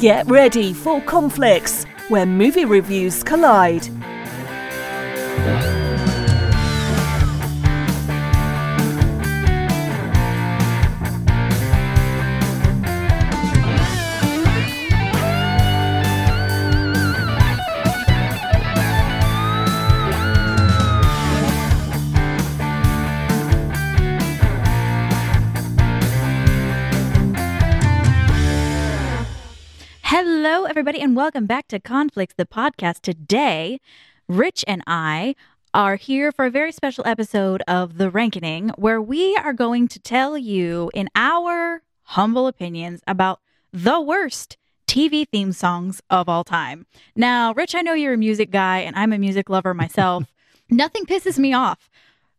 Get 0.00 0.26
ready 0.30 0.72
for 0.72 1.00
conflicts 1.02 1.84
where 2.08 2.26
movie 2.26 2.64
reviews 2.64 3.22
collide. 3.22 3.88
Everybody, 30.82 31.00
and 31.00 31.14
welcome 31.14 31.46
back 31.46 31.68
to 31.68 31.78
Conflicts, 31.78 32.34
the 32.36 32.44
podcast. 32.44 33.02
Today, 33.02 33.78
Rich 34.26 34.64
and 34.66 34.82
I 34.84 35.36
are 35.72 35.94
here 35.94 36.32
for 36.32 36.46
a 36.46 36.50
very 36.50 36.72
special 36.72 37.06
episode 37.06 37.62
of 37.68 37.98
The 37.98 38.10
Ranking, 38.10 38.70
where 38.70 39.00
we 39.00 39.36
are 39.36 39.52
going 39.52 39.86
to 39.86 40.00
tell 40.00 40.36
you, 40.36 40.90
in 40.92 41.08
our 41.14 41.82
humble 42.02 42.48
opinions, 42.48 43.00
about 43.06 43.38
the 43.72 44.00
worst 44.00 44.56
TV 44.88 45.24
theme 45.28 45.52
songs 45.52 46.02
of 46.10 46.28
all 46.28 46.42
time. 46.42 46.84
Now, 47.14 47.54
Rich, 47.54 47.76
I 47.76 47.82
know 47.82 47.94
you're 47.94 48.14
a 48.14 48.18
music 48.18 48.50
guy, 48.50 48.78
and 48.78 48.96
I'm 48.96 49.12
a 49.12 49.18
music 49.18 49.48
lover 49.48 49.74
myself. 49.74 50.24
Nothing 50.68 51.04
pisses 51.04 51.38
me 51.38 51.54
off 51.54 51.88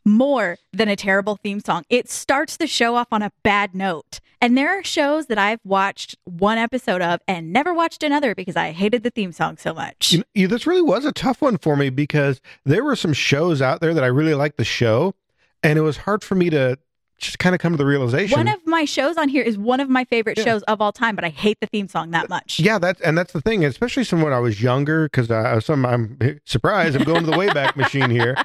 more 0.05 0.57
than 0.71 0.89
a 0.89 0.95
terrible 0.95 1.35
theme 1.37 1.59
song. 1.59 1.83
It 1.89 2.09
starts 2.09 2.57
the 2.57 2.67
show 2.67 2.95
off 2.95 3.07
on 3.11 3.21
a 3.21 3.31
bad 3.43 3.73
note. 3.75 4.19
And 4.41 4.57
there 4.57 4.77
are 4.77 4.83
shows 4.83 5.27
that 5.27 5.37
I've 5.37 5.61
watched 5.63 6.17
one 6.25 6.57
episode 6.57 7.01
of 7.01 7.21
and 7.29 7.53
never 7.53 7.73
watched 7.73 8.03
another 8.03 8.35
because 8.35 8.57
I 8.57 8.71
hated 8.71 9.03
the 9.03 9.09
theme 9.09 9.31
song 9.31 9.55
so 9.55 9.73
much. 9.73 10.11
You 10.11 10.23
know, 10.35 10.47
this 10.47 10.67
really 10.67 10.81
was 10.81 11.05
a 11.05 11.13
tough 11.13 11.41
one 11.41 11.57
for 11.57 11.77
me 11.77 11.89
because 11.89 12.41
there 12.65 12.83
were 12.83 12.97
some 12.97 13.13
shows 13.13 13.61
out 13.61 13.79
there 13.79 13.93
that 13.93 14.03
I 14.03 14.07
really 14.07 14.33
liked 14.33 14.57
the 14.57 14.65
show, 14.65 15.15
and 15.63 15.79
it 15.79 15.81
was 15.81 15.95
hard 15.95 16.25
for 16.25 16.35
me 16.35 16.49
to 16.49 16.77
just 17.19 17.39
kind 17.39 17.55
of 17.55 17.61
come 17.61 17.71
to 17.71 17.77
the 17.77 17.85
realization. 17.85 18.37
One 18.37 18.49
of 18.49 18.59
my 18.65 18.83
shows 18.83 19.15
on 19.15 19.29
here 19.29 19.43
is 19.43 19.57
one 19.57 19.79
of 19.79 19.87
my 19.87 20.03
favorite 20.03 20.37
Yeah. 20.37 20.43
shows 20.43 20.63
of 20.63 20.81
all 20.81 20.91
time, 20.91 21.15
but 21.15 21.23
I 21.23 21.29
hate 21.29 21.61
the 21.61 21.67
theme 21.67 21.87
song 21.87 22.11
that 22.11 22.27
much. 22.27 22.59
yeah, 22.59 22.79
that's 22.79 22.99
and 22.99 23.17
that's 23.17 23.31
the 23.31 23.39
thing, 23.39 23.63
especially 23.63 24.03
from 24.03 24.21
when 24.21 24.33
I 24.33 24.39
was 24.39 24.61
younger, 24.61 25.05
because 25.05 25.31
uh, 25.31 25.61
some 25.61 25.85
I'm 25.85 26.17
surprised 26.43 26.97
I'm 26.97 27.03
going 27.05 27.23
to 27.23 27.31
the 27.31 27.37
Wayback 27.37 27.77
Machine 27.77 28.09
here. 28.09 28.35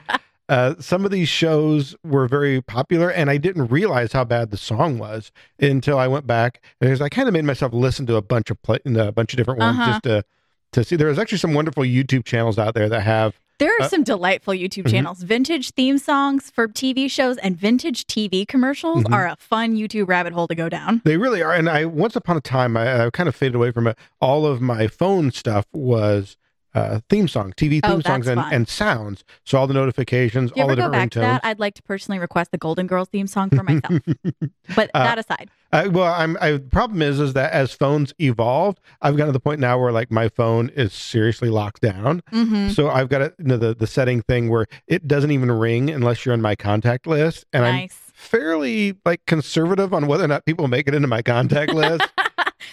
Uh, 0.49 0.75
some 0.79 1.05
of 1.05 1.11
these 1.11 1.29
shows 1.29 1.95
were 2.05 2.27
very 2.27 2.61
popular, 2.63 3.11
and 3.11 3.29
I 3.29 3.37
didn't 3.37 3.67
realize 3.67 4.13
how 4.13 4.25
bad 4.25 4.51
the 4.51 4.57
song 4.57 4.99
was 4.99 5.31
until 5.61 5.99
I 5.99 6.07
went 6.09 6.27
back 6.27 6.63
because 6.81 7.01
I 7.03 7.09
kind 7.09 7.29
of 7.29 7.35
made 7.35 7.45
myself 7.45 7.73
listen 7.75 8.07
to 8.07 8.17
a 8.17 8.23
bunch 8.23 8.51
of 8.51 8.61
play, 8.63 8.79
a 8.87 9.13
bunch 9.13 9.33
of 9.35 9.37
different 9.37 9.61
ones 9.61 9.79
Uh-huh. 9.79 9.91
just 9.93 10.03
to 10.05 10.25
to 10.73 10.85
see. 10.85 10.97
There 10.97 11.09
was 11.09 11.19
actually 11.19 11.39
some 11.39 11.55
wonderful 11.55 11.83
YouTube 11.83 12.25
channels 12.27 12.59
out 12.59 12.75
there 12.75 12.89
that 12.91 13.01
have 13.01 13.39
There 13.59 13.73
are 13.81 13.85
Uh, 13.87 13.89
some 13.89 14.05
delightful 14.05 14.53
YouTube 14.55 14.85
mhm. 14.85 14.91
channels. 14.91 15.23
Vintage 15.23 15.71
theme 15.73 15.97
songs 15.99 16.49
for 16.55 16.69
TV 16.69 17.09
shows 17.11 17.39
and 17.39 17.59
vintage 17.59 18.07
TV 18.07 18.47
commercials 18.47 19.03
Mhm. 19.05 19.13
are 19.13 19.27
a 19.27 19.37
fun 19.41 19.75
YouTube 19.77 20.07
rabbit 20.09 20.33
hole 20.35 20.47
to 20.47 20.55
go 20.55 20.69
down. 20.69 21.01
They 21.05 21.17
really 21.17 21.43
are. 21.43 21.53
And 21.53 21.69
I 21.69 21.85
once 21.87 22.15
upon 22.17 22.37
a 22.37 22.41
time 22.41 22.77
I, 22.77 23.07
I 23.07 23.11
kind 23.11 23.29
of 23.29 23.35
faded 23.35 23.55
away 23.57 23.71
from 23.73 23.87
it. 23.89 23.99
All 24.21 24.47
of 24.47 24.61
my 24.61 24.87
phone 24.87 25.31
stuff 25.33 25.65
was 25.73 26.37
uh, 26.75 27.01
theme 27.09 27.29
song, 27.29 27.53
TV 27.57 27.81
Oh, 27.83 27.93
theme 27.93 28.03
songs, 28.03 28.27
and, 28.27 28.41
fun. 28.41 28.53
and 28.53 28.69
sounds. 28.69 29.25
So 29.45 29.59
all 29.59 29.67
the 29.67 29.75
notifications, 29.75 30.53
all 30.53 30.67
the 30.69 30.75
go 30.77 30.83
different 30.83 30.93
back 30.93 31.11
to 31.13 31.21
that, 31.21 31.41
I'd 31.45 31.59
like 31.59 31.75
to 31.75 31.83
personally 31.83 32.19
request 32.19 32.51
the 32.53 32.59
Golden 32.59 32.87
Girls 32.87 33.09
theme 33.09 33.27
song 33.27 33.51
for 33.51 33.63
myself. 33.63 34.01
but 34.77 34.91
Uh, 34.95 35.05
that 35.05 35.19
aside, 35.19 35.51
Uh, 35.73 35.89
well, 35.91 36.13
I'm. 36.13 36.37
I, 36.41 36.53
the 36.53 36.61
problem 36.61 37.03
is, 37.03 37.21
is 37.21 37.33
that 37.35 37.53
as 37.53 37.73
phones 37.73 38.13
evolved, 38.21 38.81
I've 39.03 39.17
gotten 39.17 39.29
to 39.29 39.33
the 39.33 39.41
point 39.41 39.61
now 39.61 39.79
where 39.79 39.93
like 39.93 40.11
my 40.11 40.29
phone 40.29 40.71
is 40.71 40.93
seriously 40.93 41.49
locked 41.49 41.81
down. 41.83 42.23
Mhm. 42.33 42.75
So 42.75 42.89
I've 42.91 43.09
got 43.09 43.23
a, 43.23 43.35
you 43.39 43.45
know, 43.47 43.57
the 43.57 43.75
the 43.75 43.87
setting 43.87 44.23
thing 44.23 44.49
where 44.51 44.67
it 44.87 45.09
doesn't 45.09 45.31
even 45.31 45.51
ring 45.51 45.91
unless 45.91 46.25
you're 46.25 46.33
on 46.33 46.41
my 46.43 46.55
contact 46.55 47.07
list, 47.07 47.45
and 47.53 47.65
I'm 47.65 47.89
fairly 48.15 48.97
like 49.05 49.25
conservative 49.27 49.95
on 49.95 50.07
whether 50.07 50.25
or 50.25 50.29
not 50.29 50.45
people 50.45 50.69
make 50.69 50.87
it 50.89 50.95
into 50.95 51.09
my 51.09 51.23
contact 51.23 51.73
list. 51.73 52.03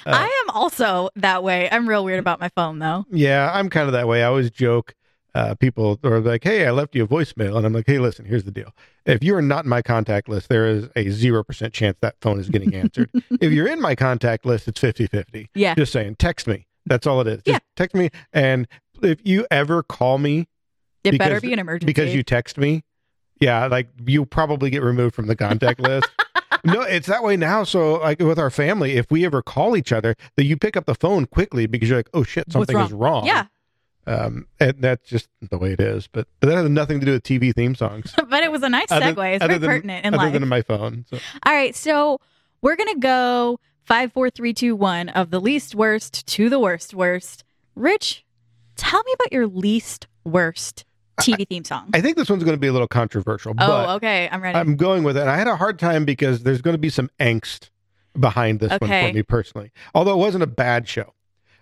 Uh, 0.06 0.11
I 0.13 0.44
am 0.45 0.50
also 0.56 1.09
that 1.16 1.44
way. 1.44 1.69
I'm 1.72 1.88
real 1.88 2.03
weird 2.03 2.19
about 2.19 2.39
my 2.39 2.50
phone 2.50 2.79
though. 2.79 3.06
Yeah, 3.11 3.51
I'm 3.53 3.69
kind 3.69 3.88
of 3.88 3.94
that 3.94 4.07
way. 4.07 4.23
I 4.23 4.28
always 4.28 4.50
joke. 4.51 4.94
Uh, 5.33 5.53
people 5.53 6.00
are 6.06 6.22
like, 6.22 6.44
"Hey, 6.45 6.66
I 6.66 6.72
left 6.72 6.95
you 6.95 7.03
a 7.03 7.07
voicemail," 7.07 7.57
and 7.57 7.66
I'm 7.66 7.73
like, 7.73 7.83
"Hey, 7.88 8.00
listen, 8.00 8.23
here's 8.25 8.45
the 8.45 8.51
deal. 8.51 8.72
If 9.06 9.22
you 9.22 9.35
are 9.35 9.41
not 9.41 9.66
in 9.66 9.69
my 9.69 9.81
contact 9.81 10.29
list, 10.29 10.47
there 10.47 10.66
is 10.66 10.88
a 10.95 11.09
zero 11.09 11.44
percent 11.44 11.73
chance 11.73 11.97
that 12.01 12.16
phone 12.22 12.39
is 12.39 12.47
getting 12.47 12.73
answered. 12.73 13.09
if 13.41 13.51
you're 13.51 13.67
in 13.67 13.81
my 13.81 13.95
contact 13.95 14.45
list, 14.45 14.67
it's 14.69 14.79
50-50. 14.79 15.50
Yeah. 15.53 15.75
Just 15.75 15.91
saying, 15.91 16.16
text 16.19 16.47
me. 16.47 16.67
That's 16.85 17.06
all 17.06 17.19
it 17.19 17.27
is. 17.27 17.38
Just 17.44 17.47
Yeah. 17.47 17.59
text 17.75 17.95
me, 17.95 18.12
and 18.31 18.66
if 19.03 19.19
you 19.25 19.45
ever 19.51 19.83
call 19.83 20.19
me 20.19 20.47
It 21.03 21.17
better 21.17 21.41
be 21.41 21.51
an 21.51 21.59
emergency. 21.59 21.85
because 21.91 22.16
you 22.16 22.23
text 22.23 22.57
me, 22.57 22.83
yeah, 23.41 23.66
like 23.67 23.89
you 24.07 24.25
probably 24.25 24.69
get 24.69 24.83
removed 24.83 25.16
from 25.16 25.27
the 25.27 25.35
contact 25.35 25.81
list. 25.81 26.07
No, 26.66 26.81
it's 26.81 27.08
that 27.08 27.24
way 27.24 27.38
now. 27.38 27.64
So, 27.64 27.96
like 27.96 28.20
with 28.20 28.40
our 28.40 28.50
family, 28.50 28.94
if 28.98 29.09
we 29.12 29.26
ever 29.26 29.42
call 29.42 29.78
each 29.78 29.92
other, 29.92 30.16
that 30.36 30.46
you 30.46 30.58
pick 30.58 30.76
up 30.76 30.86
the 30.86 30.96
phone 30.96 31.26
quickly 31.26 31.66
because 31.68 31.90
you're 31.90 32.00
like, 32.00 32.09
"Oh 32.14 32.24
shit, 32.24 32.52
something 32.52 32.78
is 32.78 32.92
wrong." 32.92 33.26
Yeah. 33.26 33.46
Um, 34.08 34.46
and 34.59 34.75
that's 34.80 35.08
just 35.09 35.30
the 35.50 35.58
way 35.58 35.72
it 35.72 35.80
is. 35.80 36.08
But, 36.08 36.28
but 36.40 36.48
that 36.50 36.58
has 36.58 36.70
nothing 36.70 37.00
to 37.00 37.06
do 37.08 37.14
with 37.14 37.24
TV 37.24 37.54
theme 37.56 37.74
songs. 37.74 38.14
but 38.30 38.44
it 38.44 38.52
was 38.52 38.62
a 38.62 38.70
nice 38.70 38.92
Other- 38.92 39.14
segue. 39.16 39.36
It's 39.36 39.44
other 39.44 39.54
very 39.54 39.59
than- 39.59 39.70
pertinent 39.70 40.06
in 40.06 40.14
other 40.14 40.24
life. 40.25 40.34
than 40.34 40.48
my 40.48 40.62
phone. 40.62 41.06
So, 41.09 41.18
All 41.46 41.54
right, 41.54 41.75
so 41.75 42.20
we're 42.62 42.75
gonna 42.75 43.00
go 43.00 43.59
five, 43.84 44.12
four, 44.14 44.30
three, 44.30 44.54
two, 44.54 44.75
one 44.75 45.09
of 45.09 45.31
the 45.31 45.40
least 45.42 45.74
worst 45.75 46.25
to 46.28 46.50
the 46.50 46.59
worst 46.59 46.94
worst. 46.94 47.44
Rich, 47.75 48.24
tell 48.75 49.02
me 49.04 49.14
about 49.14 49.34
your 49.34 49.48
least 49.48 50.08
worst 50.24 50.86
TV 51.22 51.48
theme 51.48 51.64
song. 51.64 51.90
I 51.94 52.02
think 52.02 52.18
this 52.18 52.30
one's 52.30 52.44
going 52.44 52.56
to 52.56 52.59
be 52.59 52.68
a 52.68 52.74
little 52.74 52.88
controversial, 52.88 53.53
oh, 53.58 53.96
okay, 53.96 54.30
I'm 54.31 54.42
ready. 54.42 54.58
I'm 54.58 54.76
going 54.76 55.03
with 55.03 55.18
it. 55.18 55.22
And 55.22 55.30
I 55.30 55.38
had 55.38 55.48
a 55.48 55.56
hard 55.56 55.80
time 55.80 56.06
because 56.06 56.44
there's 56.44 56.62
going 56.62 56.74
to 56.74 56.80
be 56.80 56.90
some 56.90 57.09
angst 57.20 57.70
behind 58.20 58.59
this 58.59 58.72
one 58.80 58.90
for 58.90 59.14
me 59.14 59.24
personally, 59.24 59.72
although 59.94 60.14
it 60.14 60.20
wasn't 60.20 60.44
a 60.44 60.48
bad 60.48 60.88
show. 60.88 61.14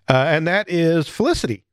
Uh, 0.10 0.26
and 0.28 0.48
that 0.48 0.70
is 0.70 1.08
Felicity. 1.08 1.64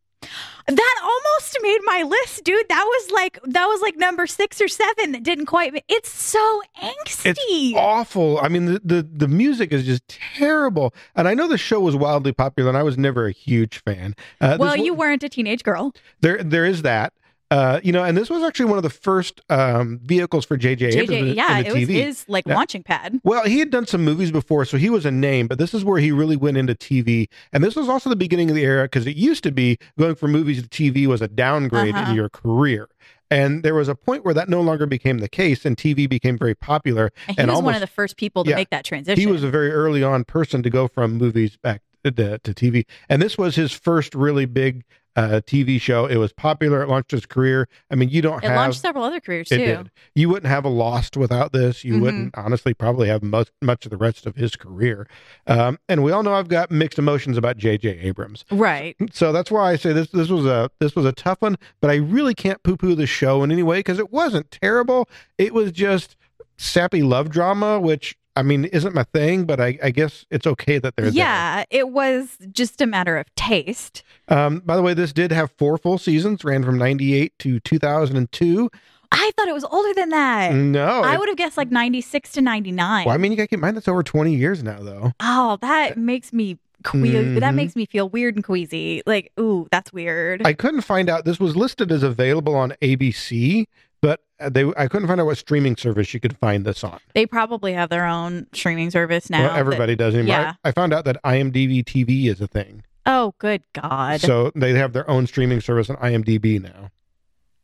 that 0.67 1.01
almost 1.03 1.59
made 1.63 1.81
my 1.85 2.03
list, 2.03 2.45
dude. 2.45 2.69
That 2.69 2.85
was 2.85 3.11
like 3.11 3.39
that 3.45 3.67
was 3.67 3.81
like 3.81 3.97
number 3.97 4.27
six 4.27 4.61
or 4.61 4.69
seven 4.69 5.13
that 5.13 5.23
didn't 5.23 5.47
quite. 5.47 5.83
It's 5.89 6.11
so 6.11 6.63
angsty. 6.81 7.31
It's 7.31 7.75
awful. 7.77 8.39
I 8.39 8.49
mean, 8.49 8.67
the, 8.67 8.81
the 8.85 9.03
the 9.03 9.29
music 9.29 9.73
is 9.73 9.85
just 9.85 10.07
terrible. 10.09 10.95
And 11.17 11.27
I 11.27 11.35
know 11.35 11.49
the 11.49 11.59
show 11.59 11.81
was 11.81 11.97
wildly 11.97 12.33
popular, 12.33 12.69
and 12.71 12.79
I 12.79 12.83
was 12.83 12.97
never 12.97 13.27
a 13.27 13.33
huge 13.33 13.83
fan. 13.83 14.15
Uh, 14.41 14.57
well, 14.61 14.77
you 14.77 14.95
weren't 14.95 15.25
a 15.25 15.29
teenage 15.29 15.65
girl. 15.65 15.93
there 16.21 16.43
there 16.43 16.65
is 16.65 16.83
that. 16.83 17.13
Uh, 17.51 17.81
you 17.83 17.91
know, 17.91 18.05
and 18.05 18.17
this 18.17 18.31
was 18.31 18.43
actually 18.45 18.67
one 18.67 18.79
of 18.79 18.85
the 18.85 18.91
first 18.91 19.41
um, 19.51 19.99
vehicles 20.05 20.45
for 20.45 20.57
J.J. 20.57 20.87
Abrams 20.87 21.35
yeah, 21.35 21.59
in 21.59 21.65
the 21.65 21.71
it 21.71 21.75
was 21.75 21.89
his 21.89 22.25
like 22.29 22.47
Yeah. 22.47 22.55
launching 22.55 22.85
pad. 22.85 23.21
Well, 23.25 23.45
he 23.45 23.59
had 23.59 23.71
done 23.71 23.87
some 23.87 24.05
movies 24.05 24.31
before, 24.31 24.65
so 24.65 24.77
he 24.77 24.89
was 24.89 25.05
a 25.05 25.11
name, 25.11 25.49
but 25.49 25.59
this 25.59 25.75
is 25.75 25.85
where 25.85 25.99
he 25.99 26.13
really 26.13 26.37
went 26.37 26.57
into 26.57 26.75
TV. 26.77 27.29
And 27.53 27.65
this 27.65 27.75
was 27.75 27.89
also 27.89 28.09
the 28.09 28.15
beginning 28.17 28.51
of 28.51 28.57
the 28.57 28.63
era 28.65 28.85
because 28.85 29.07
it 29.07 29.17
used 29.17 29.43
to 29.45 29.51
be 29.51 29.79
going 29.99 30.15
from 30.15 30.31
movies 30.31 30.63
to 30.63 30.69
TV 30.69 31.07
was 31.09 31.21
a 31.21 31.29
downgrade 31.29 31.95
Uh-huh. 31.95 32.11
in 32.11 32.17
your 32.17 32.29
career. 32.29 32.89
And 33.33 33.63
there 33.63 33.75
was 33.75 33.89
a 33.89 33.95
point 33.95 34.25
where 34.25 34.35
that 34.35 34.49
no 34.49 34.61
longer 34.61 34.87
became 34.87 35.19
the 35.19 35.29
case, 35.29 35.65
and 35.65 35.77
TV 35.77 36.09
became 36.09 36.37
very 36.39 36.55
popular. 36.55 37.13
And 37.29 37.37
he 37.37 37.43
and 37.43 37.51
was 37.51 37.63
one 37.63 37.75
of 37.75 37.81
the 37.81 37.87
first 37.87 38.17
people 38.17 38.45
to 38.45 38.51
yeah. 38.51 38.57
make 38.57 38.71
that 38.71 38.85
transition. 38.85 39.21
He 39.21 39.27
was 39.27 39.43
a 39.45 39.51
very 39.51 39.71
early 39.73 40.03
on 40.03 40.25
person 40.25 40.63
to 40.63 40.71
go 40.71 40.89
from 40.89 41.13
movies 41.19 41.57
back 41.57 41.83
to, 42.05 42.11
to 42.39 42.55
TV. 42.55 42.87
And 43.09 43.21
this 43.23 43.37
was 43.39 43.55
his 43.57 43.73
first 43.73 44.15
really 44.15 44.47
big 44.47 44.85
uh, 45.17 45.41
TV 45.47 45.81
show. 45.81 46.07
It 46.07 46.17
was 46.17 46.33
popular. 46.33 46.83
It 46.83 46.89
launched 46.89 47.11
his 47.11 47.27
career. 47.27 47.69
I 47.91 47.95
mean, 47.95 48.09
you 48.11 48.23
don't 48.23 48.43
it 48.45 48.49
have. 48.49 48.57
launched 48.57 48.81
several 48.81 49.05
other 49.05 49.21
careers 49.21 49.51
It 49.51 49.59
too. 49.59 49.65
did. 49.65 49.91
You 50.15 50.29
wouldn't 50.29 50.47
have 50.51 50.65
a 50.65 50.69
Lost 50.69 51.17
without 51.17 51.53
this. 51.53 51.85
You 51.85 51.95
Mhm. 51.95 52.01
wouldn't 52.01 52.39
honestly 52.39 52.75
probably 52.75 53.09
have 53.09 53.23
much 53.23 53.49
much 53.61 53.85
of 53.85 53.91
the 53.91 53.97
rest 53.97 54.27
of 54.27 54.37
his 54.37 54.57
career. 54.57 55.07
Um, 55.47 55.79
and 55.89 56.03
we 56.03 56.13
all 56.13 56.23
know 56.23 56.35
I've 56.35 56.49
got 56.49 56.71
mixed 56.71 56.99
emotions 56.99 57.37
about 57.37 57.57
J.J. 57.57 57.99
Abrams. 58.01 58.45
Right. 58.51 58.97
So 59.13 59.33
that's 59.33 59.51
why 59.51 59.73
I 59.73 59.77
say 59.77 59.93
this 59.93 60.09
this 60.11 60.29
was 60.29 60.47
a 60.47 60.71
this 60.81 60.95
was 60.95 61.05
a 61.07 61.13
tough 61.13 61.43
one. 61.43 61.57
But 61.81 61.91
I 61.91 61.97
really 61.97 62.35
can't 62.35 62.63
poo 62.63 62.77
poo 62.77 62.95
the 62.95 63.07
show 63.07 63.43
in 63.43 63.51
any 63.51 63.63
way 63.63 63.81
because 63.81 63.99
it 63.99 64.13
wasn't 64.13 64.51
terrible. 64.51 65.09
It 65.39 65.53
was 65.55 65.73
just 65.73 66.17
sappy 66.57 67.03
love 67.03 67.31
drama, 67.31 67.81
which 67.81 68.17
I 68.37 68.43
mean 68.43 68.65
isn't 68.67 68.95
my 68.95 69.05
thing. 69.05 69.45
But 69.45 69.61
I, 69.61 69.79
I 69.83 69.91
guess 69.91 70.25
it's 70.31 70.47
okay 70.47 70.79
that 70.79 70.97
they're 70.97 71.07
there. 71.07 71.15
Yeah, 71.15 71.65
it 71.71 71.91
was 71.91 72.37
just 72.53 72.81
a 72.81 72.87
matter 72.87 73.17
of 73.19 73.33
taste. 73.35 74.03
Um, 74.29 74.61
by 74.61 74.77
the 74.77 74.83
way, 74.83 74.95
this 74.95 75.13
did 75.13 75.33
have 75.33 75.51
four 75.59 75.77
full 75.79 75.99
seasons. 75.99 76.45
Ran 76.45 76.63
from 76.65 76.79
'98 76.79 77.33
to 77.41 77.61
2002. 77.61 78.71
I 79.13 79.33
thought 79.37 79.49
it 79.49 79.55
was 79.55 79.65
older 79.65 79.93
than 79.95 80.11
that. 80.11 80.55
No, 80.55 81.03
I 81.03 81.15
it- 81.15 81.19
would 81.19 81.29
have 81.29 81.37
guessed 81.37 81.57
like 81.57 81.71
96 81.73 82.31
to 82.33 82.41
99. 82.41 83.07
Well, 83.07 83.15
I 83.15 83.19
mean, 83.19 83.33
you 83.33 83.37
got 83.37 83.43
to 83.45 83.49
keep 83.49 83.57
in 83.57 83.61
mind 83.61 83.77
that's 83.77 83.89
over 83.89 84.05
20 84.05 84.33
years 84.35 84.63
now, 84.63 84.79
though. 84.81 85.13
oh, 85.19 85.59
that 85.63 85.99
makes 85.99 86.33
me 86.33 86.59
que- 86.85 87.01
that 87.41 87.53
Mhm. 87.53 87.55
makes 87.57 87.75
me 87.75 87.87
feel 87.87 88.09
weird 88.09 88.37
and 88.37 88.45
queasy. 88.45 89.03
Like, 89.07 89.33
ooh, 89.41 89.67
that's 89.73 89.93
weird. 89.93 90.47
I 90.47 90.53
couldn't 90.53 90.83
find 90.83 91.11
out. 91.11 91.25
This 91.25 91.41
was 91.41 91.57
listed 91.57 91.91
as 91.91 92.05
available 92.05 92.55
on 92.55 92.73
ABC, 92.81 93.67
but 94.03 94.21
uh, 94.41 94.49
they 94.49 94.65
I 94.77 94.89
couldn't 94.89 95.09
find 95.09 95.21
out 95.21 95.27
what 95.27 95.39
streaming 95.39 95.77
service 95.77 96.13
you 96.15 96.21
could 96.21 96.37
find 96.39 96.65
this 96.65 96.83
on. 96.85 96.99
They 97.15 97.27
probably 97.27 97.73
have 97.75 97.89
their 97.91 98.07
own 98.07 98.47
streaming 98.53 98.91
service 98.91 99.29
now. 99.31 99.41
well, 99.43 99.53
that- 99.53 99.59
everybody 99.59 99.97
does 99.97 100.15
anymore. 100.15 100.37
yeah. 100.37 100.55
I, 100.65 100.69
I 100.71 100.73
found 100.73 100.93
out 100.93 101.05
that 101.05 101.23
IMDb 101.25 101.85
TV 101.85 102.27
is 102.27 102.41
a 102.41 102.47
thing, 102.47 102.83
oh, 103.07 103.35
good 103.39 103.63
God. 103.75 104.21
so 104.21 104.51
they 104.55 104.73
have 104.75 104.93
their 104.93 105.09
own 105.11 105.27
streaming 105.27 105.61
service 105.61 105.91
on 105.91 105.97
IMDb 105.97 106.61
now. 106.63 106.91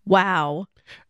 wow. 0.05 0.67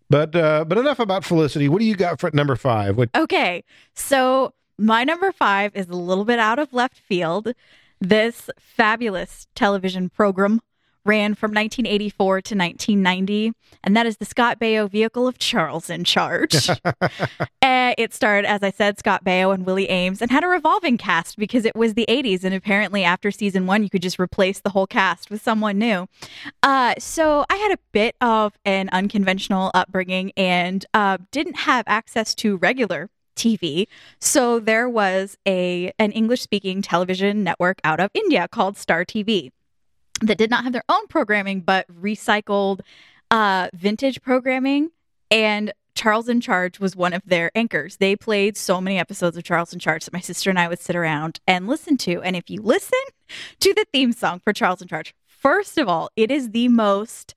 But 0.08 0.36
uh, 0.36 0.64
but 0.64 0.78
enough 0.78 1.00
about 1.00 1.24
Felicity. 1.24 1.68
What 1.68 1.80
do 1.80 1.84
you 1.84 1.96
got 1.96 2.20
for 2.20 2.30
number 2.32 2.54
five? 2.54 2.96
What 2.96 3.08
Okay. 3.12 3.64
So 3.94 4.54
my 4.78 5.02
number 5.02 5.32
five 5.32 5.74
is 5.74 5.88
a 5.88 5.96
little 5.96 6.24
bit 6.24 6.38
out 6.38 6.60
of 6.60 6.72
left 6.72 6.96
field. 6.98 7.52
This 8.00 8.48
fabulous 8.56 9.48
television 9.56 10.08
program 10.08 10.60
ran 11.06 11.34
from 11.34 11.50
1984 11.50 12.42
to 12.42 12.54
1990, 12.56 13.52
and 13.84 13.96
that 13.96 14.06
is 14.06 14.16
the 14.18 14.24
Scott 14.24 14.58
Baio 14.60 14.90
vehicle 14.90 15.26
of 15.26 15.38
Charles 15.38 15.88
in 15.88 16.04
Charge. 16.04 16.68
Uh, 16.68 16.92
it 17.62 18.12
starred, 18.12 18.44
as 18.44 18.62
I 18.62 18.70
said, 18.70 18.98
Scott 18.98 19.24
Baio 19.24 19.54
and 19.54 19.64
Willie 19.64 19.86
Aames, 19.86 20.20
and 20.20 20.30
had 20.30 20.44
a 20.44 20.48
revolving 20.48 20.98
cast 20.98 21.36
because 21.36 21.64
it 21.64 21.76
was 21.76 21.94
the 21.94 22.06
80s, 22.08 22.44
and 22.44 22.54
apparently 22.54 23.04
after 23.04 23.30
season 23.30 23.66
one, 23.66 23.82
you 23.82 23.90
could 23.90 24.02
just 24.02 24.18
replace 24.18 24.60
the 24.60 24.70
whole 24.70 24.86
cast 24.86 25.30
with 25.30 25.42
someone 25.42 25.78
new. 25.78 26.06
Uh, 26.62 26.94
so 26.98 27.44
I 27.48 27.56
had 27.56 27.72
a 27.72 27.78
bit 27.92 28.16
of 28.20 28.58
an 28.64 28.88
unconventional 28.90 29.70
upbringing 29.74 30.32
and 30.36 30.84
uh, 30.94 31.18
didn't 31.30 31.56
have 31.56 31.84
access 31.86 32.34
to 32.36 32.56
regular 32.56 33.08
TV. 33.36 33.86
So 34.18 34.58
there 34.58 34.88
was 34.88 35.36
a 35.46 35.92
an 35.98 36.10
English 36.12 36.40
speaking 36.40 36.82
television 36.82 37.44
network 37.44 37.80
out 37.84 38.00
of 38.00 38.10
India 38.14 38.48
called 38.48 38.76
Star 38.76 39.04
TV 39.04 39.52
that 40.22 40.38
did 40.38 40.50
not 40.50 40.64
have 40.64 40.72
their 40.72 40.84
own 40.88 41.06
programming 41.08 41.60
but 41.60 41.86
recycled 41.88 42.80
uh, 43.30 43.68
vintage 43.74 44.22
programming 44.22 44.90
and 45.30 45.72
Charles 45.96 46.28
in 46.28 46.42
Charge 46.42 46.78
was 46.78 46.94
one 46.94 47.14
of 47.14 47.22
their 47.24 47.50
anchors. 47.54 47.96
They 47.96 48.14
played 48.14 48.56
so 48.56 48.82
many 48.82 48.98
episodes 48.98 49.36
of 49.36 49.44
Charles 49.44 49.72
in 49.72 49.78
Charge 49.78 50.04
that 50.04 50.12
my 50.12 50.20
sister 50.20 50.50
and 50.50 50.58
I 50.58 50.68
would 50.68 50.78
sit 50.78 50.94
around 50.94 51.40
and 51.48 51.66
listen 51.66 51.96
to. 51.98 52.20
And 52.22 52.36
if 52.36 52.50
you 52.50 52.60
listen 52.60 52.98
to 53.60 53.74
the 53.74 53.86
theme 53.92 54.12
song 54.12 54.40
for 54.44 54.52
Charles 54.52 54.82
in 54.82 54.88
Charge, 54.88 55.14
first 55.26 55.78
of 55.78 55.88
all, 55.88 56.10
it 56.14 56.30
is 56.30 56.50
the 56.50 56.68
most 56.68 57.34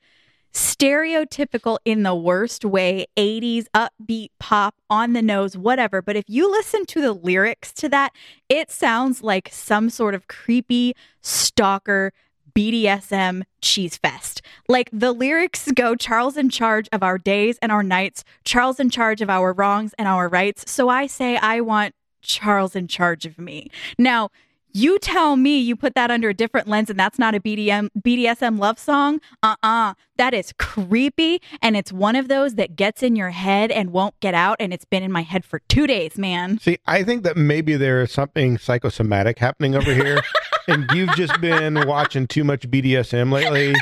stereotypical 0.54 1.78
in 1.86 2.04
the 2.04 2.16
worst 2.16 2.66
way 2.66 3.06
80s 3.16 3.68
upbeat 3.76 4.30
pop 4.40 4.76
on 4.90 5.14
the 5.14 5.22
nose 5.22 5.56
whatever 5.56 6.02
but 6.02 6.16
if 6.16 6.26
you 6.28 6.50
listen 6.50 6.88
to 6.88 7.02
the 7.02 7.14
lyrics 7.14 7.72
to 7.72 7.88
that 7.88 8.12
it 8.50 8.72
sounds 8.72 9.22
like 9.22 9.50
some 9.52 9.92
sort 9.92 10.16
of 10.16 10.28
creepy 10.28 10.96
stalker 11.22 12.12
BDSM 12.54 13.44
cheese 13.62 13.98
fest. 13.98 14.42
Like 14.68 14.90
the 14.92 15.12
lyrics 15.12 15.69
go 15.74 15.96
Charles 15.96 16.38
in 16.38 16.50
charge 16.50 16.88
of 16.92 17.04
our 17.04 17.18
days 17.18 17.57
and 17.62 17.72
our 17.72 17.84
nights, 17.84 18.24
Charles 18.44 18.80
in 18.80 18.90
charge 18.90 19.22
of 19.22 19.30
our 19.30 19.54
wrongs 19.54 19.94
and 19.98 20.07
our 20.07 20.28
rights. 20.28 20.72
So 20.72 20.90
I 20.90 21.07
say 21.07 21.38
I 21.38 21.62
want 21.62 21.96
Charles 22.22 22.75
in 22.75 22.88
charge 22.88 23.25
of 23.25 23.38
me. 23.38 23.69
Now, 23.98 24.30
you 24.72 25.00
tell 25.00 25.36
me 25.36 25.57
you 25.57 25.75
put 25.75 25.96
that 25.96 26.12
under 26.12 26.30
a 26.30 26.34
different 26.34 26.68
lens 26.68 26.90
and 26.90 27.00
that's 27.00 27.18
not 27.18 27.34
a 27.34 27.40
BDM 27.40 27.90
BDSM 28.00 28.60
love 28.60 28.78
song. 28.78 29.19
Uh-uh. 29.42 29.95
That 30.18 30.34
is 30.34 30.54
creepy 30.60 31.42
and 31.62 31.75
it's 31.75 31.92
one 31.92 32.16
of 32.16 32.28
those 32.28 32.56
that 32.56 32.75
gets 32.75 33.02
in 33.02 33.16
your 33.16 33.31
head 33.31 33.72
and 33.72 33.92
won't 33.92 34.19
get 34.19 34.34
out 34.34 34.57
and 34.60 34.74
it's 34.74 34.86
been 34.86 35.02
in 35.02 35.12
my 35.12 35.24
head 35.24 35.44
for 35.44 35.60
2 35.69 35.88
days, 35.88 36.18
man. 36.18 36.60
See, 36.60 36.78
I 36.86 37.04
think 37.04 37.24
that 37.24 37.36
maybe 37.36 37.78
there's 37.78 38.12
something 38.12 38.57
psychosomatic 38.57 39.40
happening 39.40 39.75
over 39.75 39.94
here, 39.94 40.22
and 40.69 40.89
you've 40.94 41.12
just 41.16 41.39
been 41.42 41.88
watching 41.88 42.27
too 42.27 42.44
much 42.44 42.69
BDSM 42.69 43.31
lately. 43.31 43.75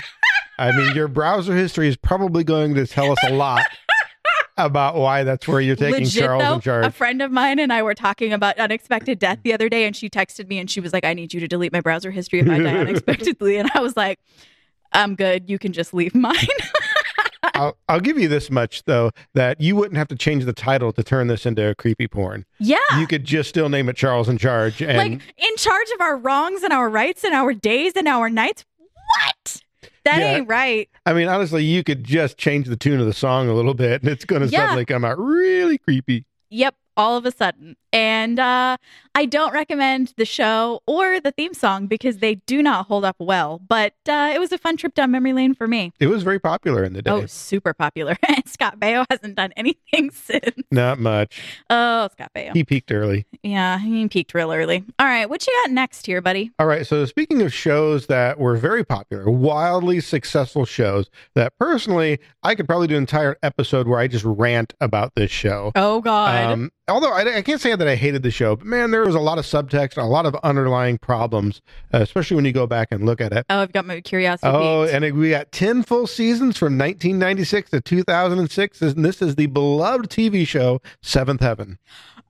I 0.60 0.76
mean, 0.76 0.96
your 0.96 1.08
browser 1.08 1.56
history 1.56 1.88
is 1.88 1.98
probably 1.98 2.44
going 2.44 2.74
to 2.76 2.88
tell 2.88 3.12
us 3.12 3.20
a 3.24 3.34
lot 3.34 3.66
about 4.58 4.96
why 4.96 5.24
that's 5.24 5.48
where 5.48 5.62
you're 5.62 5.76
taking 5.76 6.06
Legit 6.06 6.24
Charles 6.24 6.44
though, 6.44 6.54
in 6.56 6.62
charge. 6.62 6.86
a 6.86 6.92
friend 6.92 7.22
of 7.22 7.32
mine 7.32 7.60
and 7.60 7.72
I 7.72 7.84
were 7.84 7.94
talking 7.94 8.34
about 8.34 8.58
unexpected 8.58 9.20
death 9.20 9.40
the 9.44 9.54
other 9.54 9.70
day, 9.70 9.86
and 9.86 9.96
she 9.96 10.10
texted 10.10 10.48
me 10.48 10.58
and 10.58 10.70
she 10.70 10.80
was 10.80 10.94
like, 10.94 11.06
"I 11.06 11.14
need 11.14 11.34
you 11.34 11.40
to 11.40 11.48
delete 11.48 11.72
my 11.72 11.82
browser 11.82 12.10
history 12.10 12.40
if 12.40 12.50
I 12.50 12.58
die 12.60 12.78
unexpectedly," 12.78 13.58
and 13.58 13.70
I 13.76 13.82
was 13.82 13.96
like, 13.96 14.20
"I'm 14.94 15.16
good. 15.16 15.50
You 15.50 15.60
can 15.60 15.74
just 15.74 15.94
leave 15.94 16.16
mine." 16.16 16.34
I'll, 17.54 17.78
I'll 17.90 18.00
give 18.00 18.18
you 18.18 18.28
this 18.28 18.50
much 18.50 18.84
though 18.86 19.12
that 19.34 19.60
you 19.62 19.76
wouldn't 19.76 19.98
have 19.98 20.08
to 20.10 20.16
change 20.16 20.46
the 20.46 20.54
title 20.54 20.92
to 20.94 21.04
turn 21.04 21.28
this 21.28 21.46
into 21.46 21.68
a 21.70 21.76
creepy 21.76 22.08
porn. 22.08 22.46
yeah. 22.60 22.78
You 23.00 23.08
could 23.08 23.24
just 23.26 23.50
still 23.50 23.70
name 23.70 23.90
it 23.90 23.96
Charles 23.96 24.30
in 24.30 24.38
charge, 24.38 24.82
and 24.82 24.98
like 24.98 25.12
in 25.12 25.56
charge 25.58 25.88
of 25.96 26.02
our 26.02 26.18
wrongs 26.18 26.64
and 26.64 26.74
our 26.74 26.90
rights 26.90 27.24
and 27.24 27.34
our 27.34 27.54
days 27.54 27.94
and 27.96 28.08
our 28.08 28.30
nights. 28.30 28.66
What? 28.78 29.62
That 30.06 30.20
Yeah. 30.20 30.36
ain't 30.38 30.48
right. 30.48 30.90
I 31.06 31.14
mean, 31.14 31.28
honestly, 31.28 31.64
you 31.64 31.84
could 31.84 32.04
just 32.04 32.38
change 32.38 32.68
the 32.68 32.78
tune 32.78 33.00
of 33.00 33.06
the 33.06 33.14
song 33.14 33.50
a 33.50 33.54
little 33.54 33.74
bit, 33.74 34.02
and 34.02 34.10
it's 34.12 34.26
going 34.26 34.42
to 34.42 34.48
Yeah. 34.48 34.62
suddenly 34.62 34.86
come 34.86 35.04
out 35.06 35.18
really 35.20 35.78
creepy. 35.78 36.26
Yep, 36.50 36.76
all 36.96 37.18
of 37.18 37.26
a 37.26 37.32
sudden. 37.32 37.76
And 37.98 38.40
uh, 38.40 38.78
I 39.16 39.26
don't 39.26 39.52
recommend 39.54 40.14
the 40.18 40.26
show 40.26 40.82
or 40.86 41.20
the 41.20 41.32
theme 41.32 41.56
song 41.56 41.88
because 41.88 42.20
they 42.20 42.36
do 42.36 42.62
not 42.62 42.86
hold 42.86 43.04
up 43.04 43.16
well. 43.18 43.60
But 43.68 43.96
uh, 44.08 44.30
it 44.36 44.38
was 44.40 44.52
a 44.52 44.60
fun 44.60 44.78
trip 44.78 44.94
down 44.94 45.10
memory 45.10 45.34
lane 45.34 45.56
for 45.56 45.66
me. 45.66 45.92
It 46.00 46.06
was 46.06 46.22
very 46.22 46.38
popular 46.38 46.84
in 46.84 46.94
the 46.94 47.02
day. 47.02 47.10
Oh, 47.10 47.26
super 47.26 47.74
popular. 47.74 48.16
And 48.28 48.48
Scott 48.48 48.80
Baio 48.80 49.06
hasn't 49.10 49.36
done 49.36 49.52
anything 49.58 50.12
since. 50.14 50.62
Not 50.70 51.00
much. 51.00 51.42
Oh, 51.72 52.08
Scott 52.12 52.30
Baio. 52.36 52.54
He 52.54 52.64
peaked 52.64 52.92
early. 52.92 53.26
Yeah, 53.42 53.80
he 53.80 54.08
peaked 54.10 54.34
real 54.36 54.52
early. 54.52 54.84
All 55.00 55.08
right, 55.08 55.28
what 55.28 55.48
you 55.48 55.54
got 55.64 55.72
next 55.72 56.06
here, 56.06 56.22
buddy? 56.22 56.52
All 56.60 56.68
right. 56.68 56.86
So, 56.86 57.06
speaking 57.06 57.42
of 57.42 57.52
shows 57.52 58.06
that 58.08 58.38
were 58.38 58.58
very 58.58 58.84
popular, 58.84 59.28
wildly 59.28 60.02
successful 60.02 60.66
shows 60.66 61.10
that 61.34 61.58
personally, 61.58 62.20
I 62.44 62.54
could 62.54 62.68
probably 62.68 62.88
do 62.88 62.96
an 62.96 63.04
entire 63.04 63.38
episode 63.42 63.88
where 63.88 64.00
I 64.00 64.08
just 64.08 64.26
rant 64.26 64.76
about 64.82 65.16
this 65.16 65.32
show. 65.32 65.72
Oh, 65.74 66.02
God. 66.02 66.52
Um, 66.52 66.72
although 66.88 67.12
I, 67.12 67.38
I 67.38 67.42
can't 67.42 67.62
say 67.62 67.76
that 67.76 67.87
I 67.88 67.96
hated 67.96 68.24
the 68.24 68.32
show, 68.32 68.56
but 68.56 68.66
man, 68.68 68.92
there 68.92 69.06
was 69.06 69.16
a 69.16 69.20
lot 69.20 69.38
of 69.38 69.46
subtext, 69.46 69.98
a 69.98 70.04
lot 70.06 70.26
of 70.26 70.36
underlying 70.44 70.98
problems, 70.98 71.62
uh, 71.94 72.00
especially 72.00 72.36
when 72.36 72.46
you 72.46 72.52
go 72.52 72.68
back 72.68 72.90
and 72.92 73.06
look 73.06 73.20
at 73.22 73.32
it. 73.34 73.46
oh, 73.50 73.60
I've 73.60 73.72
got 73.74 73.86
my 73.86 74.02
curiosity. 74.02 74.52
Oh, 74.54 74.84
and 74.84 75.04
it- 75.06 75.16
we 75.16 75.30
got 75.32 75.52
10 75.52 75.84
full 75.84 76.08
seasons 76.08 76.58
from 76.58 76.78
1996 76.78 77.72
to 77.72 77.82
2006. 77.82 78.82
And 78.82 79.04
this 79.06 79.22
is 79.22 79.36
the 79.36 79.48
beloved 79.48 80.10
TV 80.10 80.46
show, 80.48 80.82
Seventh 81.02 81.42
Heaven. 81.42 81.78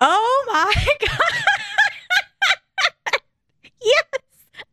oh 0.02 0.44
my 0.48 0.74
God. 1.08 1.20
yes, 3.82 4.04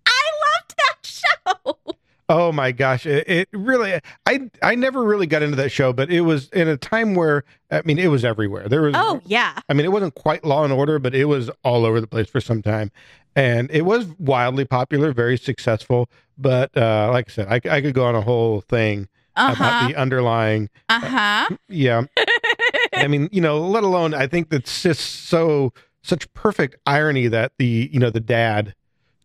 I 0.06 0.22
loved 0.44 0.74
that 0.78 0.96
show. 1.06 1.78
Oh 2.28 2.52
my 2.52 2.72
gosh. 2.72 3.04
It, 3.06 3.28
it 3.28 3.48
really, 3.52 4.00
I, 4.26 4.50
I 4.62 4.74
never 4.74 5.02
really 5.04 5.26
got 5.26 5.42
into 5.42 5.56
that 5.56 5.70
show, 5.70 5.92
but 5.92 6.10
it 6.10 6.22
was 6.22 6.48
in 6.50 6.68
a 6.68 6.76
time 6.76 7.14
where, 7.14 7.44
I 7.70 7.82
mean, 7.84 7.98
it 7.98 8.08
was 8.08 8.24
everywhere. 8.24 8.68
There 8.68 8.82
was, 8.82 8.94
Oh, 8.96 9.20
yeah. 9.26 9.58
I 9.68 9.74
mean, 9.74 9.84
it 9.84 9.92
wasn't 9.92 10.14
quite 10.14 10.44
Law 10.44 10.64
and 10.64 10.72
Order, 10.72 10.98
but 10.98 11.14
it 11.14 11.26
was 11.26 11.50
all 11.62 11.84
over 11.84 12.00
the 12.00 12.06
place 12.06 12.28
for 12.28 12.40
some 12.40 12.62
time. 12.62 12.90
And 13.36 13.70
it 13.70 13.82
was 13.82 14.06
wildly 14.18 14.64
popular, 14.64 15.12
very 15.12 15.36
successful. 15.36 16.08
But 16.38 16.74
uh, 16.76 17.10
like 17.12 17.28
I 17.28 17.32
said, 17.32 17.48
I, 17.48 17.76
I 17.76 17.80
could 17.80 17.94
go 17.94 18.04
on 18.06 18.14
a 18.14 18.20
whole 18.22 18.60
thing 18.62 19.08
Uh 19.36 19.52
about 19.56 19.88
the 19.88 19.96
underlying 19.96 20.70
Uh 20.88 21.00
huh. 21.00 21.56
Yeah. 21.68 22.04
I 22.94 23.06
mean, 23.08 23.28
you 23.32 23.40
know, 23.40 23.58
let 23.60 23.82
alone 23.82 24.14
I 24.14 24.26
think 24.28 24.48
that's 24.50 24.82
just 24.82 25.26
so 25.26 25.72
such 26.02 26.32
perfect 26.34 26.76
irony 26.86 27.26
that 27.28 27.52
the 27.58 27.90
you 27.92 27.98
know 27.98 28.10
the 28.10 28.20
dad, 28.20 28.74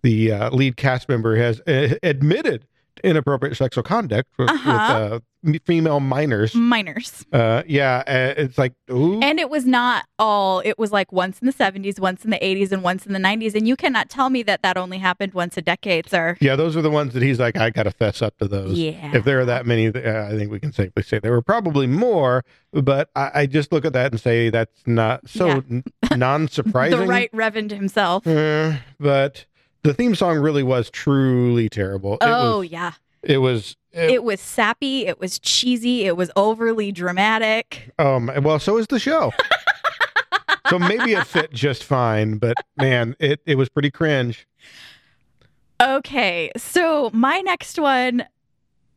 the 0.01 0.31
uh, 0.31 0.49
lead 0.49 0.75
cast 0.77 1.07
member, 1.09 1.35
has 1.35 1.61
uh, 1.61 1.95
admitted 2.03 2.65
inappropriate 3.03 3.55
sexual 3.57 3.83
conduct 3.83 4.29
with, 4.37 4.49
Uh-huh. 4.49 5.19
with 5.41 5.55
uh, 5.55 5.59
female 5.65 5.99
minors. 5.99 6.53
Minors. 6.53 7.25
Uh, 7.31 7.63
yeah, 7.67 8.03
it's 8.07 8.57
like 8.57 8.73
ooh, 8.91 9.19
And 9.21 9.39
it 9.39 9.49
was 9.49 9.65
not 9.65 10.05
all, 10.17 10.59
it 10.65 10.77
was 10.77 10.91
like 10.91 11.11
once 11.13 11.39
in 11.39 11.45
the 11.47 11.53
70s, 11.53 11.99
once 11.99 12.25
in 12.25 12.31
the 12.31 12.37
80s, 12.39 12.71
and 12.71 12.83
once 12.83 13.05
in 13.05 13.13
the 13.13 13.19
90s. 13.19 13.55
And 13.55 13.67
you 13.67 13.75
cannot 13.75 14.09
tell 14.09 14.29
me 14.29 14.43
that 14.43 14.61
that 14.63 14.75
only 14.77 14.97
happened 14.97 15.33
once 15.33 15.55
a 15.57 15.61
decade, 15.61 16.09
sir. 16.09 16.35
yeah, 16.41 16.55
those 16.55 16.75
are 16.75 16.81
the 16.81 16.89
ones 16.91 17.13
that 17.13 17.23
he's 17.23 17.39
like, 17.39 17.57
I 17.57 17.69
got 17.69 17.83
to 17.83 17.91
fess 17.91 18.21
up 18.21 18.37
to 18.39 18.47
those. 18.47 18.77
Yeah. 18.77 19.15
If 19.15 19.23
there 19.23 19.39
are 19.39 19.45
that 19.45 19.65
many, 19.65 19.87
uh, 19.87 20.25
I 20.27 20.31
think 20.37 20.51
we 20.51 20.59
can 20.59 20.73
safely 20.73 21.03
say 21.03 21.19
there 21.19 21.31
were 21.31 21.41
probably 21.41 21.87
more. 21.87 22.43
But 22.73 23.09
I, 23.15 23.31
I 23.33 23.45
just 23.45 23.71
look 23.71 23.85
at 23.85 23.93
that 23.93 24.11
and 24.11 24.19
say 24.21 24.49
that's 24.49 24.81
not 24.85 25.27
so 25.29 25.47
Yeah. 25.47 25.61
n- 25.71 25.83
non-surprising. 26.17 26.99
the 27.01 27.07
right 27.07 27.29
Reverend 27.33 27.71
himself. 27.71 28.27
Uh, 28.27 28.73
but 28.99 29.45
the 29.83 29.93
theme 29.93 30.15
song 30.15 30.37
really 30.37 30.63
was 30.63 30.89
truly 30.89 31.69
terrible. 31.69 32.15
It 32.15 32.19
oh, 32.21 32.59
was, 32.59 32.69
yeah. 32.69 32.91
it 33.23 33.37
was. 33.37 33.75
It, 33.91 34.11
It 34.11 34.23
was 34.23 34.39
sappy. 34.39 35.07
It 35.07 35.19
was 35.19 35.39
cheesy. 35.39 36.05
It 36.05 36.15
was 36.15 36.29
overly 36.35 36.91
dramatic. 36.91 37.93
um. 37.99 38.31
Well, 38.41 38.59
so 38.59 38.77
is 38.77 38.87
the 38.87 38.99
show. 38.99 39.31
so 40.69 40.77
maybe 40.77 41.13
it 41.13 41.25
fit 41.25 41.51
just 41.51 41.83
fine, 41.83 42.37
but 42.37 42.55
man, 42.77 43.15
it 43.19 43.41
it 43.45 43.55
was 43.55 43.69
pretty 43.69 43.91
cringe. 43.91 44.47
Okay. 45.81 46.51
So, 46.57 47.09
my 47.13 47.39
next 47.39 47.79
one, 47.79 48.25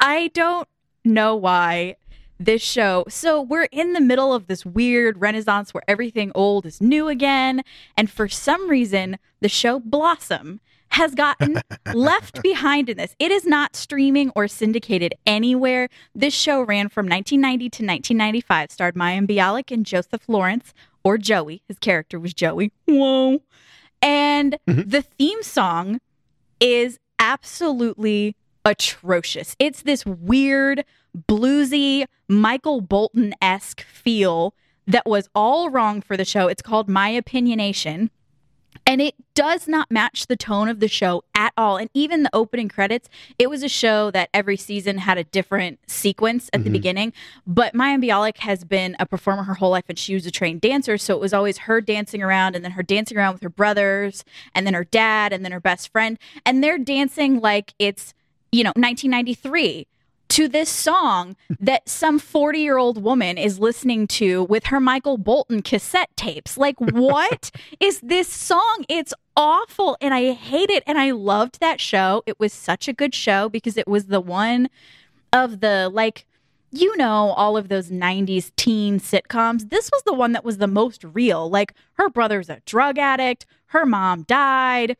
I 0.01 0.29
don't 0.35 0.69
know 1.05 1.37
why 1.37 1.97
this 2.41 2.61
show. 2.61 3.05
So, 3.09 3.41
we're 3.41 3.69
in 3.71 3.93
the 3.93 4.01
middle 4.01 4.35
of 4.35 4.49
this 4.49 4.67
weird 4.67 5.21
renaissance 5.21 5.73
where 5.73 5.85
everything 5.87 6.33
old 6.35 6.67
is 6.67 6.81
new 6.81 7.07
again. 7.07 7.62
And 7.97 8.11
for 8.11 8.29
some 8.29 8.69
reason, 8.69 9.17
the 9.41 9.49
show 9.49 9.79
Blossom 9.79 10.61
has 10.93 11.15
gotten 11.15 11.61
left 11.95 12.43
behind 12.43 12.89
in 12.89 12.97
this. 12.97 13.15
It 13.19 13.31
is 13.31 13.45
not 13.47 13.75
streaming 13.77 14.31
or 14.37 14.47
syndicated 14.49 15.15
anywhere. 15.27 15.89
This 16.15 16.35
show 16.35 16.63
ran 16.63 16.89
from 16.89 17.07
1990 17.07 17.65
to 17.71 17.83
1995, 17.85 18.71
starred 18.71 18.95
Mayim 18.95 19.27
Bialik 19.27 19.71
and 19.71 19.85
Joseph 19.85 20.29
Lawrence, 20.29 20.73
or 21.05 21.19
Joey. 21.19 21.63
His 21.67 21.79
character 21.79 22.21
was 22.21 22.33
Joey. 22.35 22.73
Whoa. 22.87 23.41
And 24.01 24.59
Mhm. 24.69 24.91
the 24.91 25.03
theme 25.03 25.43
song 25.43 26.01
is 26.61 26.99
absolutely 27.19 28.37
atrocious. 28.65 29.57
It's 29.59 29.83
this 29.83 30.05
weird, 30.07 30.85
bluesy, 31.29 32.05
Michael 32.29 32.81
Bolton 32.81 33.35
esque 33.43 33.81
feel 33.83 34.55
that 34.87 35.07
was 35.07 35.29
all 35.35 35.71
wrong 35.71 36.01
for 36.01 36.17
the 36.17 36.25
show. 36.25 36.49
It's 36.49 36.63
called 36.63 36.89
My 36.89 37.13
Opinionation. 37.13 38.11
And 38.87 39.00
it 39.00 39.14
does 39.35 39.69
not 39.69 39.91
match 39.91 40.26
the 40.26 40.37
tone 40.37 40.69
of 40.69 40.81
the 40.81 40.88
show 40.88 41.25
at 41.35 41.52
all. 41.57 41.76
And 41.76 41.88
even 41.95 42.23
the 42.25 42.31
opening 42.33 42.69
credits, 42.69 43.09
it 43.38 43.49
was 43.49 43.62
a 43.62 43.69
show 43.69 44.11
that 44.11 44.29
every 44.35 44.57
season 44.57 44.99
had 44.99 45.19
a 45.19 45.25
different 45.25 45.79
sequence 45.87 46.50
at 46.52 46.64
the 46.64 46.71
Mhm. 46.71 46.73
beginning. 46.73 47.12
But 47.47 47.75
Maya 47.75 47.99
Bialik 47.99 48.38
has 48.38 48.64
been 48.64 48.97
a 48.99 49.07
performer 49.07 49.45
her 49.45 49.55
whole 49.55 49.71
life 49.71 49.85
and 49.88 49.99
she 49.99 50.14
was 50.14 50.26
a 50.26 50.31
trained 50.31 50.61
dancer. 50.62 50.99
So 50.99 51.14
it 51.14 51.21
was 51.21 51.33
always 51.33 51.59
her 51.59 51.81
dancing 51.81 52.23
around 52.23 52.57
and 52.57 52.64
then 52.64 52.73
her 52.73 52.83
dancing 52.83 53.17
around 53.17 53.35
with 53.35 53.43
her 53.43 53.49
brothers 53.49 54.25
and 54.55 54.67
then 54.67 54.75
her 54.75 54.85
dad 54.85 55.33
and 55.33 55.45
then 55.45 55.52
her 55.52 55.61
best 55.61 55.91
friend. 55.93 56.19
And 56.45 56.62
they're 56.62 56.79
dancing 56.79 57.41
like 57.41 57.75
it's, 57.79 58.14
you 58.50 58.64
know, 58.64 58.73
1993 58.76 59.87
to 60.33 60.49
this 60.49 60.71
song 60.71 61.37
that 61.61 61.87
some 61.87 62.19
40 62.19 62.59
year 62.59 62.79
old 62.79 63.03
woman 63.03 63.37
is 63.37 63.59
listening 63.59 64.07
to 64.07 64.45
with 64.45 64.65
her 64.67 64.81
Michael 64.81 65.19
Bolton 65.19 65.61
cassette 65.61 66.09
tapes. 66.17 66.57
Like, 66.57 66.77
what 66.81 67.51
is 67.81 68.01
this 68.01 68.29
song? 68.29 68.87
It's 68.89 69.12
awful 69.37 69.99
and 70.01 70.15
I 70.15 70.33
hate 70.33 70.71
it. 70.71 70.85
And 70.87 70.97
I 70.97 71.11
loved 71.11 71.61
that 71.61 71.83
show. 71.83 72.23
It 72.25 72.41
was 72.41 72.55
such 72.55 72.89
a 72.89 72.95
good 72.95 73.15
show 73.15 73.51
because 73.51 73.77
it 73.77 73.87
was 73.87 74.07
the 74.07 74.23
one 74.23 74.71
of 75.35 75.61
the 75.61 75.91
like, 75.93 76.25
you 76.71 76.97
know, 76.97 77.35
all 77.37 77.59
of 77.59 77.69
those 77.69 77.91
90s 77.91 78.53
teen 78.57 79.01
sitcoms. 79.01 79.69
This 79.69 79.91
was 79.93 80.03
the 80.07 80.15
one 80.15 80.33
that 80.33 80.47
was 80.47 80.57
the 80.57 80.67
most 80.67 81.05
real. 81.05 81.51
Like, 81.51 81.75
her 81.99 82.09
brother's 82.09 82.49
a 82.49 82.62
drug 82.65 82.97
addict, 82.99 83.45
her 83.67 83.85
mom 83.85 84.23
died 84.23 84.97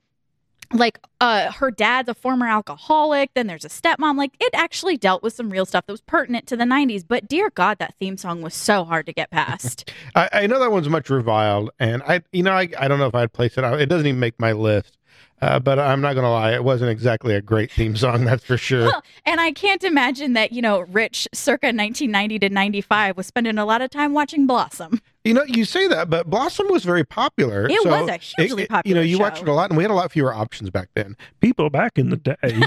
like 0.75 0.99
uh 1.21 1.51
her 1.53 1.71
dad's 1.71 2.09
a 2.09 2.15
former 2.15 2.47
alcoholic 2.47 3.31
then 3.35 3.47
there's 3.47 3.65
a 3.65 3.69
stepmom 3.69 4.17
like 4.17 4.33
it 4.41 4.51
actually 4.55 4.97
dealt 4.97 5.23
with 5.23 5.33
some 5.33 5.51
real 5.51 5.67
stuff 5.67 5.87
that 5.87 5.93
was 5.93 6.01
pertinent 6.03 6.47
to 6.47 6.57
the 6.57 6.65
90s 6.65 7.05
but 7.07 7.29
dear 7.29 7.51
god 7.51 7.79
that 7.79 7.95
theme 7.95 8.17
song 8.17 8.43
was 8.43 8.55
so 8.55 8.85
hard 8.85 9.07
to 9.07 9.13
get 9.13 9.31
past 9.31 9.91
I, 10.15 10.29
I 10.33 10.47
know 10.47 10.59
that 10.61 10.71
one's 10.71 10.89
much 10.89 11.11
reviled, 11.11 11.71
and 11.79 12.03
I, 12.03 12.23
you 12.33 12.43
know, 12.43 12.53
I, 12.53 12.69
I 12.79 12.89
don't 12.89 12.99
know 12.99 13.07
if 13.07 13.15
I'd 13.15 13.33
place 13.33 13.57
it 13.57 13.65
out. 13.65 13.81
It 13.81 13.87
doesn't 13.89 14.07
even 14.07 14.21
make 14.21 14.39
my 14.39 14.53
list. 14.53 14.99
Uh, 15.41 15.59
but 15.59 15.79
I'm 15.79 16.01
not 16.01 16.15
gonna 16.15 16.31
lie, 16.31 16.53
it 16.53 16.63
wasn't 16.63 16.91
exactly 16.91 17.35
a 17.35 17.43
great 17.43 17.71
theme 17.71 17.97
song, 17.97 18.25
that's 18.27 18.45
for 18.45 18.57
sure. 18.57 18.93
and 19.27 19.41
i 19.41 19.51
can't 19.51 19.83
imagine 19.83 20.35
that 20.35 20.53
you 20.53 20.63
know 20.63 20.81
rich 20.81 21.27
circa 21.35 21.67
1990 21.67 22.39
to 22.39 22.49
95 22.49 23.17
was 23.17 23.27
spending 23.27 23.59
a 23.59 23.65
lot 23.65 23.83
of 23.83 23.91
time 23.91 24.13
watching 24.13 24.47
blossom 24.47 25.01
You 25.25 25.35
know, 25.35 25.45
you 25.45 25.65
say 25.65 25.87
that, 25.87 26.11
but 26.11 26.29
Blossom 26.29 26.67
was 26.69 26.85
very 26.85 27.05
popular. 27.05 27.67
It 27.69 27.81
so 27.83 27.89
was 27.91 28.09
a 28.09 28.17
hugely 28.17 28.65
it- 28.65 28.71
it- 28.73 28.87
You 28.87 28.95
know, 28.95 29.01
you 29.01 29.17
show. 29.19 29.23
watched 29.23 29.43
it 29.43 29.49
a 29.49 29.53
lot, 29.53 29.71
and 29.71 29.77
we 29.77 29.85
had 29.85 29.91
a 29.91 29.95
lot 29.95 30.11
fewer 30.11 30.35
options 30.35 30.71
back 30.71 30.89
then. 30.95 31.17
People 31.41 31.71
back 31.71 31.97
in 31.99 32.11
the 32.11 32.17
day, 32.17 32.63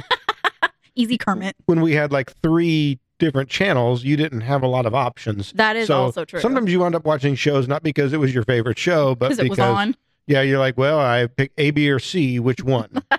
easy 0.96 1.18
kermit 1.18 1.56
when 1.66 1.82
we 1.82 1.94
had 1.94 2.12
like 2.14 2.32
three 2.42 3.00
different 3.20 3.50
channels, 3.50 4.04
you 4.04 4.16
didn't 4.18 4.42
have 4.42 4.62
a 4.64 4.68
lot 4.68 4.86
of 4.86 4.94
options. 4.96 5.52
that 5.54 5.76
is 5.76 5.88
so 5.88 6.04
also 6.04 6.24
true 6.26 6.40
Sometimes 6.40 6.72
you 6.72 6.80
wound 6.82 6.96
up 6.96 7.06
watching 7.06 7.36
shows 7.36 7.68
not 7.68 7.82
because 7.84 8.14
it 8.14 8.18
was 8.20 8.34
your 8.34 8.44
favorite 8.44 8.78
show, 8.78 9.16
but 9.16 9.30
because 9.30 9.40
it 9.46 9.50
was 9.50 9.60
on 9.60 9.96
yeah, 10.28 10.42
you're 10.42 10.58
like, 10.60 10.78
well, 10.78 11.00
I 11.00 11.28
pick 11.28 11.52
A, 11.58 11.70
B, 11.72 11.90
or 11.92 12.00
C. 12.00 12.40
Which 12.40 12.64
one? 12.64 13.04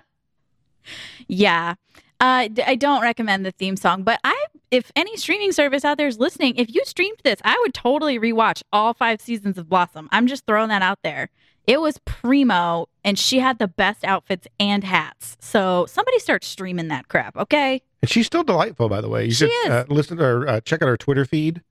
Yeah. 1.29 1.75
Uh, 2.21 2.49
d- 2.49 2.63
I 2.63 2.77
don't 2.77 3.03
recommend 3.03 3.45
the 3.45 3.51
theme 3.51 3.77
song, 3.77 4.03
but 4.03 4.21
I, 4.25 4.47
if 4.71 4.91
any 4.97 5.17
streaming 5.17 5.53
service 5.53 5.85
out 5.85 5.97
there 5.99 6.09
is 6.09 6.19
listening, 6.19 6.57
if 6.57 6.75
you 6.75 6.83
streamed 6.85 7.19
this, 7.25 7.41
I 7.45 7.57
would 7.61 7.75
totally 7.75 8.19
rewatch 8.19 8.63
all 8.73 8.95
five 8.95 9.21
seasons 9.21 9.59
of 9.59 9.69
Blossom. 9.69 10.09
I'm 10.13 10.27
just 10.27 10.45
throwing 10.47 10.69
that 10.71 10.83
out 10.83 10.99
there. 11.03 11.29
It 11.67 11.81
was 11.81 11.99
primo, 12.05 12.89
and 13.05 13.19
she 13.19 13.41
had 13.41 13.59
the 13.59 13.67
best 13.69 14.05
outfits 14.05 14.47
and 14.61 14.85
hats. 14.85 15.37
So 15.41 15.87
somebody 15.87 16.19
start 16.21 16.45
streaming 16.45 16.89
that 16.89 17.09
crap, 17.09 17.37
okay? 17.37 17.83
and 18.03 18.11
she's 18.11 18.27
still 18.27 18.45
delightful, 18.45 18.89
by 18.89 19.01
the 19.01 19.09
way. 19.09 19.25
You 19.25 19.31
She 19.33 19.37
should 19.49 19.51
is. 19.65 19.71
Uh, 19.71 19.85
listen 19.89 20.17
to 20.19 20.23
her, 20.23 20.49
uh, 20.49 20.61
check 20.61 20.81
out 20.83 20.87
her 20.87 20.97
Twitter 20.97 21.25
feed. 21.25 21.63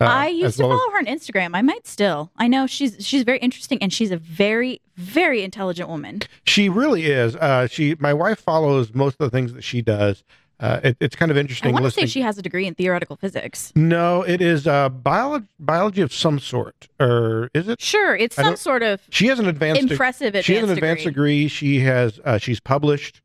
uh, 0.00 0.04
I 0.04 0.28
used 0.28 0.58
to 0.58 0.64
well 0.64 0.74
as- 0.74 0.78
follow 0.80 0.92
her 0.92 0.98
on 0.98 1.06
Instagram. 1.06 1.50
I 1.54 1.62
might 1.62 1.86
still. 1.88 2.30
I 2.36 2.46
know 2.46 2.66
she's 2.68 2.96
she's 3.04 3.22
very 3.24 3.38
interesting, 3.38 3.78
and 3.82 3.92
she's 3.92 4.10
a 4.12 4.16
very 4.16 4.80
very 4.96 5.42
intelligent 5.42 5.88
woman. 5.88 6.20
She 6.44 6.68
really 6.68 7.06
is. 7.06 7.34
Uh, 7.34 7.66
she, 7.66 7.96
my 7.98 8.12
wife 8.14 8.38
follows 8.38 8.94
most 8.94 9.14
of 9.14 9.28
the 9.28 9.30
things 9.30 9.52
that 9.54 9.62
she 9.64 9.80
does. 9.82 10.22
Uh, 10.62 10.80
it, 10.84 10.96
it's 11.00 11.16
kind 11.16 11.30
of 11.30 11.36
interesting. 11.36 11.70
I 11.70 11.72
want 11.80 11.84
to 11.86 11.90
say 11.90 12.06
she 12.06 12.20
has 12.22 12.38
a 12.38 12.42
degree 12.42 12.66
in 12.68 12.74
theoretical 12.74 13.16
physics. 13.16 13.72
no, 13.74 14.22
it 14.22 14.40
is 14.40 14.66
uh, 14.66 14.88
biology, 14.88 15.46
biology 15.58 16.00
of 16.02 16.12
some 16.14 16.38
sort, 16.38 16.88
or 17.00 17.50
is 17.52 17.66
it? 17.68 17.80
Sure, 17.80 18.14
it's 18.16 18.36
some 18.36 18.54
sort 18.56 18.82
of 18.84 19.00
She 19.10 19.26
has 19.26 19.38
an 19.40 19.48
advanced. 19.48 19.82
impressive 19.90 20.28
advanced 20.28 20.46
she 20.46 20.54
has 20.54 20.64
an 20.64 20.70
advanced 20.70 21.04
degree. 21.04 21.40
degree. 21.42 21.48
She 21.48 21.80
has. 21.80 22.20
Uh, 22.24 22.38
she's 22.38 22.60
published. 22.60 23.20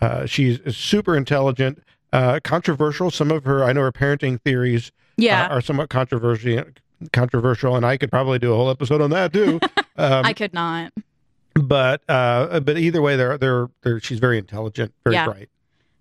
Uh, 0.00 0.24
she's 0.24 0.58
super 0.74 1.14
intelligent. 1.16 1.82
Uh, 2.12 2.40
controversial. 2.42 3.10
Some 3.10 3.30
of 3.30 3.44
her, 3.44 3.62
I 3.62 3.72
know, 3.74 3.82
her 3.82 3.92
parenting 3.92 4.40
theories 4.40 4.90
Yeah, 5.18 5.48
are 5.48 5.60
somewhat 5.60 5.90
controversial. 5.90 6.64
Controversial, 7.12 7.76
and 7.76 7.84
I 7.86 7.96
could 7.98 8.10
probably 8.10 8.38
do 8.38 8.52
a 8.52 8.56
whole 8.56 8.68
episode 8.70 9.00
on 9.00 9.10
that 9.10 9.32
too. 9.32 9.60
Um, 9.96 10.24
I 10.24 10.32
could 10.32 10.54
not. 10.54 10.94
but 11.54 12.00
uh, 12.08 12.60
but 12.60 12.78
either 12.78 13.02
way, 13.02 13.16
they're 13.16 13.36
they're 13.36 13.68
they're. 13.82 14.00
She's 14.00 14.18
very 14.18 14.38
intelligent, 14.38 14.94
very 15.04 15.16
Yeah. 15.16 15.26
bright. 15.26 15.50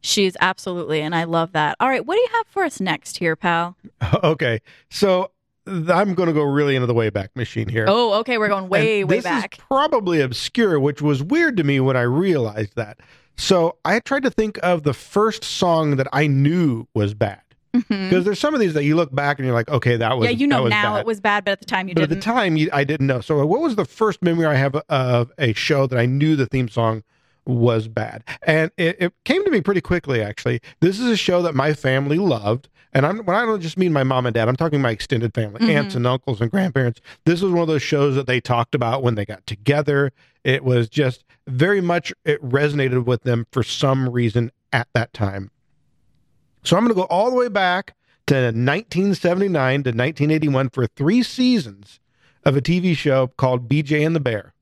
She's 0.02 0.36
absolutely, 0.40 1.02
and 1.02 1.14
I 1.16 1.26
love 1.26 1.52
that. 1.54 1.76
All 1.80 1.90
right, 1.90 2.06
what 2.06 2.16
do 2.16 2.22
you 2.22 2.30
have 2.34 2.48
for 2.48 2.64
us 2.64 2.80
next 2.80 3.18
here, 3.18 3.36
pal? 3.36 3.76
Okay, 4.24 4.60
so 4.90 5.32
I'm 5.68 6.14
going 6.16 6.28
to 6.28 6.34
go 6.34 6.44
really 6.44 6.76
into 6.76 6.88
the 6.88 6.94
Wayback 6.94 7.30
Machine 7.36 7.68
here. 7.68 7.86
Oh, 7.88 8.20
okay, 8.20 8.38
we're 8.38 8.48
going 8.48 8.70
way, 8.70 9.02
And 9.02 9.10
way 9.10 9.18
this 9.18 9.24
back. 9.24 9.58
Is 9.58 9.64
probably 9.68 10.22
obscure, 10.22 10.80
which 10.80 11.02
was 11.02 11.22
weird 11.22 11.58
to 11.58 11.64
me 11.64 11.80
when 11.80 11.96
I 11.96 12.02
realized 12.02 12.76
that. 12.76 13.00
So 13.38 13.78
I 13.86 14.00
tried 14.00 14.24
to 14.24 14.30
think 14.30 14.60
of 14.64 14.84
the 14.84 14.94
first 14.94 15.44
song 15.44 15.96
that 15.98 16.08
I 16.12 16.28
knew 16.28 16.88
was 16.94 17.14
bad 17.14 17.42
mm-hmm. 17.74 18.10
because 18.10 18.26
there's 18.26 18.40
some 18.40 18.54
of 18.54 18.60
these 18.60 18.74
that 18.74 18.84
you 18.84 18.96
look 18.96 19.14
back 19.14 19.40
and 19.40 19.46
you're 19.46 19.56
like, 19.56 19.70
okay, 19.70 19.96
that 19.98 20.18
was 20.18 20.26
Yeah, 20.26 20.32
you 20.32 20.48
know 20.48 20.68
now 20.68 20.96
bad. 20.96 21.02
it 21.02 21.06
was 21.06 21.20
bad, 21.22 21.46
but 21.46 21.52
at 21.52 21.60
the 21.60 21.66
time 21.66 21.88
you 21.88 21.96
but 21.96 22.04
at 22.04 22.10
didn't. 22.10 22.22
the 22.22 22.26
time 22.26 22.58
you, 22.58 22.70
I 22.74 22.84
didn't 22.84 23.08
know. 23.08 23.22
So 23.22 23.46
what 23.46 23.62
was 23.62 23.76
the 23.76 23.86
first 23.86 24.22
memory 24.22 24.46
I 24.46 24.56
have 24.56 24.76
of 24.90 25.32
a 25.38 25.54
show 25.54 25.88
that 25.88 25.98
I 25.98 26.06
knew 26.06 26.36
the 26.36 26.48
theme 26.48 26.68
song 26.68 27.04
was 27.50 27.88
bad? 27.88 28.24
And 28.44 28.72
it, 28.78 28.98
it 29.02 29.14
came 29.26 29.44
to 29.46 29.52
me 29.52 29.62
pretty 29.62 29.82
quickly. 29.82 30.22
Actually, 30.22 30.62
this 30.80 31.00
is 31.00 31.08
a 31.08 31.18
show 31.18 31.42
that 31.42 31.56
my 31.56 31.74
family 31.74 32.18
loved. 32.20 32.70
And 32.92 33.06
I'm, 33.06 33.20
when 33.20 33.36
I 33.36 33.46
don't 33.46 33.62
just 33.62 33.78
mean 33.78 33.94
my 33.94 34.04
mom 34.04 34.26
and 34.26 34.34
dad, 34.34 34.48
I'm 34.50 34.56
talking 34.56 34.82
my 34.82 34.90
extended 34.90 35.34
family, 35.36 35.60
Mhm. 35.62 35.70
aunts 35.76 35.96
and 35.96 36.08
uncles 36.08 36.42
and 36.42 36.50
grandparents. 36.50 37.02
This 37.26 37.42
was 37.42 37.52
one 37.52 37.62
of 37.62 37.68
those 37.68 37.84
shows 37.84 38.16
that 38.16 38.26
they 38.26 38.42
talked 38.42 38.74
about 38.74 39.04
when 39.04 39.14
they 39.16 39.26
got 39.26 39.46
together. 39.46 40.12
It 40.44 40.64
was 40.64 40.90
just 40.90 41.24
very 41.48 41.82
much, 41.82 42.12
it 42.26 42.42
resonated 42.44 43.06
with 43.06 43.22
them 43.24 43.46
for 43.52 43.62
some 43.62 44.10
reason 44.10 44.52
at 44.74 44.88
that 44.96 45.14
time. 45.14 45.52
So 46.64 46.78
I'm 46.78 46.84
going 46.84 46.96
to 46.96 47.00
go 47.00 47.04
all 47.08 47.30
the 47.30 47.36
way 47.38 47.48
back 47.48 47.94
to 48.28 48.52
1979 48.52 49.84
to 49.84 49.90
1981 49.90 50.70
for 50.70 50.88
three 50.88 51.24
seasons 51.24 52.00
of 52.44 52.56
a 52.58 52.62
TV 52.62 52.96
show 52.96 53.28
called 53.38 53.70
BJ 53.70 54.04
and 54.06 54.16
the 54.16 54.20
Bear. 54.20 54.54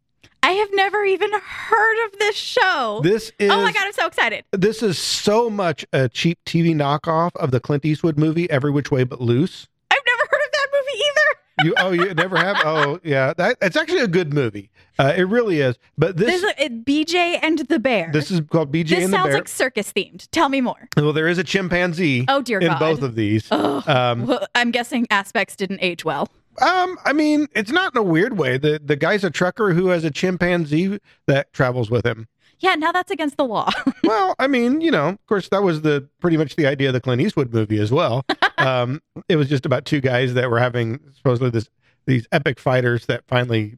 I 0.43 0.51
have 0.51 0.69
never 0.73 1.03
even 1.03 1.29
heard 1.33 2.05
of 2.07 2.19
this 2.19 2.35
show. 2.35 3.01
This 3.03 3.31
is 3.39 3.51
oh 3.51 3.61
my 3.61 3.71
god, 3.73 3.83
I'm 3.85 3.93
so 3.93 4.07
excited! 4.07 4.45
this 4.51 4.81
is 4.81 4.97
so 4.97 5.49
much 5.49 5.85
a 5.93 6.07
cheap 6.09 6.39
TV 6.45 6.73
knockoff 6.75 7.35
of 7.35 7.51
the 7.51 7.59
Clint 7.59 7.83
Eastwood 7.85 8.17
movie 8.17 8.49
Every 8.49 8.71
Which 8.71 8.91
Way 8.91 9.03
But 9.03 9.19
Loose. 9.21 9.67
I've 9.91 9.99
never 10.05 10.21
heard 10.29 10.41
of 10.45 10.51
that 10.53 10.67
movie 10.73 11.03
either. 11.03 11.63
You 11.63 11.73
oh 11.77 11.91
you 11.91 12.13
never 12.13 12.37
have 12.37 12.57
oh 12.63 12.99
yeah 13.03 13.33
that 13.33 13.57
it's 13.61 13.75
actually 13.75 14.01
a 14.01 14.07
good 14.07 14.33
movie. 14.33 14.69
Uh, 14.99 15.13
it 15.15 15.23
really 15.23 15.59
is. 15.59 15.75
But 15.97 16.17
this 16.17 16.41
This 16.41 16.43
is 16.43 16.53
it, 16.57 16.85
BJ 16.85 17.39
and 17.43 17.59
the 17.59 17.77
Bear. 17.77 18.09
this 18.11 18.31
is 18.31 18.41
called 18.49 18.71
BJ 18.71 18.89
This 18.89 19.03
and 19.05 19.13
the 19.13 19.17
sounds 19.17 19.33
like 19.33 19.47
circus 19.47 19.91
themed. 19.93 20.27
Tell 20.31 20.49
me 20.49 20.59
more. 20.61 20.87
well, 20.95 21.13
there 21.13 21.27
is 21.27 21.37
a 21.37 21.43
chimpanzee 21.43 22.25
Oh 22.27 22.41
dear 22.41 22.59
in 22.59 22.67
God. 22.69 22.79
both 22.79 23.01
of 23.03 23.15
these. 23.15 23.51
Um, 23.51 24.25
well, 24.27 24.47
I'm 24.55 24.71
guessing 24.71 25.05
aspects 25.11 25.55
didn't 25.55 25.79
age 25.81 26.03
well. 26.05 26.29
Um, 26.61 26.97
I 27.05 27.13
mean, 27.13 27.47
it's 27.53 27.71
not 27.71 27.93
in 27.93 27.99
a 27.99 28.03
weird 28.03 28.37
way. 28.37 28.57
The 28.57 28.79
the 28.83 28.95
guy's 28.95 29.23
a 29.23 29.29
trucker 29.29 29.73
who 29.73 29.87
has 29.87 30.03
a 30.03 30.11
chimpanzee 30.11 30.99
that 31.27 31.53
travels 31.53 31.89
with 31.91 32.05
him. 32.05 32.27
Yeah, 32.59 32.73
now 32.75 32.91
that's 32.91 33.11
against 33.11 33.37
the 33.37 33.45
law. 33.45 33.69
Well, 34.03 34.35
I 34.39 34.47
mean, 34.47 34.79
you 34.79 34.89
know, 34.89 35.09
of 35.09 35.27
course, 35.27 35.49
that 35.49 35.63
was 35.63 35.81
the 35.81 36.07
pretty 36.21 36.37
much 36.37 36.55
the 36.55 36.65
idea 36.65 36.87
of 36.87 36.93
the 36.93 37.01
Clint 37.01 37.21
Eastwood 37.21 37.53
movie 37.53 37.77
as 37.77 37.91
well. 37.91 38.25
um, 38.57 39.01
it 39.27 39.35
was 39.35 39.49
just 39.49 39.65
about 39.65 39.83
two 39.83 39.99
guys 39.99 40.33
that 40.35 40.49
were 40.49 40.59
having 40.59 41.01
supposedly 41.13 41.49
this 41.49 41.67
these 42.05 42.25
epic 42.31 42.57
fighters 42.57 43.05
that 43.07 43.23
finally 43.27 43.77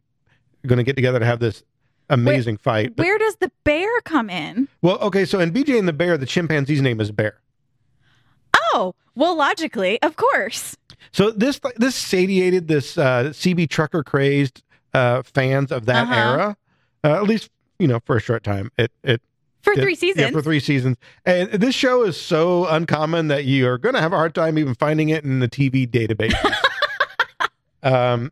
going 0.68 0.78
to 0.78 0.84
get 0.84 0.96
together 0.96 1.18
to 1.18 1.26
have 1.26 1.40
this 1.40 1.64
amazing 2.12 2.58
fight. 2.58 2.96
But, 2.96 3.06
Where 3.06 3.18
does 3.18 3.38
the 3.38 3.52
bear 3.64 3.90
come 4.02 4.30
in? 4.30 4.68
well, 4.84 5.00
okay, 5.00 5.26
so 5.26 5.40
in 5.40 5.52
BJ 5.52 5.80
and 5.80 5.88
the 5.88 5.94
Bear, 5.94 6.16
the 6.18 6.28
chimpanzee's 6.28 6.82
name 6.82 7.02
is 7.02 7.12
Bear. 7.12 7.40
Oh, 8.74 8.94
well, 9.16 9.36
logically, 9.36 10.02
of 10.02 10.16
course. 10.16 10.78
So 11.12 11.32
this 11.32 11.60
this 11.78 11.96
satiated 11.96 12.68
this 12.68 12.98
uh, 12.98 13.32
CB 13.34 13.70
trucker 13.70 14.04
crazed 14.04 14.62
uh, 14.94 15.24
fans 15.24 15.72
of 15.72 15.86
that 15.86 16.04
Uh-huh. 16.04 16.16
era, 16.16 16.58
uh, 17.04 17.14
at 17.16 17.24
least 17.24 17.50
you 17.80 17.88
know 17.88 18.00
for 18.06 18.18
a 18.18 18.20
short 18.22 18.44
time. 18.44 18.72
It 18.78 18.92
it 19.04 19.22
For 19.62 19.74
Did- 19.74 19.82
three 19.84 19.96
seasons. 19.96 20.22
Yeah, 20.22 20.32
for 20.32 20.42
three 20.42 20.60
seasons. 20.60 20.98
And 21.26 21.50
this 21.52 21.74
show 21.76 22.04
is 22.04 22.16
so 22.20 22.66
uncommon 22.68 23.28
that 23.30 23.46
you 23.46 23.68
are 23.68 23.78
going 23.78 23.96
to 23.96 24.02
have 24.02 24.14
a 24.14 24.18
hard 24.18 24.34
time 24.36 24.58
even 24.58 24.76
finding 24.76 25.10
it 25.10 25.24
in 25.24 25.40
the 25.40 25.48
TV 25.50 25.88
database. 25.90 26.34
um, 27.84 28.32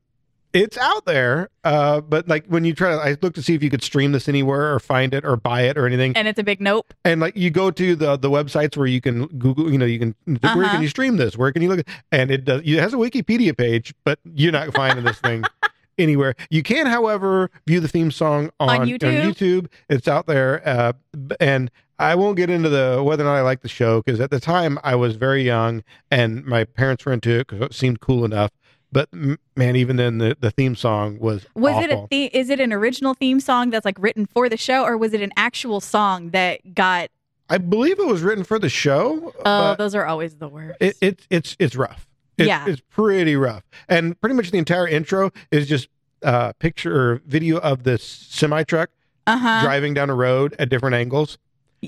it's 0.53 0.77
out 0.77 1.05
there, 1.05 1.49
uh, 1.63 2.01
but 2.01 2.27
like 2.27 2.45
when 2.47 2.65
you 2.65 2.73
try 2.73 2.91
to, 2.91 2.97
I 3.01 3.17
looked 3.21 3.35
to 3.35 3.43
see 3.43 3.53
if 3.53 3.61
you 3.61 3.69
could 3.69 3.83
stream 3.83 4.11
this 4.11 4.27
anywhere 4.27 4.73
or 4.73 4.79
find 4.79 5.13
it 5.13 5.25
or 5.25 5.35
buy 5.37 5.61
it 5.63 5.77
or 5.77 5.85
anything. 5.85 6.15
and 6.15 6.27
it's 6.27 6.39
a 6.39 6.43
big 6.43 6.59
nope. 6.61 6.93
And 7.05 7.19
like 7.21 7.35
you 7.35 7.49
go 7.49 7.69
to 7.71 7.95
the 7.95 8.17
the 8.17 8.29
websites 8.29 8.75
where 8.77 8.87
you 8.87 9.01
can 9.01 9.27
Google, 9.27 9.71
you 9.71 9.77
know, 9.77 9.85
you 9.85 9.99
can 9.99 10.15
where 10.25 10.37
Uh-huh. 10.43 10.69
can 10.71 10.81
you 10.81 10.87
stream 10.89 11.17
this? 11.17 11.37
Where 11.37 11.51
can 11.51 11.61
you 11.61 11.69
look? 11.69 11.79
at 11.79 11.87
And 12.11 12.31
it 12.31 12.45
does. 12.45 12.61
It 12.65 12.79
has 12.79 12.93
a 12.93 12.97
Wikipedia 12.97 13.55
page, 13.57 13.93
but 14.05 14.19
you're 14.33 14.51
not 14.51 14.73
finding 14.73 15.03
this 15.05 15.19
thing 15.19 15.43
anywhere. 15.97 16.35
You 16.49 16.63
can, 16.63 16.85
however, 16.85 17.49
view 17.67 17.79
the 17.79 17.87
theme 17.87 18.11
song 18.11 18.49
on, 18.59 18.81
On 18.81 18.87
YouTube? 18.87 19.23
YouTube. 19.33 19.67
It's 19.89 20.07
out 20.07 20.27
there, 20.27 20.67
uh, 20.67 20.93
and 21.39 21.69
I 21.99 22.13
won't 22.15 22.37
get 22.37 22.49
into 22.49 22.69
the 22.69 23.01
whether 23.03 23.23
or 23.23 23.27
not 23.27 23.35
I 23.35 23.41
like 23.41 23.61
the 23.61 23.67
show 23.69 24.01
because 24.01 24.19
at 24.19 24.29
the 24.31 24.39
time 24.39 24.77
I 24.83 24.95
was 24.95 25.15
very 25.15 25.43
young 25.43 25.83
and 26.11 26.45
my 26.45 26.63
parents 26.63 27.05
were 27.05 27.11
into 27.13 27.31
it 27.39 27.47
because 27.47 27.65
it 27.65 27.73
seemed 27.73 27.99
cool 27.99 28.23
enough. 28.23 28.51
But 28.91 29.09
man, 29.55 29.75
even 29.75 29.97
then, 29.97 30.17
the, 30.17 30.37
the 30.39 30.49
theme 30.51 30.75
song 30.75 31.19
was 31.19 31.45
Was 31.55 31.83
it 31.83 31.89
a 31.91 31.95
awful. 31.95 32.07
the- 32.09 32.35
is 32.35 32.49
it 32.49 32.59
an 32.59 32.71
original 32.71 33.13
theme 33.13 33.39
song 33.39 33.69
that's 33.69 33.85
like 33.85 33.97
written 33.99 34.25
for 34.25 34.47
the 34.49 34.57
show 34.57 34.83
or 34.83 34.97
was 34.97 35.13
it 35.13 35.21
an 35.21 35.31
actual 35.35 35.81
song 35.81 36.29
that 36.31 36.73
got 36.73 37.09
I 37.49 37.57
believe 37.59 37.99
it 37.99 38.05
was 38.07 38.21
written 38.23 38.43
for 38.43 38.59
the 38.59 38.67
show. 38.69 39.33
Oh, 39.45 39.75
those 39.75 39.95
are 39.95 40.05
always 40.05 40.35
the 40.35 40.49
worst. 40.49 40.77
it, 40.81 40.97
it 41.01 41.27
it's 41.29 41.55
it's 41.59 41.75
rough. 41.75 42.07
It's, 42.37 42.47
Yeah. 42.47 42.65
it's 42.67 42.81
pretty 42.89 43.35
rough, 43.35 43.63
and 43.89 44.19
pretty 44.19 44.35
much 44.35 44.51
the 44.51 44.57
entire 44.57 44.87
intro 44.87 45.31
is 45.51 45.67
just 45.67 45.87
uh 46.23 46.51
picture 46.53 46.93
or 47.13 47.21
video 47.25 47.57
of 47.59 47.83
this 47.83 48.03
semi 48.03 48.63
truck 48.63 48.89
uh-huh. 49.27 49.61
driving 49.63 49.93
down 49.93 50.09
a 50.09 50.15
road 50.15 50.55
at 50.59 50.69
different 50.69 50.95
angles. 50.95 51.37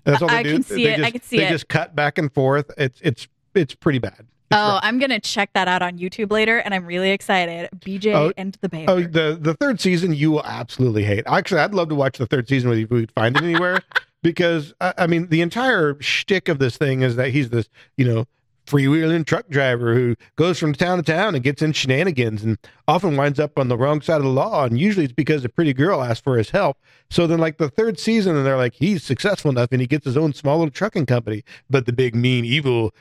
That's 0.06 0.22
all 0.22 0.28
they 0.30 0.36
I 0.36 0.44
do. 0.44 0.54
can 0.54 0.64
see 0.64 0.84
they 0.86 0.94
it. 0.94 0.98
Just, 0.98 1.08
I 1.08 1.12
can 1.12 1.22
see 1.22 1.38
they 1.38 1.46
it. 1.48 1.50
just 1.50 1.68
cut 1.68 1.96
back 1.96 2.18
and 2.18 2.32
forth. 2.34 2.72
It's 2.78 3.00
it's 3.02 3.28
it's 3.56 3.76
pretty 3.76 4.00
bad. 4.00 4.28
Oh. 4.52 4.80
I'm 4.82 5.00
gonna 5.00 5.20
check 5.20 5.52
that 5.54 5.68
out 5.68 5.82
on 5.82 5.98
YouTube 6.00 6.32
later, 6.32 6.58
and 6.58 6.74
I'm 6.74 6.86
really 6.86 7.12
excited. 7.12 7.70
BJ 7.80 8.14
Oh, 8.14 8.34
and 8.38 8.58
the 8.62 8.70
Bear. 8.70 8.86
Oh, 8.88 9.02
the 9.02 9.38
the 9.40 9.54
third 9.54 9.80
season 9.80 10.14
you 10.14 10.32
will 10.32 10.46
absolutely 10.46 11.04
hate. 11.04 11.24
Actually, 11.28 11.62
I'd 11.62 11.74
love 11.74 11.90
to 11.90 11.96
watch 11.96 12.18
the 12.18 12.26
third 12.26 12.48
season 12.48 12.72
if 12.72 12.90
we 12.90 13.06
find 13.16 13.36
it 13.38 13.44
anywhere, 13.44 13.82
because 14.24 14.74
I, 14.82 14.94
I 15.00 15.08
mean 15.08 15.28
the 15.28 15.42
entire 15.42 16.02
shtick 16.02 16.48
of 16.50 16.60
this 16.60 16.78
thing 16.78 17.02
is 17.02 17.16
that 17.16 17.30
he's 17.30 17.50
this 17.50 17.70
you 17.98 18.06
know 18.06 18.26
freewheeling 18.70 19.26
truck 19.26 19.50
driver 19.50 19.96
who 19.96 20.16
goes 20.36 20.60
from 20.60 20.74
town 20.74 20.98
to 20.98 21.04
town 21.04 21.34
and 21.34 21.44
gets 21.44 21.62
in 21.62 21.74
shenanigans 21.74 22.44
and 22.44 22.56
often 22.88 23.18
winds 23.18 23.40
up 23.40 23.58
on 23.58 23.68
the 23.68 23.76
wrong 23.76 24.00
side 24.00 24.18
of 24.18 24.24
the 24.24 24.30
law. 24.30 24.64
And 24.64 24.80
usually 24.80 25.06
it's 25.06 25.14
because 25.14 25.44
a 25.44 25.50
pretty 25.50 25.74
girl 25.74 26.04
asked 26.04 26.24
for 26.24 26.38
his 26.38 26.52
help. 26.52 26.78
So 27.10 27.26
then, 27.26 27.40
like 27.40 27.58
the 27.58 27.70
third 27.70 28.00
season, 28.00 28.36
and 28.36 28.46
they're 28.46 28.58
like 28.58 28.76
he's 28.76 29.04
successful 29.04 29.50
enough 29.50 29.70
and 29.72 29.82
he 29.82 29.88
gets 29.88 30.06
his 30.06 30.18
own 30.18 30.34
small 30.34 30.60
little 30.60 30.72
trucking 30.72 31.08
company, 31.08 31.44
but 31.70 31.86
the 31.88 31.94
big 31.94 32.16
mean 32.16 32.46
evil 32.46 32.94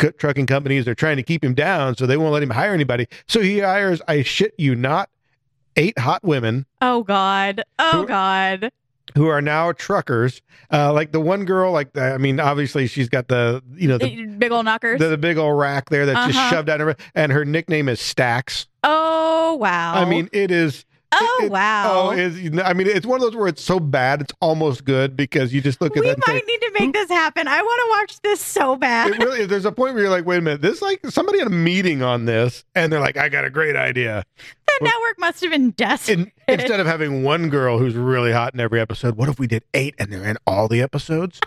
c- 0.00 0.10
trucking 0.18 0.46
companies 0.46 0.86
are 0.88 0.94
trying 0.94 1.16
to 1.16 1.22
keep 1.22 1.44
him 1.44 1.54
down, 1.54 1.96
so 1.96 2.06
they 2.06 2.16
won't 2.16 2.32
let 2.32 2.42
him 2.42 2.50
hire 2.50 2.72
anybody. 2.72 3.06
So 3.28 3.40
he 3.40 3.60
hires, 3.60 4.00
I 4.08 4.22
shit 4.22 4.54
you 4.58 4.74
not, 4.74 5.08
eight 5.76 5.98
hot 5.98 6.22
women 6.24 6.66
oh 6.80 7.02
God. 7.02 7.62
Oh 7.78 8.00
Who- 8.02 8.06
God. 8.06 8.70
who 9.14 9.28
are 9.28 9.40
now 9.42 9.72
truckers. 9.72 10.42
Uh, 10.72 10.92
like 10.92 11.12
the 11.12 11.20
one 11.20 11.44
girl, 11.44 11.70
like 11.72 11.96
I 11.96 12.18
mean, 12.18 12.40
obviously 12.40 12.86
she's 12.88 13.08
got 13.08 13.28
the 13.28 13.62
you 13.74 13.86
know 13.88 13.98
the, 13.98 14.26
Big 14.26 14.50
old 14.52 14.64
knockers. 14.64 14.98
the, 14.98 15.08
the 15.08 15.18
big 15.18 15.38
old 15.38 15.58
rack 15.58 15.90
there 15.90 16.06
that's 16.06 16.26
just 16.26 16.38
Uh-huh. 16.38 16.50
shoved 16.50 16.68
out 16.68 16.80
of 16.80 16.88
her, 16.88 16.96
and 17.14 17.30
her 17.32 17.44
nickname 17.44 17.88
is 17.88 18.00
Stacks. 18.00 18.66
oh 18.82 19.56
wow. 19.60 19.94
I 19.94 20.04
mean, 20.04 20.28
it 20.32 20.50
is. 20.50 20.84
Oh 21.20 21.38
it- 21.42 21.46
oh, 21.46 21.48
wow. 21.52 22.10
Oh, 22.10 22.62
I 22.62 22.72
mean, 22.72 22.86
it's 22.86 23.06
one 23.06 23.16
of 23.16 23.22
those 23.22 23.36
where 23.36 23.48
it's 23.48 23.62
so 23.62 23.80
bad 23.80 24.20
it's 24.20 24.32
almost 24.40 24.84
good 24.84 25.16
because 25.16 25.52
you 25.52 25.60
just 25.60 25.80
look 25.80 25.96
at 25.96 26.02
we 26.02 26.10
and 26.10 26.22
say, 26.26 26.32
might 26.34 26.46
need 26.46 26.60
to 26.60 26.70
make 26.78 26.92
this 26.92 27.08
happen. 27.08 27.48
I 27.48 27.60
want 27.62 27.80
to 27.80 27.88
watch 28.14 28.20
this 28.22 28.40
so 28.40 28.76
bad. 28.76 29.18
really 29.22 29.46
there's 29.46 29.64
a 29.64 29.72
point 29.72 29.94
where 29.94 30.02
you're 30.04 30.12
like, 30.12 30.26
wait 30.26 30.38
a 30.38 30.40
minute, 30.40 30.62
this 30.62 30.76
is 30.76 30.82
like 30.82 31.00
somebody 31.08 31.38
had 31.38 31.46
a 31.46 31.50
meeting 31.50 32.02
on 32.02 32.24
this, 32.24 32.64
and 32.74 32.92
they're 32.92 33.00
like, 33.00 33.16
I 33.16 33.28
got 33.28 33.44
a 33.44 33.50
great 33.50 33.76
idea. 33.76 34.24
the 34.36 34.84
network 34.84 35.18
must 35.18 35.40
have 35.42 35.50
been 35.50 35.70
desperate. 35.70 36.18
In, 36.18 36.32
instead 36.48 36.80
of 36.80 36.86
having 36.86 37.22
one 37.22 37.48
girl 37.48 37.78
who's 37.78 37.94
really 37.94 38.32
hot 38.32 38.54
in 38.54 38.60
every 38.60 38.80
episode, 38.80 39.16
what 39.16 39.28
if 39.28 39.38
we 39.38 39.46
did 39.46 39.64
eight 39.74 39.94
and 39.98 40.12
they're 40.12 40.24
in 40.24 40.36
all 40.46 40.68
the 40.68 40.82
episodes? 40.82 41.40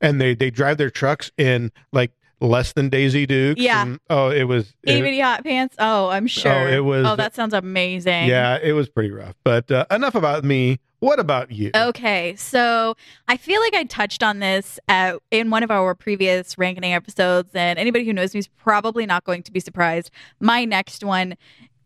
And 0.00 0.20
they 0.20 0.34
they 0.34 0.50
drive 0.50 0.78
their 0.78 0.90
trucks 0.90 1.30
in 1.36 1.72
like 1.92 2.12
less 2.40 2.72
than 2.72 2.88
Daisy 2.88 3.26
Dukes. 3.26 3.60
Yeah. 3.60 3.82
and- 3.82 4.00
oh, 4.10 4.30
it 4.30 4.44
was. 4.44 4.74
Itty 4.84 5.00
bitty 5.02 5.20
hot 5.20 5.42
pants. 5.44 5.74
Oh, 5.78 6.08
I'm 6.08 6.26
sure. 6.26 6.52
Oh, 6.52 6.66
it 6.68 6.80
was- 6.84 7.06
Oh, 7.06 7.16
that 7.16 7.34
sounds 7.34 7.54
amazing. 7.54 8.26
yeah, 8.28 8.58
it 8.62 8.72
was 8.72 8.88
pretty 8.88 9.10
rough. 9.10 9.34
But 9.44 9.70
uh, 9.70 9.86
enough 9.90 10.14
about 10.14 10.44
me. 10.44 10.78
What 11.00 11.20
about 11.20 11.52
you? 11.52 11.70
Okay, 11.76 12.34
so 12.34 12.96
I 13.28 13.36
feel 13.36 13.60
like 13.60 13.72
I 13.74 13.84
touched 13.84 14.24
on 14.24 14.40
this 14.40 14.80
at, 14.88 15.16
in 15.30 15.48
one 15.48 15.62
of 15.62 15.70
our 15.70 15.94
previous 15.94 16.58
ranking 16.58 16.92
episodes, 16.92 17.50
and 17.54 17.78
anybody 17.78 18.04
who 18.04 18.12
knows 18.12 18.34
me 18.34 18.40
is 18.40 18.48
probably 18.48 19.06
not 19.06 19.22
going 19.22 19.44
to 19.44 19.52
be 19.52 19.60
surprised. 19.60 20.10
My 20.40 20.64
next 20.64 21.04
one 21.04 21.36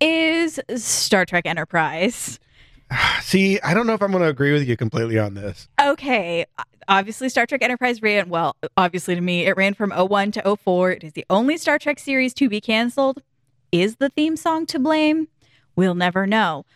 is 0.01 0.59
Star 0.77 1.27
Trek 1.27 1.45
Enterprise. 1.47 2.38
See, 3.23 3.61
I 3.61 3.75
don't 3.75 3.87
know 3.87 3.95
if 3.95 4.03
I'm 4.03 4.11
going 4.11 4.23
to 4.23 4.29
agree 4.29 4.53
with 4.53 4.67
you 4.67 4.77
completely 4.77 5.19
on 5.19 5.35
this. 5.35 5.69
Okay, 5.81 6.47
obviously 6.89 7.29
Star 7.29 7.47
Trek 7.47 7.63
Enterprise 7.63 8.03
ran, 8.03 8.29
well, 8.29 8.57
obviously 8.77 9.15
to 9.15 9.21
me, 9.21 9.47
it 9.47 9.57
ran 9.57 9.75
from 9.75 9.91
01 9.91 10.33
to 10.33 10.57
04. 10.57 10.93
It 10.93 11.05
is 11.05 11.13
the 11.13 11.27
only 11.31 11.57
Star 11.57 11.79
Trek 11.79 11.99
series 11.99 12.35
to 12.35 12.49
be 12.49 12.61
canceled. 12.61 13.23
Is 13.71 13.97
the 13.97 14.11
theme 14.11 14.37
song 14.37 14.67
to 14.67 14.79
blame? 14.79 15.29
We'll 15.77 15.95
never 15.95 16.27
know. 16.27 16.67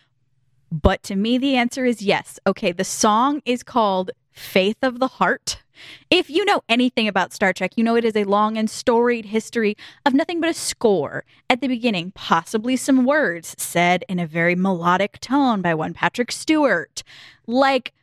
But 0.71 1.03
to 1.03 1.15
me, 1.15 1.37
the 1.37 1.55
answer 1.55 1.85
is 1.85 2.01
yes. 2.01 2.39
Okay, 2.45 2.71
the 2.71 2.83
song 2.83 3.41
is 3.45 3.63
called 3.63 4.11
Faith 4.31 4.77
of 4.81 4.99
the 4.99 5.07
Heart. 5.07 5.61
If 6.09 6.29
you 6.29 6.45
know 6.45 6.61
anything 6.69 7.07
about 7.07 7.33
Star 7.33 7.53
Trek, 7.53 7.73
you 7.75 7.83
know 7.83 7.95
it 7.95 8.05
is 8.05 8.15
a 8.15 8.23
long 8.23 8.57
and 8.57 8.69
storied 8.69 9.25
history 9.25 9.75
of 10.05 10.13
nothing 10.13 10.39
but 10.39 10.49
a 10.49 10.53
score 10.53 11.23
at 11.49 11.61
the 11.61 11.67
beginning, 11.67 12.11
possibly 12.11 12.75
some 12.75 13.05
words 13.05 13.55
said 13.57 14.03
in 14.07 14.19
a 14.19 14.27
very 14.27 14.55
melodic 14.55 15.19
tone 15.19 15.61
by 15.61 15.73
one 15.73 15.93
Patrick 15.93 16.31
Stewart. 16.31 17.03
Like, 17.45 17.93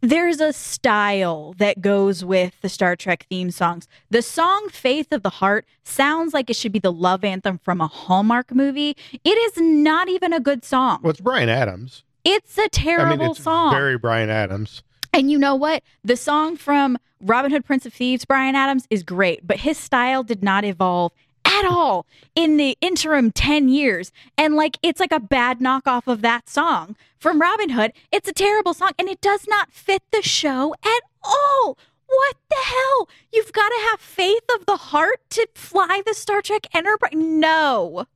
there's 0.00 0.38
a 0.40 0.52
style 0.52 1.54
that 1.56 1.80
goes 1.80 2.24
with 2.24 2.60
the 2.60 2.68
Star 2.68 2.94
Trek 2.94 3.26
theme 3.30 3.50
songs. 3.50 3.88
The 4.10 4.20
song 4.20 4.68
Faith 4.70 5.12
of 5.12 5.22
the 5.22 5.30
Heart 5.30 5.64
sounds 5.82 6.34
like 6.34 6.50
it 6.50 6.56
should 6.56 6.72
be 6.72 6.78
the 6.78 6.92
love 6.92 7.24
anthem 7.24 7.58
from 7.58 7.80
a 7.80 7.86
Hallmark 7.86 8.54
movie. 8.54 8.96
It 9.12 9.30
is 9.30 9.56
not 9.56 10.10
even 10.10 10.34
a 10.34 10.40
good 10.40 10.62
song. 10.62 11.00
Well, 11.02 11.10
it's 11.10 11.22
Bryan 11.22 11.48
Adams. 11.48 12.04
It's 12.22 12.58
a 12.58 12.68
terrible 12.68 13.14
I 13.14 13.16
mean, 13.16 13.30
it's 13.30 13.42
song. 13.42 13.72
very 13.72 13.96
Bryan 13.96 14.28
Adams. 14.28 14.82
And 15.14 15.30
you 15.30 15.38
know 15.38 15.54
what? 15.54 15.84
The 16.02 16.16
song 16.16 16.56
from 16.56 16.98
Robin 17.20 17.52
Hood, 17.52 17.64
Prince 17.64 17.86
of 17.86 17.94
Thieves, 17.94 18.24
Bryan 18.24 18.56
Adams, 18.56 18.88
is 18.90 19.04
great, 19.04 19.46
but 19.46 19.58
his 19.58 19.78
style 19.78 20.24
did 20.24 20.42
not 20.42 20.64
evolve 20.64 21.12
at 21.44 21.64
all 21.64 22.04
in 22.34 22.56
the 22.56 22.76
interim 22.80 23.30
10 23.30 23.68
years. 23.68 24.10
And 24.36 24.56
like, 24.56 24.76
it's 24.82 24.98
like 24.98 25.12
a 25.12 25.20
bad 25.20 25.60
knockoff 25.60 26.08
of 26.08 26.20
that 26.22 26.48
song 26.48 26.96
from 27.20 27.40
Robin 27.40 27.70
Hood. 27.70 27.92
It's 28.10 28.28
a 28.28 28.32
terrible 28.32 28.74
song 28.74 28.90
and 28.98 29.08
it 29.08 29.20
does 29.20 29.46
not 29.46 29.70
fit 29.70 30.02
the 30.10 30.20
show 30.20 30.74
at 30.84 31.02
all. 31.22 31.78
What 32.08 32.36
the 32.50 32.56
hell? 32.64 33.08
You've 33.32 33.52
got 33.52 33.68
to 33.68 33.86
have 33.90 34.00
faith 34.00 34.42
of 34.58 34.66
the 34.66 34.76
heart 34.76 35.20
to 35.30 35.46
fly 35.54 36.02
the 36.04 36.14
Star 36.14 36.42
Trek 36.42 36.66
Enterprise. 36.74 37.12
No. 37.14 38.06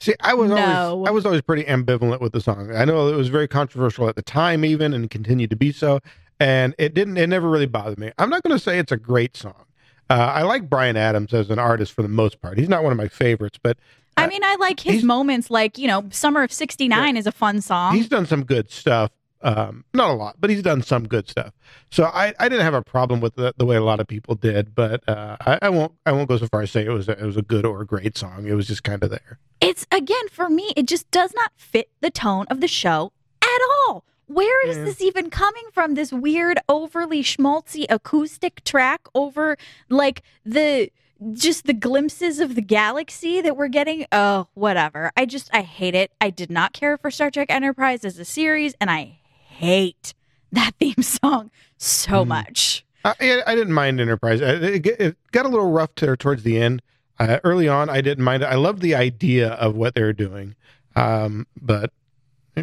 See, 0.00 0.14
I 0.20 0.34
was 0.34 0.50
No. 0.50 0.56
always 0.56 1.08
I 1.08 1.12
was 1.12 1.24
always 1.24 1.42
pretty 1.42 1.62
ambivalent 1.64 2.20
with 2.20 2.32
the 2.32 2.40
song. 2.40 2.74
I 2.74 2.84
know 2.84 3.08
it 3.08 3.16
was 3.16 3.28
very 3.28 3.46
controversial 3.46 4.08
at 4.08 4.16
the 4.16 4.22
time, 4.22 4.64
even, 4.64 4.92
and 4.92 5.08
continued 5.08 5.50
to 5.50 5.56
be 5.56 5.70
so. 5.70 6.00
And 6.40 6.74
it 6.78 6.94
didn't. 6.94 7.16
It 7.16 7.26
never 7.28 7.48
really 7.48 7.66
bothered 7.66 7.98
me. 7.98 8.12
I'm 8.18 8.30
not 8.30 8.42
going 8.42 8.56
to 8.56 8.62
say 8.62 8.78
it's 8.78 8.92
a 8.92 8.96
great 8.96 9.36
song. 9.36 9.64
Uh, 10.10 10.14
I 10.14 10.42
like 10.42 10.70
Bryan 10.70 10.96
Adams 10.96 11.34
as 11.34 11.50
an 11.50 11.58
artist 11.58 11.92
for 11.92 12.02
the 12.02 12.08
most 12.08 12.40
part. 12.40 12.58
He's 12.58 12.68
not 12.68 12.82
one 12.82 12.92
of 12.92 12.96
my 12.98 13.08
favorites, 13.08 13.58
but 13.62 13.76
I 14.16 14.24
Uh, 14.24 14.28
mean, 14.28 14.42
I 14.44 14.56
like 14.58 14.80
his 14.80 15.02
moments, 15.04 15.50
like, 15.50 15.76
you 15.78 15.86
know, 15.86 16.06
Summer 16.10 16.42
of 16.42 16.52
69 16.52 17.16
is 17.16 17.26
a 17.26 17.32
fun 17.32 17.60
song. 17.60 17.94
he's 17.94 18.08
done 18.08 18.24
some 18.26 18.44
good 18.44 18.70
stuff. 18.70 19.10
Um, 19.40 19.84
not 19.94 20.10
a 20.10 20.14
lot, 20.14 20.34
but 20.40 20.50
he's 20.50 20.62
done 20.62 20.82
some 20.82 21.06
good 21.06 21.28
stuff. 21.28 21.52
So 21.92 22.04
I, 22.06 22.34
I 22.40 22.48
didn't 22.48 22.64
have 22.64 22.74
a 22.74 22.82
problem 22.82 23.20
with 23.20 23.36
the, 23.36 23.54
the 23.56 23.64
way 23.66 23.76
a 23.76 23.84
lot 23.84 24.00
of 24.00 24.08
people 24.08 24.34
did, 24.34 24.74
but 24.74 25.06
uh, 25.08 25.36
I, 25.46 25.58
I 25.62 25.68
won't 25.68 25.92
I 26.06 26.10
won't 26.10 26.28
go 26.28 26.36
so 26.38 26.48
far 26.48 26.62
as 26.62 26.72
say 26.72 26.84
it 26.84 26.88
was 26.90 27.08
a, 27.08 27.12
it 27.12 27.24
was 27.24 27.36
a 27.36 27.42
good 27.42 27.64
or 27.64 27.80
a 27.80 27.86
great 27.86 28.18
song. 28.18 28.48
It 28.48 28.54
was 28.54 28.66
just 28.66 28.82
kind 28.82 29.00
of 29.04 29.10
there. 29.10 29.38
it's 29.60 29.86
again 29.92 30.28
for 30.32 30.48
me 30.50 30.72
it 30.76 30.86
just 30.86 31.08
does 31.12 31.32
not 31.34 31.52
fit 31.56 31.88
the 32.00 32.10
tone 32.10 32.46
of 32.50 32.60
the 32.60 32.66
show 32.66 33.12
at 33.42 33.60
all 33.86 34.02
where 34.28 34.68
is 34.68 34.76
this 34.78 35.00
even 35.00 35.30
coming 35.30 35.64
from 35.72 35.94
this 35.94 36.12
weird 36.12 36.58
overly 36.68 37.22
schmaltzy 37.22 37.84
acoustic 37.90 38.62
track 38.64 39.00
over 39.14 39.56
like 39.88 40.22
the 40.44 40.90
just 41.32 41.64
the 41.66 41.72
glimpses 41.72 42.38
of 42.38 42.54
the 42.54 42.62
galaxy 42.62 43.40
that 43.40 43.56
we're 43.56 43.66
getting 43.68 44.06
oh 44.12 44.46
whatever 44.54 45.10
i 45.16 45.26
just 45.26 45.50
i 45.52 45.62
hate 45.62 45.94
it 45.94 46.12
i 46.20 46.30
did 46.30 46.50
not 46.50 46.72
care 46.72 46.96
for 46.96 47.10
star 47.10 47.30
trek 47.30 47.50
enterprise 47.50 48.04
as 48.04 48.18
a 48.18 48.24
series 48.24 48.74
and 48.80 48.90
i 48.90 49.18
hate 49.48 50.14
that 50.52 50.72
theme 50.78 51.02
song 51.02 51.50
so 51.76 52.24
Mhm. 52.24 52.28
much 52.28 52.84
I, 53.04 53.42
I 53.46 53.54
didn't 53.54 53.72
mind 53.72 54.00
Enterprise. 54.00 54.40
It, 54.42 54.62
it, 54.84 55.00
it 55.00 55.16
got 55.32 55.46
a 55.46 55.48
little 55.48 55.70
rough 55.70 55.94
to, 55.94 56.14
towards 56.16 56.42
the 56.42 56.60
end. 56.60 56.82
Uh, 57.18 57.38
early 57.44 57.66
on, 57.68 57.88
I 57.88 58.00
didn't 58.02 58.24
mind 58.24 58.42
it. 58.42 58.46
I 58.46 58.56
loved 58.56 58.82
the 58.82 58.94
idea 58.96 59.50
of 59.52 59.76
what 59.76 59.94
they 59.94 60.02
were 60.02 60.12
doing. 60.12 60.56
Um, 60.96 61.46
but 61.62 61.90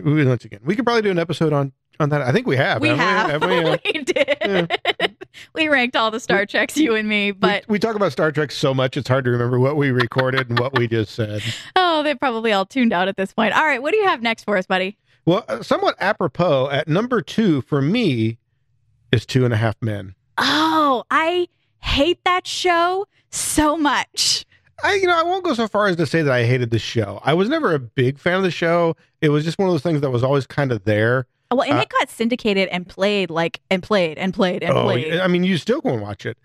we- 0.01 0.25
once 0.25 0.45
again, 0.45 0.59
we 0.63 0.75
could 0.75 0.85
probably 0.85 1.01
do 1.03 1.11
an 1.11 1.19
episode 1.19 1.53
on 1.53 1.71
on 1.99 2.09
that? 2.09 2.21
I 2.21 2.31
think 2.31 2.45
we 2.47 2.57
have. 2.57 2.81
we 2.81 2.89
haven't 2.89 3.47
we? 3.49 3.55
Have 3.55 3.79
we, 3.85 3.91
we 3.93 4.03
did. 4.03 5.17
we 5.53 5.67
ranked 5.69 5.95
all 5.95 6.11
the 6.11 6.19
Star 6.19 6.45
Treks, 6.45 6.75
you 6.77 6.95
and 6.95 7.07
me, 7.07 7.31
but 7.31 7.63
we, 7.67 7.73
we 7.73 7.79
talk 7.79 7.95
about 7.95 8.11
Star 8.11 8.31
Trek 8.31 8.51
so 8.51 8.73
much 8.73 8.97
it's 8.97 9.07
hard 9.07 9.25
to 9.25 9.31
remember 9.31 9.59
what 9.59 9.77
we 9.77 9.91
recorded 9.91 10.49
and 10.49 10.59
what 10.59 10.77
we 10.77 10.87
just 10.87 11.13
said. 11.15 11.41
oh, 11.75 12.03
they 12.03 12.13
probably 12.15 12.51
all 12.51 12.65
tuned 12.65 12.91
out 12.93 13.07
at 13.07 13.15
this 13.17 13.33
point. 13.33 13.55
All 13.55 13.63
right, 13.65 13.81
what 13.81 13.91
do 13.91 13.97
you 13.97 14.07
have 14.07 14.21
next 14.21 14.43
for 14.43 14.57
us, 14.57 14.65
buddy? 14.65 14.97
Well, 15.25 15.43
uh, 15.47 15.63
somewhat 15.63 15.95
apropos, 15.99 16.69
at 16.69 16.87
number 16.87 17.21
two 17.21 17.61
for 17.61 17.81
me 17.81 18.37
is 19.11 19.25
Two 19.25 19.45
and 19.45 19.53
a 19.53 19.57
Half 19.57 19.75
Men. 19.81 20.15
Oh, 20.37 21.03
I 21.09 21.47
hate 21.79 22.19
that 22.25 22.45
show 22.45 23.07
so 23.31 23.77
much. 23.77 24.45
I, 24.83 24.95
you 24.95 25.07
know, 25.07 25.17
I 25.17 25.23
won't 25.23 25.43
go 25.43 25.53
so 25.53 25.67
far 25.67 25.87
as 25.87 25.95
to 25.97 26.05
say 26.05 26.21
that 26.21 26.31
I 26.31 26.43
hated 26.43 26.69
the 26.69 26.79
show. 26.79 27.19
I 27.23 27.33
was 27.33 27.49
never 27.49 27.73
a 27.73 27.79
big 27.79 28.19
fan 28.19 28.35
of 28.35 28.43
the 28.43 28.51
show. 28.51 28.95
It 29.21 29.29
was 29.29 29.43
just 29.45 29.57
one 29.57 29.67
of 29.67 29.73
those 29.73 29.81
things 29.81 30.01
that 30.01 30.11
was 30.11 30.23
always 30.23 30.45
kind 30.45 30.71
of 30.71 30.83
there. 30.83 31.27
Well, 31.51 31.63
and 31.63 31.77
Uh, 31.77 31.81
it 31.81 31.89
got 31.89 32.09
syndicated 32.09 32.67
and 32.69 32.87
played 32.87 33.29
like 33.29 33.61
and 33.69 33.81
played 33.81 34.17
and 34.17 34.33
played 34.33 34.63
and 34.63 34.73
Oh, 34.73 34.83
played. 34.83 35.19
I 35.19 35.27
mean, 35.27 35.43
you 35.43 35.57
still 35.57 35.79
go 35.79 35.89
and 35.89 36.01
watch 36.01 36.25
it. 36.25 36.37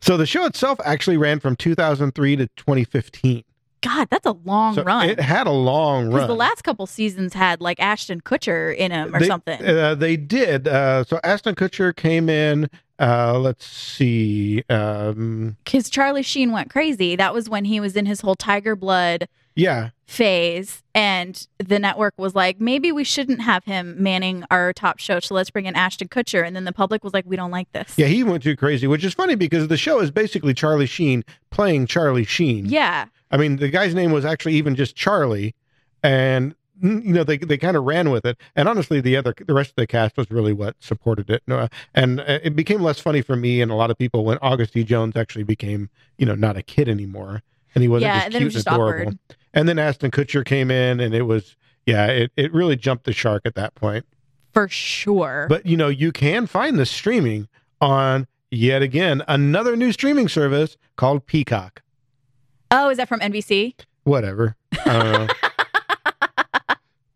So 0.00 0.16
the 0.16 0.26
show 0.26 0.44
itself 0.46 0.80
actually 0.84 1.16
ran 1.16 1.40
from 1.40 1.56
2003 1.56 2.36
to 2.36 2.46
2015. 2.56 3.44
God, 3.80 4.08
that's 4.10 4.26
a 4.26 4.32
long 4.44 4.74
so 4.74 4.82
run. 4.82 5.08
It 5.08 5.20
had 5.20 5.46
a 5.46 5.52
long 5.52 6.10
run. 6.10 6.26
the 6.26 6.34
last 6.34 6.62
couple 6.62 6.86
seasons 6.86 7.32
had 7.34 7.60
like 7.60 7.78
Ashton 7.78 8.20
Kutcher 8.20 8.74
in 8.74 8.90
them 8.90 9.14
or 9.14 9.20
they, 9.20 9.26
something. 9.26 9.64
Uh, 9.64 9.94
they 9.94 10.16
did. 10.16 10.66
Uh, 10.66 11.04
so 11.04 11.20
Ashton 11.22 11.54
Kutcher 11.54 11.94
came 11.94 12.28
in. 12.28 12.68
Uh, 12.98 13.38
let's 13.38 13.66
see. 13.66 14.64
Um, 14.68 15.56
Because 15.64 15.88
Charlie 15.88 16.22
Sheen 16.22 16.52
went 16.52 16.70
crazy. 16.70 17.16
That 17.16 17.32
was 17.32 17.48
when 17.48 17.64
he 17.64 17.80
was 17.80 17.96
in 17.96 18.06
his 18.06 18.20
whole 18.22 18.34
Tiger 18.34 18.74
Blood 18.74 19.28
yeah, 19.54 19.90
phase, 20.06 20.84
and 20.94 21.46
the 21.58 21.80
network 21.80 22.14
was 22.16 22.34
like, 22.34 22.60
maybe 22.60 22.92
we 22.92 23.02
shouldn't 23.02 23.40
have 23.42 23.64
him 23.64 24.00
manning 24.00 24.44
our 24.52 24.72
top 24.72 25.00
show. 25.00 25.18
So 25.18 25.34
let's 25.34 25.50
bring 25.50 25.66
in 25.66 25.74
Ashton 25.74 26.08
Kutcher. 26.08 26.46
And 26.46 26.54
then 26.54 26.64
the 26.64 26.72
public 26.72 27.02
was 27.02 27.12
like, 27.12 27.24
we 27.26 27.34
don't 27.34 27.50
like 27.50 27.70
this. 27.72 27.94
yeah, 27.96 28.06
he 28.06 28.22
went 28.22 28.44
too 28.44 28.56
crazy, 28.56 28.86
which 28.86 29.02
is 29.04 29.14
funny 29.14 29.34
because 29.34 29.66
the 29.66 29.76
show 29.76 29.98
is 30.00 30.12
basically 30.12 30.54
Charlie 30.54 30.86
Sheen 30.86 31.24
playing 31.50 31.86
Charlie 31.88 32.24
Sheen. 32.24 32.66
Yeah. 32.66 33.06
I 33.32 33.36
mean, 33.36 33.56
the 33.56 33.68
guy's 33.68 33.94
name 33.94 34.12
was 34.12 34.24
actually 34.24 34.54
even 34.54 34.76
just 34.76 34.94
Charlie, 34.94 35.54
and 36.02 36.54
you 36.82 37.12
know 37.12 37.24
they 37.24 37.38
they 37.38 37.56
kind 37.58 37.76
of 37.76 37.84
ran 37.84 38.10
with 38.10 38.24
it. 38.24 38.36
And 38.56 38.68
honestly, 38.68 39.00
the 39.00 39.16
other 39.16 39.34
the 39.46 39.54
rest 39.54 39.70
of 39.70 39.76
the 39.76 39.86
cast 39.86 40.16
was 40.16 40.30
really 40.30 40.52
what 40.52 40.76
supported 40.80 41.28
it. 41.30 41.42
And 41.94 42.20
uh, 42.20 42.38
it 42.42 42.54
became 42.56 42.82
less 42.82 43.00
funny 43.00 43.22
for 43.22 43.36
me 43.36 43.60
and 43.60 43.70
a 43.70 43.74
lot 43.74 43.90
of 43.90 43.98
people 43.98 44.24
when 44.24 44.38
August 44.42 44.76
E. 44.76 44.84
Jones 44.84 45.16
actually 45.16 45.44
became 45.44 45.90
you 46.18 46.26
know 46.26 46.34
not 46.34 46.56
a 46.56 46.62
kid 46.62 46.88
anymore, 46.88 47.42
and 47.74 47.82
he 47.82 47.88
wasn't 47.88 48.08
Yeah, 48.14 48.20
just 48.24 48.30
cute 48.32 48.44
was 48.44 48.54
just 48.54 48.66
and 48.66 48.76
adorable. 48.76 49.00
awkward. 49.02 49.18
And 49.54 49.68
then 49.68 49.78
Ashton 49.78 50.10
Kutcher 50.10 50.44
came 50.44 50.70
in, 50.70 51.00
and 51.00 51.14
it 51.14 51.22
was 51.22 51.56
yeah, 51.86 52.06
it 52.06 52.32
it 52.36 52.52
really 52.52 52.76
jumped 52.76 53.04
the 53.04 53.12
shark 53.12 53.42
at 53.44 53.54
that 53.54 53.74
point. 53.74 54.04
For 54.54 54.68
sure. 54.68 55.46
But 55.48 55.66
you 55.66 55.76
know, 55.76 55.88
you 55.88 56.12
can 56.12 56.46
find 56.46 56.78
this 56.78 56.90
streaming 56.90 57.48
on 57.80 58.26
yet 58.50 58.82
again 58.82 59.22
another 59.28 59.76
new 59.76 59.92
streaming 59.92 60.28
service 60.28 60.76
called 60.96 61.26
Peacock. 61.26 61.82
oh, 62.70 62.88
is 62.90 62.96
that 62.98 63.08
from 63.08 63.20
NBC? 63.20 63.74
whatever. 64.04 64.56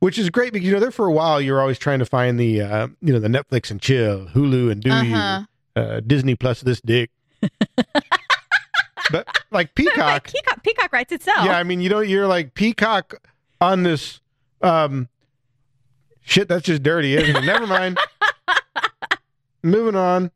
Don't. 0.02 0.06
Which 0.06 0.18
is 0.18 0.30
great 0.30 0.52
because 0.52 0.66
you 0.66 0.72
know 0.74 0.80
there 0.80 0.90
for 0.90 1.06
a 1.06 1.12
while 1.12 1.40
you're 1.40 1.60
always 1.60 1.78
trying 1.78 2.00
to 2.00 2.06
find 2.06 2.38
the 2.38 2.60
uh, 2.60 2.88
you 3.00 3.12
know 3.12 3.18
the 3.20 3.28
Netflix 3.28 3.70
and 3.70 3.80
chill, 3.80 4.26
Hulu 4.34 4.70
and 4.72 4.82
do 4.82 4.90
Uh-huh. 4.90 5.42
you, 5.76 5.82
uh, 5.82 6.00
Disney 6.06 6.34
plus 6.34 6.60
this 6.60 6.80
dick. 6.80 7.10
but 9.10 9.26
like 9.50 9.74
Peacock, 9.74 10.28
Peacock, 10.28 10.62
Peacock 10.62 10.92
writes 10.92 11.12
itself. 11.12 11.44
yeah, 11.44 11.56
I 11.58 11.62
mean 11.62 11.80
you 11.80 11.88
know 11.90 12.00
you're 12.00 12.26
like 12.26 12.54
Peacock 12.54 13.14
on 13.60 13.82
this 13.84 14.20
um 14.62 15.08
shit 16.24 16.48
that's 16.48 16.64
just 16.64 16.82
dirty, 16.82 17.14
isn't 17.16 17.36
it? 17.36 17.44
Never 17.44 17.66
mind. 17.66 17.98
Moving 19.62 19.94
on. 19.96 20.30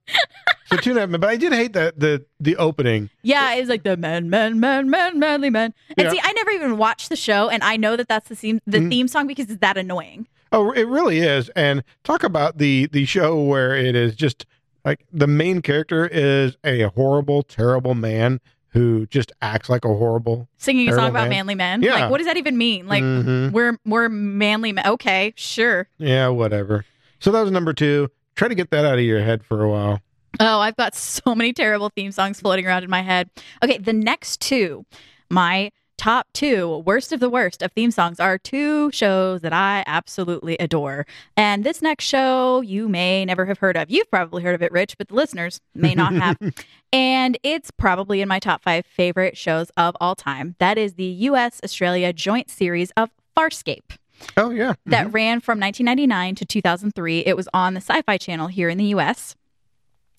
So 0.77 0.83
two 0.83 0.91
and 0.91 0.99
a 0.99 1.01
half 1.03 1.11
men, 1.11 1.21
but 1.21 1.31
I 1.31 1.37
did 1.37 1.53
hate 1.53 1.73
the 1.73 1.93
the 1.97 2.25
the 2.41 2.57
opening. 2.57 3.11
Yeah, 3.23 3.55
it's 3.55 3.69
like 3.69 3.83
the 3.83 3.97
men, 3.97 4.31
men, 4.31 4.61
men, 4.61 4.89
men, 4.91 5.19
manly 5.19 5.51
men. 5.51 5.75
And 5.97 6.07
Yeah. 6.07 6.11
see, 6.13 6.21
I 6.23 6.33
never 6.33 6.51
even 6.51 6.79
watched 6.79 7.09
the 7.09 7.17
show, 7.17 7.49
and 7.49 7.63
I 7.63 7.77
know 7.77 7.97
that 7.97 8.09
that's 8.09 8.29
the 8.29 8.37
theme, 8.37 8.61
the 8.67 8.79
Mhm. 8.79 8.91
theme 8.91 9.09
song 9.09 9.27
because 9.27 9.51
it's 9.51 9.61
that 9.61 9.77
annoying. 9.77 10.27
Oh, 10.53 10.71
it 10.71 10.87
really 10.87 11.19
is. 11.19 11.49
And 11.51 11.83
talk 12.05 12.23
about 12.23 12.59
the 12.59 12.87
the 12.93 13.05
show 13.05 13.43
where 13.43 13.75
it 13.77 13.95
is 13.97 14.15
just 14.15 14.47
like 14.85 15.05
the 15.13 15.27
main 15.27 15.63
character 15.63 16.07
is 16.11 16.57
a 16.65 16.83
horrible, 16.95 17.43
terrible 17.43 17.95
man 17.95 18.41
who 18.71 19.07
just 19.07 19.33
acts 19.43 19.69
like 19.71 19.85
a 19.85 19.89
horrible. 19.89 20.49
Singing 20.59 20.89
a 20.89 20.93
song 20.93 21.09
about 21.09 21.23
man. 21.23 21.31
manly 21.31 21.55
men. 21.55 21.83
Yeah. 21.83 21.95
Like, 21.95 22.11
what 22.11 22.19
does 22.19 22.27
that 22.27 22.37
even 22.37 22.59
mean? 22.59 22.87
Like, 22.87 23.03
Mhm. 23.03 23.51
we're 23.53 23.79
we're 23.87 24.09
manly 24.09 24.73
men. 24.73 24.87
Okay, 24.87 25.33
sure. 25.37 25.89
yeah, 25.99 26.29
whatever. 26.29 26.85
So 27.19 27.33
that 27.33 27.41
was 27.41 27.51
number 27.51 27.73
two. 27.73 28.11
Try 28.37 28.49
to 28.49 28.55
get 28.55 28.71
that 28.71 28.85
out 28.85 28.99
of 28.99 29.05
your 29.05 29.23
head 29.23 29.43
for 29.45 29.63
a 29.65 29.71
while. 29.71 30.01
Oh, 30.41 30.61
I've 30.61 30.77
got 30.77 30.95
so 30.95 31.35
many 31.35 31.53
terrible 31.53 31.91
theme 31.91 32.13
songs 32.13 32.41
floating 32.41 32.67
around 32.67 32.85
in 32.85 32.91
my 32.91 33.03
head. 33.03 33.31
Okay, 33.63 33.79
the 33.79 33.93
next 33.93 34.41
two, 34.41 34.85
my 35.31 35.71
top 35.99 36.27
two 36.35 36.83
worst 36.85 37.11
of 37.11 37.21
the 37.21 37.31
worst 37.31 37.63
of 37.63 37.73
theme 37.73 37.91
songs 37.91 38.21
are 38.21 38.37
two 38.37 38.91
shows 38.93 39.41
that 39.41 39.53
I 39.53 39.83
absolutely 39.87 40.57
adore. 40.59 41.07
And 41.37 41.65
this 41.65 41.81
next 41.81 42.05
show 42.05 42.61
you 42.61 42.89
may 42.89 43.25
never 43.25 43.47
have 43.47 43.59
heard 43.59 43.77
of. 43.77 43.91
You've 43.91 44.11
probably 44.11 44.43
heard 44.43 44.55
of 44.55 44.63
it, 44.63 44.73
Rich, 44.73 44.99
but 44.99 45.09
the 45.09 45.15
listeners 45.15 45.61
may 45.75 45.95
not 45.95 46.13
have. 46.13 46.37
and 46.93 47.39
it's 47.43 47.71
probably 47.71 48.21
in 48.21 48.29
my 48.29 48.39
top 48.39 48.63
five 48.63 48.85
favorite 48.85 49.37
shows 49.37 49.71
of 49.77 49.97
all 50.01 50.15
time. 50.15 50.55
That 50.59 50.77
is 50.77 50.95
the 50.95 51.05
US 51.05 51.61
Australia 51.65 52.13
joint 52.13 52.51
series 52.51 52.91
of 52.97 53.11
Farscape 53.37 53.97
Oh 54.37 54.51
yeah, 54.51 54.75
that 54.87 55.07
mm-hmm. 55.07 55.15
ran 55.15 55.41
from 55.41 55.61
1999 55.61 56.35
to 56.37 56.45
2003. 56.45 57.21
It 57.21 57.37
was 57.37 57.49
on 57.53 57.75
the 57.75 57.81
Sci 57.81 58.03
Fi 58.03 58.19
Channel 58.19 58.49
here 58.49 58.69
in 58.69 58.79
the 58.79 58.87
US. 58.87 59.35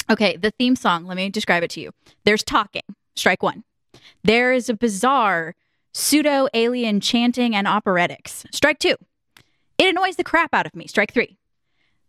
Okay, 0.09 0.37
the 0.37 0.51
theme 0.51 0.75
song, 0.75 1.05
let 1.05 1.17
me 1.17 1.29
describe 1.29 1.63
it 1.63 1.69
to 1.71 1.81
you. 1.81 1.91
There's 2.23 2.43
talking, 2.43 2.83
strike 3.15 3.43
one. 3.43 3.63
There 4.23 4.53
is 4.53 4.69
a 4.69 4.73
bizarre 4.73 5.55
pseudo 5.93 6.47
alien 6.53 7.01
chanting 7.01 7.55
and 7.55 7.67
operetics, 7.67 8.45
strike 8.53 8.79
two. 8.79 8.95
It 9.77 9.89
annoys 9.89 10.15
the 10.15 10.23
crap 10.23 10.53
out 10.53 10.65
of 10.65 10.75
me, 10.75 10.87
strike 10.87 11.13
three. 11.13 11.37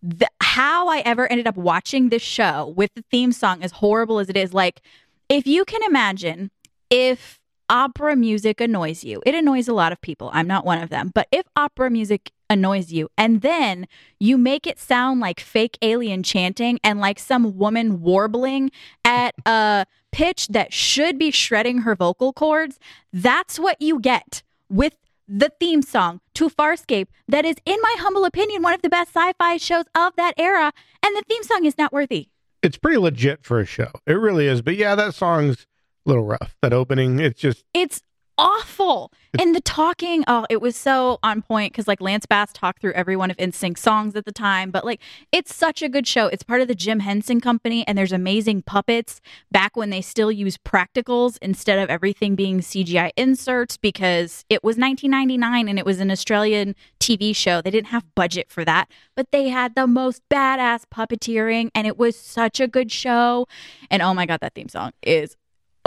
The, 0.00 0.28
how 0.40 0.88
I 0.88 1.00
ever 1.00 1.30
ended 1.30 1.48
up 1.48 1.56
watching 1.56 2.08
this 2.08 2.22
show 2.22 2.72
with 2.76 2.94
the 2.94 3.04
theme 3.10 3.32
song, 3.32 3.64
as 3.64 3.72
horrible 3.72 4.20
as 4.20 4.28
it 4.28 4.36
is, 4.36 4.54
like, 4.54 4.80
if 5.28 5.46
you 5.46 5.64
can 5.64 5.82
imagine 5.82 6.50
if 6.90 7.40
opera 7.68 8.16
music 8.16 8.60
annoys 8.60 9.04
you, 9.04 9.22
it 9.26 9.34
annoys 9.34 9.68
a 9.68 9.74
lot 9.74 9.92
of 9.92 10.00
people. 10.00 10.30
I'm 10.32 10.46
not 10.46 10.64
one 10.64 10.82
of 10.82 10.90
them. 10.90 11.10
But 11.14 11.28
if 11.30 11.46
opera 11.56 11.90
music 11.90 12.32
annoys 12.50 12.90
you 12.92 13.10
and 13.18 13.42
then 13.42 13.86
you 14.18 14.38
make 14.38 14.66
it 14.66 14.78
sound 14.78 15.20
like 15.20 15.38
fake 15.38 15.76
alien 15.82 16.22
chanting 16.22 16.78
and 16.82 16.98
like 16.98 17.18
some 17.18 17.58
woman 17.58 18.00
warbling 18.00 18.70
at 19.04 19.34
a 19.44 19.84
pitch 20.12 20.48
that 20.48 20.72
should 20.72 21.18
be 21.18 21.30
shredding 21.30 21.78
her 21.78 21.94
vocal 21.94 22.32
cords, 22.32 22.78
that's 23.12 23.58
what 23.58 23.80
you 23.80 24.00
get 24.00 24.42
with 24.70 24.94
the 25.28 25.52
theme 25.60 25.82
song 25.82 26.20
to 26.32 26.48
Farscape 26.48 27.08
that 27.28 27.44
is 27.44 27.56
in 27.66 27.76
my 27.82 27.96
humble 27.98 28.24
opinion 28.24 28.62
one 28.62 28.72
of 28.72 28.80
the 28.80 28.88
best 28.88 29.14
sci-fi 29.14 29.58
shows 29.58 29.84
of 29.94 30.16
that 30.16 30.32
era 30.38 30.72
and 31.04 31.14
the 31.14 31.22
theme 31.28 31.42
song 31.42 31.66
is 31.66 31.76
not 31.76 31.92
worthy. 31.92 32.28
it's 32.62 32.78
pretty 32.78 32.98
legit 32.98 33.44
for 33.44 33.60
a 33.60 33.66
show. 33.66 33.90
It 34.06 34.14
really 34.14 34.46
is. 34.46 34.62
But 34.62 34.76
yeah, 34.76 34.94
that 34.94 35.14
song's 35.14 35.66
little 36.08 36.24
rough. 36.24 36.56
That 36.62 36.72
opening, 36.72 37.20
it's 37.20 37.40
just 37.40 37.64
It's 37.74 38.02
awful. 38.38 39.12
And 39.38 39.54
the 39.54 39.60
talking, 39.60 40.24
oh, 40.26 40.46
it 40.48 40.60
was 40.60 40.76
so 40.76 41.18
on 41.22 41.42
point 41.42 41.72
because 41.72 41.86
like 41.86 42.00
Lance 42.00 42.24
Bass 42.24 42.52
talked 42.52 42.80
through 42.80 42.92
every 42.92 43.16
one 43.16 43.30
of 43.30 43.36
NSYNC 43.36 43.76
songs 43.76 44.16
at 44.16 44.24
the 44.24 44.32
time. 44.32 44.70
But 44.70 44.84
like, 44.84 45.00
it's 45.32 45.54
such 45.54 45.82
a 45.82 45.88
good 45.88 46.06
show. 46.06 46.28
It's 46.28 46.44
part 46.44 46.60
of 46.60 46.68
the 46.68 46.74
Jim 46.74 47.00
Henson 47.00 47.40
Company, 47.40 47.86
and 47.86 47.98
there's 47.98 48.12
amazing 48.12 48.62
puppets 48.62 49.20
back 49.50 49.76
when 49.76 49.90
they 49.90 50.00
still 50.00 50.32
use 50.32 50.56
practicals 50.56 51.36
instead 51.42 51.78
of 51.78 51.90
everything 51.90 52.36
being 52.36 52.60
CGI 52.60 53.10
inserts 53.16 53.76
because 53.76 54.44
it 54.48 54.64
was 54.64 54.76
1999 54.76 55.68
and 55.68 55.78
it 55.78 55.84
was 55.84 56.00
an 56.00 56.10
Australian 56.10 56.74
TV 57.00 57.34
show. 57.34 57.60
They 57.60 57.70
didn't 57.70 57.88
have 57.88 58.14
budget 58.14 58.50
for 58.50 58.64
that, 58.64 58.88
but 59.14 59.30
they 59.32 59.48
had 59.48 59.74
the 59.74 59.86
most 59.86 60.22
badass 60.30 60.84
puppeteering, 60.94 61.70
and 61.74 61.86
it 61.86 61.98
was 61.98 62.16
such 62.16 62.60
a 62.60 62.68
good 62.68 62.90
show. 62.92 63.46
And 63.90 64.00
oh 64.00 64.14
my 64.14 64.26
God, 64.26 64.40
that 64.40 64.54
theme 64.54 64.68
song 64.68 64.92
is 65.02 65.36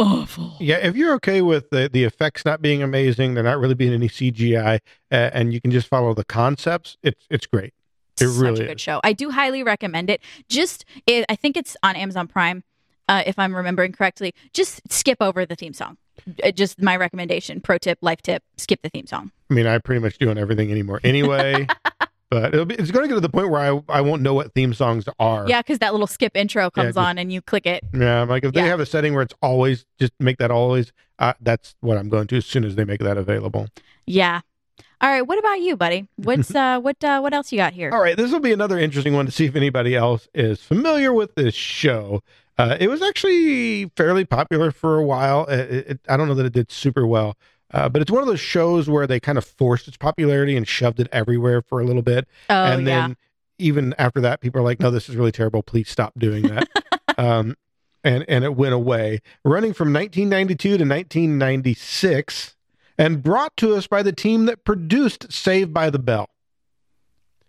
awful. 0.01 0.55
yeah. 0.59 0.77
If 0.77 0.95
you're 0.95 1.13
okay 1.15 1.41
with 1.41 1.69
the 1.69 1.89
the 1.91 2.03
effects 2.03 2.43
not 2.45 2.61
being 2.61 2.81
amazing, 2.83 3.33
they're 3.33 3.43
not 3.43 3.59
really 3.59 3.75
being 3.75 3.93
any 3.93 4.09
CGI, 4.09 4.79
uh, 5.11 5.15
and 5.33 5.53
you 5.53 5.61
can 5.61 5.71
just 5.71 5.87
follow 5.87 6.13
the 6.13 6.25
concepts, 6.25 6.97
it's 7.03 7.25
it's 7.29 7.45
great. 7.45 7.73
It 8.19 8.27
such 8.27 8.37
really 8.41 8.63
a 8.65 8.67
good 8.67 8.75
is. 8.77 8.81
show. 8.81 8.99
I 9.03 9.13
do 9.13 9.29
highly 9.31 9.63
recommend 9.63 10.09
it. 10.09 10.21
Just, 10.49 10.85
it, 11.07 11.25
I 11.29 11.35
think 11.35 11.55
it's 11.57 11.77
on 11.81 11.95
Amazon 11.95 12.27
Prime, 12.27 12.63
uh, 13.07 13.23
if 13.25 13.39
I'm 13.39 13.55
remembering 13.55 13.93
correctly. 13.93 14.35
Just 14.53 14.81
skip 14.91 15.17
over 15.21 15.45
the 15.45 15.55
theme 15.55 15.73
song. 15.73 15.97
Uh, 16.43 16.51
Just 16.51 16.81
my 16.81 16.95
recommendation, 16.97 17.61
pro 17.61 17.77
tip, 17.77 17.97
life 18.01 18.21
tip: 18.21 18.43
skip 18.57 18.81
the 18.83 18.89
theme 18.89 19.07
song. 19.07 19.31
I 19.49 19.53
mean, 19.53 19.65
I 19.65 19.77
pretty 19.79 20.01
much 20.01 20.17
do 20.17 20.29
on 20.29 20.37
everything 20.37 20.71
anymore 20.71 20.99
anyway. 21.03 21.67
but 22.31 22.53
it'll 22.53 22.65
be, 22.65 22.73
it's 22.75 22.89
going 22.89 23.03
to 23.03 23.07
get 23.09 23.13
to 23.15 23.19
the 23.19 23.29
point 23.29 23.49
where 23.51 23.61
I, 23.61 23.81
I 23.89 24.01
won't 24.01 24.23
know 24.23 24.33
what 24.33 24.53
theme 24.55 24.73
songs 24.73 25.05
are. 25.19 25.45
Yeah, 25.47 25.61
because 25.61 25.77
that 25.79 25.91
little 25.91 26.07
skip 26.07 26.35
intro 26.35 26.71
comes 26.71 26.87
just- 26.95 26.97
on 26.97 27.19
and 27.19 27.31
you 27.31 27.41
click 27.41 27.67
it. 27.67 27.83
Yeah. 27.93 28.21
I'm 28.23 28.29
like, 28.29 28.43
if 28.45 28.53
they 28.53 28.61
Yeah. 28.61 28.67
have 28.67 28.79
a 28.79 28.85
setting 28.87 29.13
where 29.13 29.21
it's 29.21 29.35
always, 29.41 29.85
just 29.99 30.13
make 30.19 30.37
that 30.39 30.49
always, 30.49 30.91
uh, 31.19 31.33
that's 31.41 31.75
what 31.81 31.97
I'm 31.97 32.09
going 32.09 32.25
to 32.27 32.37
as 32.37 32.45
soon 32.47 32.63
as 32.63 32.75
they 32.75 32.85
make 32.85 33.01
that 33.01 33.17
available. 33.17 33.67
Yeah. 34.07 34.41
All 35.01 35.09
right, 35.09 35.23
what 35.23 35.37
about 35.39 35.59
you, 35.61 35.75
buddy? 35.75 36.07
What's 36.15 36.53
uh 36.55 36.79
what 36.79 37.03
uh 37.03 37.19
what 37.19 37.33
else 37.33 37.51
you 37.51 37.57
got 37.57 37.73
here? 37.73 37.91
All 37.91 37.99
right, 38.01 38.15
this 38.15 38.31
will 38.31 38.39
be 38.39 38.53
another 38.53 38.77
interesting 38.79 39.13
one 39.13 39.25
to 39.25 39.31
see 39.31 39.45
if 39.45 39.55
anybody 39.55 39.95
else 39.95 40.27
is 40.33 40.61
familiar 40.61 41.11
with 41.11 41.35
this 41.35 41.53
show. 41.55 42.21
Uh, 42.57 42.77
it 42.79 42.87
was 42.89 43.01
actually 43.01 43.85
fairly 43.97 44.23
popular 44.25 44.69
for 44.71 44.97
a 44.97 45.03
while. 45.03 45.45
It, 45.45 45.87
it, 45.89 45.99
I 46.07 46.17
don't 46.17 46.27
know 46.27 46.35
that 46.35 46.45
it 46.45 46.53
did 46.53 46.71
super 46.71 47.07
well, 47.07 47.35
uh, 47.73 47.89
but 47.89 48.01
it's 48.01 48.11
one 48.11 48.21
of 48.21 48.27
those 48.27 48.39
shows 48.39 48.89
where 48.89 49.07
they 49.07 49.19
kind 49.19 49.37
of 49.37 49.45
forced 49.45 49.87
its 49.87 49.97
popularity 49.97 50.55
and 50.55 50.67
shoved 50.67 50.99
it 50.99 51.07
everywhere 51.11 51.61
for 51.61 51.79
a 51.79 51.85
little 51.85 52.01
bit. 52.01 52.27
Oh 52.49 52.55
and 52.55 52.85
yeah. 52.85 53.07
then 53.07 53.17
even 53.57 53.93
after 53.97 54.21
that, 54.21 54.41
people 54.41 54.61
are 54.61 54.63
like, 54.63 54.79
"No, 54.79 54.91
this 54.91 55.09
is 55.09 55.15
really 55.15 55.31
terrible. 55.31 55.63
Please 55.63 55.89
stop 55.89 56.13
doing 56.17 56.43
that." 56.43 56.67
um, 57.17 57.55
and 58.03 58.25
and 58.27 58.43
it 58.43 58.55
went 58.55 58.73
away, 58.73 59.21
running 59.45 59.73
from 59.73 59.93
1992 59.93 60.69
to 60.69 60.73
1996, 60.85 62.55
and 62.97 63.23
brought 63.23 63.55
to 63.57 63.75
us 63.75 63.87
by 63.87 64.03
the 64.03 64.11
team 64.11 64.45
that 64.45 64.65
produced 64.65 65.31
Saved 65.31 65.73
by 65.73 65.89
the 65.89 65.99
Bell. 65.99 66.29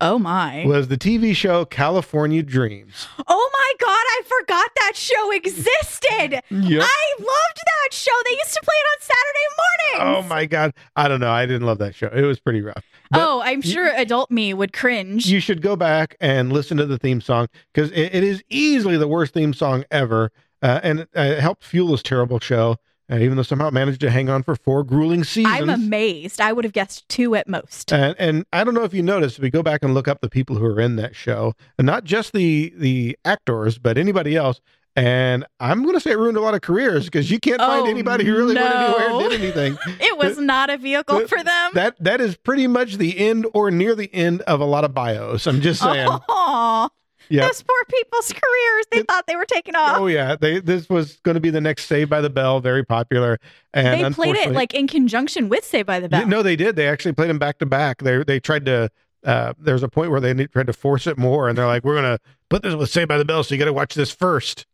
Oh 0.03 0.19
my. 0.19 0.65
Was 0.67 0.89
the 0.89 0.99
TV 0.99 1.35
show 1.35 1.65
California 1.65 2.43
Dreams? 2.43 3.09
Oh 3.27 3.51
my 3.53 3.73
god, 3.81 3.89
I 3.89 4.23
forgot 4.25 4.71
that 4.81 4.93
show 4.97 5.31
existed. 5.33 6.43
Yep. 6.51 6.83
I 6.85 7.15
loved 7.19 7.61
that 7.65 7.93
show. 7.93 8.13
They 8.25 8.33
used 8.33 8.55
to 8.55 8.61
play 8.63 8.75
it 8.75 8.87
on 8.93 9.01
Saturday 9.01 10.03
mornings. 10.03 10.27
Oh 10.27 10.29
my 10.29 10.47
god! 10.47 10.75
I 10.97 11.09
don't 11.09 11.21
know. 11.21 11.31
I 11.31 11.47
didn't 11.47 11.67
love 11.67 11.79
that 11.79 11.95
show. 11.95 12.09
It 12.09 12.23
was 12.23 12.39
pretty 12.41 12.61
rough. 12.61 12.85
But 13.11 13.21
oh, 13.21 13.43
I'm 13.43 13.63
sure 13.63 13.89
adult 13.95 14.31
me 14.31 14.55
would 14.55 14.73
cringe. 14.73 15.27
you 15.27 15.41
should 15.41 15.63
go 15.63 15.77
back 15.77 16.17
and 16.21 16.53
listen 16.53 16.77
to 16.79 16.87
the 16.87 16.99
theme 16.99 17.21
song 17.21 17.49
because 17.73 17.91
it, 17.93 18.15
it 18.15 18.25
is 18.25 18.43
easily 18.49 18.97
the 18.97 19.09
worst 19.09 19.35
theme 19.35 19.53
song 19.53 19.85
ever, 19.91 20.31
uh, 20.63 20.81
and 20.83 21.01
uh, 21.01 21.05
it 21.21 21.41
helped 21.41 21.65
fuel 21.65 21.89
this 21.89 22.03
terrible 22.03 22.41
show. 22.41 22.77
Uh, 23.13 23.19
even 23.19 23.37
though 23.37 23.43
somehow 23.43 23.69
it 23.69 23.75
managed 23.75 24.01
to 24.01 24.11
hang 24.11 24.31
on 24.31 24.43
for 24.43 24.57
four 24.57 24.83
grueling 24.83 25.23
seasons. 25.23 25.55
I'm 25.55 25.69
amazed. 25.69 26.41
I 26.41 26.53
would 26.53 26.65
have 26.65 26.73
guessed 26.73 27.07
two 27.11 27.35
at 27.35 27.47
most. 27.47 27.93
And 27.93 28.17
and 28.19 28.47
I 28.55 28.65
don't 28.65 28.73
know 28.73 28.85
if 28.85 28.95
you 28.95 29.03
noticed, 29.03 29.37
if 29.37 29.43
we 29.43 29.51
go 29.51 29.63
back 29.63 29.83
and 29.83 29.93
look 29.93 30.09
up 30.09 30.23
the 30.23 30.31
people 30.31 30.57
who 30.57 30.65
are 30.65 30.81
in 30.81 30.97
that 30.97 31.15
show, 31.15 31.53
and 31.77 31.87
not 31.87 32.05
just 32.05 32.33
the 32.33 32.73
the 32.77 33.19
actors, 33.25 33.79
but 33.79 33.99
anybody 33.99 34.35
else. 34.35 34.61
And 34.95 35.47
I'm 35.59 35.83
going 35.83 35.95
to 35.95 36.01
say 36.01 36.11
it 36.11 36.19
ruined 36.19 36.37
a 36.37 36.43
lot 36.43 36.53
of 36.55 36.61
careers 36.61 37.07
because 37.07 37.31
you 37.31 37.41
can't 37.41 37.59
find 37.59 37.87
Oh, 37.87 37.91
anybody 37.91 38.27
who 38.27 38.37
really 38.37 38.55
went 38.55 38.75
anywhere 38.75 39.11
and 39.11 39.31
did 39.31 39.41
anything. 39.41 39.79
it 40.01 40.19
was 40.19 40.37
not 40.37 40.69
a 40.69 40.77
vehicle 40.77 41.17
Th- 41.17 41.29
for 41.31 41.43
them. 41.43 41.71
That 41.73 41.97
that 42.01 42.21
is 42.21 42.37
pretty 42.37 42.67
much 42.67 42.97
the 42.97 43.19
end 43.19 43.47
or 43.55 43.71
near 43.71 43.95
the 43.95 44.13
end 44.15 44.43
of 44.43 44.61
a 44.61 44.67
lot 44.67 44.85
of 44.85 44.93
bios. 44.93 45.47
I'm 45.47 45.63
just 45.63 45.81
saying. 45.81 46.09
Aw, 46.29 46.89
yeah. 47.29 47.47
those 47.47 47.63
poor 47.63 47.77
people's 47.89 48.29
careers. 48.33 48.85
They 48.91 49.03
thought 49.03 49.27
they 49.27 49.37
were 49.37 49.45
taking 49.47 49.75
off. 49.75 49.99
Oh 49.99 50.07
yeah, 50.07 50.37
they 50.37 50.61
this 50.61 50.89
was 50.89 51.17
going 51.25 51.35
to 51.35 51.41
be 51.41 51.51
the 51.51 51.61
next 51.61 51.87
Saved 51.87 52.11
by 52.11 52.21
the 52.21 52.31
Bell, 52.31 52.61
very 52.61 52.85
popular. 52.85 53.39
And 53.75 54.05
they 54.05 54.11
played 54.11 54.37
it 54.37 54.53
like 54.53 54.75
in 54.75 54.87
conjunction 54.87 55.49
with 55.49 55.65
Saved 55.65 55.87
by 55.87 56.01
the 56.01 56.09
Bell. 56.09 56.27
No, 56.27 56.43
they 56.43 56.57
did. 56.57 56.77
They 56.77 56.89
actually 56.89 57.13
played 57.13 57.31
them 57.31 57.39
back 57.39 57.59
to 57.59 57.67
back. 57.67 58.03
They 58.03 58.23
they 58.25 58.41
tried 58.41 58.67
to. 58.67 58.91
Uh, 59.25 59.53
there 59.57 59.75
was 59.75 59.85
a 59.85 59.89
point 59.89 60.11
where 60.11 60.21
they 60.21 60.35
tried 60.49 60.67
to 60.67 60.73
force 60.73 61.07
it 61.07 61.17
more, 61.17 61.49
and 61.49 61.57
they're 61.57 61.67
like, 61.67 61.85
"We're 61.85 61.95
gonna 61.95 62.19
put 62.53 62.63
this 62.63 62.75
with 62.75 62.91
Saved 62.91 63.09
by 63.09 63.17
the 63.17 63.25
Bell, 63.25 63.43
so 63.43 63.55
you 63.55 63.59
got 63.59 63.65
to 63.65 63.73
watch 63.73 63.95
this 63.95 64.11
first. 64.11 64.67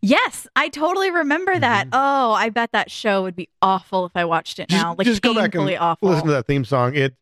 Yes, 0.00 0.46
I 0.54 0.68
totally 0.68 1.10
remember 1.10 1.58
that. 1.58 1.86
Mhm. 1.86 1.90
Oh, 1.94 2.32
I 2.32 2.50
bet 2.50 2.70
that 2.72 2.90
show 2.90 3.22
would 3.22 3.34
be 3.34 3.48
awful 3.60 4.06
if 4.06 4.12
I 4.14 4.24
watched 4.24 4.58
it 4.60 4.68
Just, 4.68 4.82
now. 4.82 4.94
Like 4.96 5.06
just 5.06 5.22
go 5.22 5.34
back 5.34 5.54
and 5.54 5.68
awful. 5.76 6.10
listen 6.10 6.26
to 6.26 6.32
that 6.32 6.46
theme 6.46 6.64
song. 6.64 6.94
It 6.94 7.16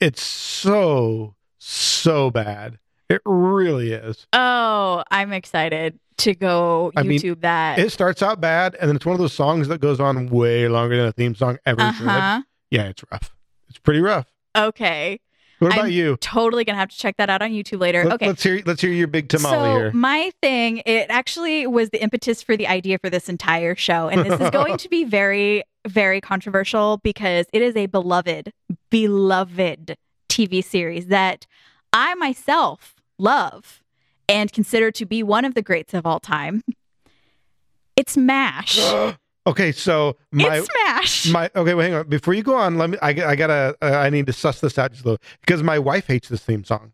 it's 0.00 0.22
so 0.22 1.34
so 1.58 2.30
bad. 2.30 2.78
It 3.08 3.22
really 3.24 3.92
is. 3.92 4.26
Oh, 4.32 5.02
I'm 5.10 5.32
excited 5.32 5.98
to 6.18 6.34
go 6.34 6.92
I 6.96 7.02
mean, 7.02 7.18
YouTube 7.18 7.40
that. 7.40 7.78
It 7.78 7.90
starts 7.90 8.22
out 8.22 8.40
bad, 8.40 8.74
and 8.74 8.88
then 8.88 8.96
it's 8.96 9.06
one 9.06 9.14
of 9.14 9.20
those 9.20 9.32
songs 9.32 9.68
that 9.68 9.80
goes 9.80 10.00
on 10.00 10.26
way 10.28 10.68
longer 10.68 10.96
than 10.96 11.06
a 11.06 11.12
theme 11.12 11.34
song 11.34 11.58
ever 11.64 11.80
Uh 11.80 11.92
should. 11.92 12.44
Yeah, 12.70 12.88
it's 12.88 13.02
rough. 13.10 13.34
It's 13.68 13.78
pretty 13.78 14.00
rough. 14.00 14.26
Okay. 14.56 15.20
What 15.58 15.72
about 15.72 15.86
I'm 15.86 15.90
you? 15.90 16.16
Totally 16.18 16.64
gonna 16.64 16.78
have 16.78 16.90
to 16.90 16.96
check 16.96 17.16
that 17.16 17.30
out 17.30 17.42
on 17.42 17.50
YouTube 17.50 17.80
later. 17.80 18.12
Okay. 18.12 18.28
let's 18.28 18.42
hear 18.42 18.62
let's 18.64 18.80
hear 18.80 18.92
your 18.92 19.08
big 19.08 19.28
tamale 19.28 19.52
so 19.52 19.78
here. 19.78 19.92
my 19.92 20.30
thing, 20.40 20.82
it 20.86 21.06
actually 21.08 21.66
was 21.66 21.90
the 21.90 22.00
impetus 22.02 22.42
for 22.42 22.56
the 22.56 22.68
idea 22.68 22.98
for 22.98 23.10
this 23.10 23.28
entire 23.28 23.74
show, 23.74 24.08
and 24.08 24.30
this 24.30 24.40
is 24.40 24.50
going 24.50 24.76
to 24.78 24.88
be 24.88 25.04
very, 25.04 25.64
very 25.86 26.20
controversial 26.20 26.98
because 26.98 27.46
it 27.52 27.62
is 27.62 27.74
a 27.74 27.86
beloved, 27.86 28.52
beloved 28.90 29.96
TV 30.28 30.62
series 30.62 31.06
that 31.08 31.46
I 31.92 32.14
myself 32.14 32.94
love 33.18 33.82
and 34.28 34.52
consider 34.52 34.90
to 34.92 35.06
be 35.06 35.22
one 35.22 35.44
of 35.44 35.54
the 35.54 35.62
greats 35.62 35.94
of 35.94 36.06
all 36.06 36.20
time. 36.20 36.62
It's 37.96 38.16
Mash. 38.16 38.78
okay, 39.46 39.72
so 39.72 40.16
my 40.30 40.58
it's 40.58 40.68
Smash. 40.70 41.32
my 41.32 41.50
okay, 41.56 41.74
wait, 41.74 41.84
hang 41.84 41.94
on. 41.94 42.08
Before 42.08 42.34
you 42.34 42.42
go 42.42 42.54
on, 42.54 42.78
let 42.78 42.90
me. 42.90 42.98
I, 43.02 43.08
I 43.08 43.36
gotta. 43.36 43.76
Uh, 43.82 43.86
I 43.86 44.10
need 44.10 44.26
to 44.26 44.32
suss 44.32 44.60
this 44.60 44.78
out 44.78 44.92
just 44.92 45.04
a 45.04 45.08
little 45.08 45.24
because 45.40 45.62
my 45.62 45.78
wife 45.78 46.06
hates 46.06 46.28
this 46.28 46.44
theme 46.44 46.64
song, 46.64 46.92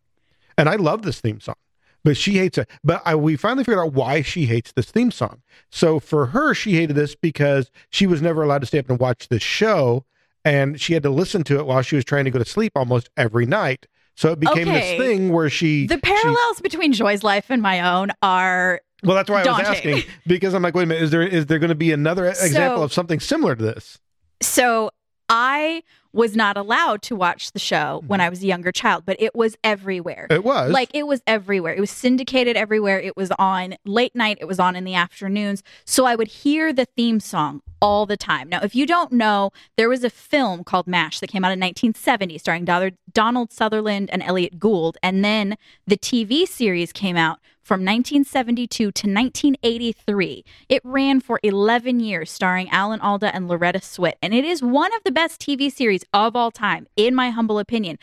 and 0.57 0.67
I 0.67 0.75
love 0.75 1.03
this 1.03 1.21
theme 1.21 1.39
song, 1.39 1.55
but 2.03 2.17
she 2.17 2.37
hates 2.37 2.57
it. 2.57 2.69
But 2.83 3.03
I, 3.05 3.15
we 3.15 3.35
finally 3.35 3.63
figured 3.63 3.85
out 3.85 3.93
why 3.93 4.21
she 4.23 4.45
hates 4.47 4.71
this 4.71 4.89
theme 4.89 5.11
song. 5.11 5.41
So 5.69 5.99
for 5.99 6.27
her, 6.27 6.55
she 6.55 6.73
hated 6.73 6.95
this 6.95 7.15
because 7.15 7.69
she 7.89 8.07
was 8.07 8.21
never 8.21 8.41
allowed 8.41 8.61
to 8.61 8.67
stay 8.67 8.79
up 8.79 8.89
and 8.89 8.99
watch 8.99 9.27
this 9.27 9.43
show, 9.43 10.05
and 10.43 10.81
she 10.81 10.93
had 10.93 11.03
to 11.03 11.11
listen 11.11 11.43
to 11.43 11.59
it 11.59 11.67
while 11.67 11.83
she 11.83 11.95
was 11.95 12.05
trying 12.05 12.25
to 12.25 12.31
go 12.31 12.39
to 12.39 12.45
sleep 12.45 12.71
almost 12.75 13.09
every 13.15 13.45
night. 13.45 13.85
So 14.15 14.31
it 14.31 14.39
became 14.39 14.67
Okay. 14.69 14.97
this 14.97 15.07
thing 15.07 15.29
where 15.31 15.49
she 15.49 15.87
the 15.87 15.95
she- 15.95 16.01
parallels 16.01 16.61
between 16.61 16.93
Joy's 16.93 17.23
life 17.23 17.45
and 17.49 17.61
my 17.61 17.81
own 17.81 18.11
are 18.21 18.81
well, 19.03 19.15
that's 19.15 19.29
why 19.29 19.43
I 19.43 19.45
was 19.45 19.59
asking 19.59 20.03
because 20.25 20.53
I'm 20.53 20.63
like, 20.63 20.73
wait 20.73 20.83
a 20.83 20.85
minute, 20.87 21.03
is 21.03 21.11
there 21.11 21.21
is 21.21 21.45
there 21.47 21.59
going 21.59 21.69
to 21.69 21.75
be 21.75 21.91
another 21.91 22.25
example 22.25 22.81
of 22.81 22.91
something 22.93 23.19
similar 23.19 23.55
to 23.55 23.63
this? 23.63 23.99
So 24.41 24.89
I 25.29 25.83
was 26.15 26.35
not 26.35 26.55
allowed 26.55 27.01
to 27.03 27.15
watch 27.15 27.51
the 27.51 27.59
show 27.59 27.99
mm-hmm. 27.99 28.07
when 28.07 28.21
I 28.21 28.29
was 28.29 28.41
a 28.41 28.47
younger 28.47 28.71
child, 28.71 29.03
but 29.05 29.17
it 29.19 29.35
was 29.35 29.57
everywhere. 29.63 30.27
It 30.29 30.43
was 30.43 30.71
Like 30.71 30.89
it 30.93 31.05
was 31.05 31.21
everywhere. 31.27 31.73
It 31.73 31.81
was 31.81 31.91
syndicated 31.91 32.55
everywhere. 32.55 32.99
It 32.99 33.17
was 33.17 33.31
on 33.37 33.75
late 33.85 34.15
night. 34.15 34.37
It 34.39 34.45
was 34.45 34.59
on 34.59 34.75
in 34.75 34.85
the 34.85 34.95
afternoons. 34.95 35.61
So 35.83 36.05
I 36.05 36.15
would 36.15 36.29
hear 36.29 36.71
the 36.71 36.85
theme 36.85 37.19
song 37.19 37.61
all 37.81 38.05
the 38.05 38.17
time. 38.17 38.47
Now, 38.47 38.61
if 38.63 38.75
you 38.75 38.85
don't 38.87 39.11
know, 39.11 39.51
there 39.75 39.89
was 39.89 40.03
a 40.03 40.09
film 40.09 40.63
called 40.63 40.87
MASH 40.87 41.19
that 41.19 41.27
came 41.27 41.43
out 41.43 41.51
in 41.51 41.59
1970 41.59 42.37
starring 42.37 42.65
Donald- 42.65 42.93
Donald 43.11 43.51
Sutherland 43.51 44.09
and 44.11 44.23
Elliott 44.23 44.57
Gould. 44.57 44.97
And 45.03 45.23
then 45.23 45.57
the 45.85 45.97
TV 45.97 46.47
series 46.47 46.93
came 46.93 47.17
out 47.17 47.39
from 47.65 47.81
1972 47.81 48.77
to 48.77 48.89
1983. 48.89 50.45
It 50.69 50.81
ran 50.85 51.19
for 51.19 51.39
11 51.41 51.99
years, 51.99 52.31
starring 52.31 52.69
Alan 52.69 53.01
Alda 53.01 53.35
and 53.35 53.47
Loretta 53.47 53.79
Swit. 53.79 54.13
And 54.21 54.35
it 54.35 54.45
is 54.45 54.61
one 54.61 54.93
of 54.93 55.03
the 55.03 55.11
best 55.11 55.41
TV 55.41 55.71
series 55.71 56.03
of 56.13 56.35
all 56.35 56.51
time, 56.51 56.85
in 56.95 57.15
my 57.15 57.31
humble 57.31 57.57
opinion. 57.57 57.97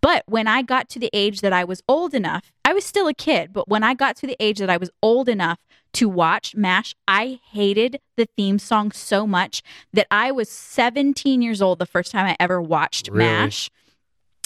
But 0.00 0.22
when 0.28 0.46
I 0.46 0.62
got 0.62 0.88
to 0.90 1.00
the 1.00 1.10
age 1.12 1.40
that 1.40 1.52
I 1.52 1.64
was 1.64 1.82
old 1.88 2.14
enough, 2.14 2.52
I 2.64 2.72
was 2.72 2.84
still 2.84 3.08
a 3.08 3.14
kid, 3.14 3.52
but 3.52 3.68
when 3.68 3.82
I 3.82 3.94
got 3.94 4.14
to 4.18 4.28
the 4.28 4.36
age 4.38 4.58
that 4.58 4.70
I 4.70 4.76
was 4.76 4.90
old 5.02 5.28
enough 5.28 5.58
to 5.94 6.08
watch 6.08 6.54
MASH, 6.54 6.94
I 7.08 7.40
hated 7.50 7.98
the 8.16 8.28
theme 8.36 8.60
song 8.60 8.92
so 8.92 9.26
much 9.26 9.62
that 9.92 10.06
I 10.12 10.30
was 10.30 10.48
17 10.48 11.42
years 11.42 11.60
old 11.60 11.80
the 11.80 11.86
first 11.86 12.12
time 12.12 12.26
I 12.26 12.36
ever 12.38 12.62
watched 12.62 13.08
Really? 13.08 13.24
MASH. 13.24 13.70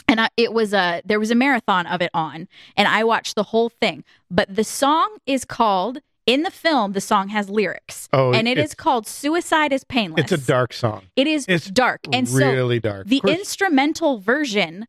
And 0.08 0.20
I, 0.20 0.28
it 0.36 0.52
was 0.52 0.72
a 0.74 1.02
there 1.04 1.18
was 1.20 1.30
a 1.30 1.34
marathon 1.34 1.86
of 1.86 2.00
it 2.02 2.10
on, 2.14 2.48
and 2.76 2.88
I 2.88 3.04
watched 3.04 3.34
the 3.34 3.44
whole 3.44 3.68
thing. 3.68 4.04
But 4.30 4.54
the 4.54 4.64
song 4.64 5.16
is 5.26 5.44
called 5.44 5.98
in 6.26 6.42
the 6.42 6.50
film. 6.50 6.92
The 6.92 7.00
song 7.00 7.28
has 7.30 7.48
lyrics, 7.50 8.08
Oh, 8.12 8.32
and 8.32 8.46
it's- 8.48 8.74
called 8.74 9.06
"Suicide 9.06 9.72
is 9.72 9.84
Painless." 9.84 10.30
It's 10.30 10.32
a 10.32 10.46
dark 10.46 10.72
song. 10.72 11.02
It 11.16 11.26
is 11.26 11.46
it's 11.48 11.66
dark, 11.70 12.00
and 12.12 12.28
so 12.28 12.38
really 12.52 12.80
dark. 12.80 13.06
the 13.06 13.22
instrumental 13.26 14.18
version 14.18 14.86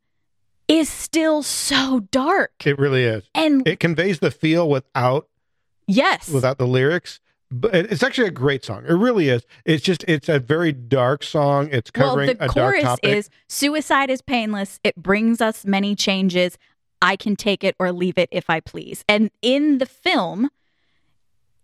is 0.68 0.90
still 0.90 1.44
so 1.44 2.02
dark. 2.12 2.52
it 2.66 2.78
really 2.80 3.04
is. 3.04 3.24
And 3.36 3.68
It 3.68 3.80
conveys 3.80 4.20
the 4.20 4.32
feel 4.32 4.70
without 4.70 5.28
yes, 5.88 6.30
without 6.30 6.58
the 6.58 6.68
lyrics. 6.68 7.20
But 7.56 7.76
it's 7.76 8.02
actually 8.02 8.28
a 8.30 8.32
great 8.32 8.66
song. 8.66 8.84
It 8.88 8.94
really 8.94 9.30
is. 9.30 9.46
It's 9.64 9.84
just 9.84 10.04
it's 10.08 10.28
a 10.28 10.40
very 10.40 10.72
dark 10.72 11.24
song. 11.24 11.70
It's 11.72 11.92
well, 11.96 12.10
covering 12.10 12.28
the 12.38 12.46
a 12.46 12.48
dark 12.48 12.54
chorus 12.54 12.84
topic. 12.84 13.16
is 13.16 13.30
suicide 13.48 14.10
is 14.10 14.24
painless. 14.24 14.80
It 14.84 14.96
brings 14.96 15.40
us 15.40 15.64
many 15.64 15.96
changes. 15.96 16.58
I 17.00 17.16
can 17.16 17.36
take 17.36 17.64
it 17.64 17.76
or 17.78 17.92
leave 17.92 18.18
it 18.18 18.30
if 18.32 18.50
I 18.50 18.60
please. 18.60 19.06
And 19.08 19.30
in 19.44 19.78
the 19.78 19.86
film, 19.86 20.50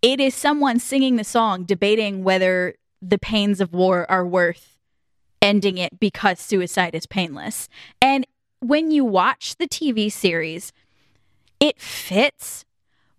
it 0.04 0.19
is 0.19 0.36
someone 0.36 0.78
singing 0.78 1.15
the 1.15 1.23
song 1.23 1.63
debating 1.63 2.23
whether 2.23 2.75
the 3.02 3.17
pains 3.17 3.60
of 3.60 3.73
war 3.73 4.10
are 4.12 4.28
worth 4.28 4.78
ending 5.41 5.80
it 5.80 5.99
because 5.99 6.39
suicide 6.39 6.93
is 6.93 7.08
painless. 7.08 7.67
And 7.99 8.28
when 8.60 8.91
you 8.91 9.06
watch 9.06 9.56
the 9.56 9.67
TV 9.67 10.12
series, 10.12 10.71
it 11.60 11.80
fits, 11.82 12.65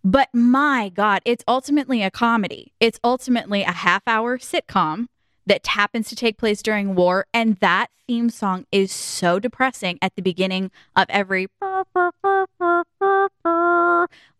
but 0.04 0.28
my 0.32 0.88
God, 0.88 1.22
it's 1.24 1.44
ultimately 1.46 2.02
a 2.02 2.10
comedy. 2.10 2.72
It's 2.80 3.00
ultimately 3.04 3.62
a 3.62 3.72
half 3.72 4.02
hour 4.06 4.38
sitcom 4.38 5.06
that 5.46 5.66
happens 5.66 6.08
to 6.08 6.16
take 6.16 6.38
place 6.38 6.62
during 6.62 6.94
war. 6.94 7.26
And 7.34 7.56
that 7.56 7.88
theme 8.10 8.28
song 8.28 8.66
is 8.72 8.90
so 8.90 9.38
depressing 9.38 9.96
at 10.02 10.16
the 10.16 10.22
beginning 10.22 10.68
of 10.96 11.06
every 11.10 11.46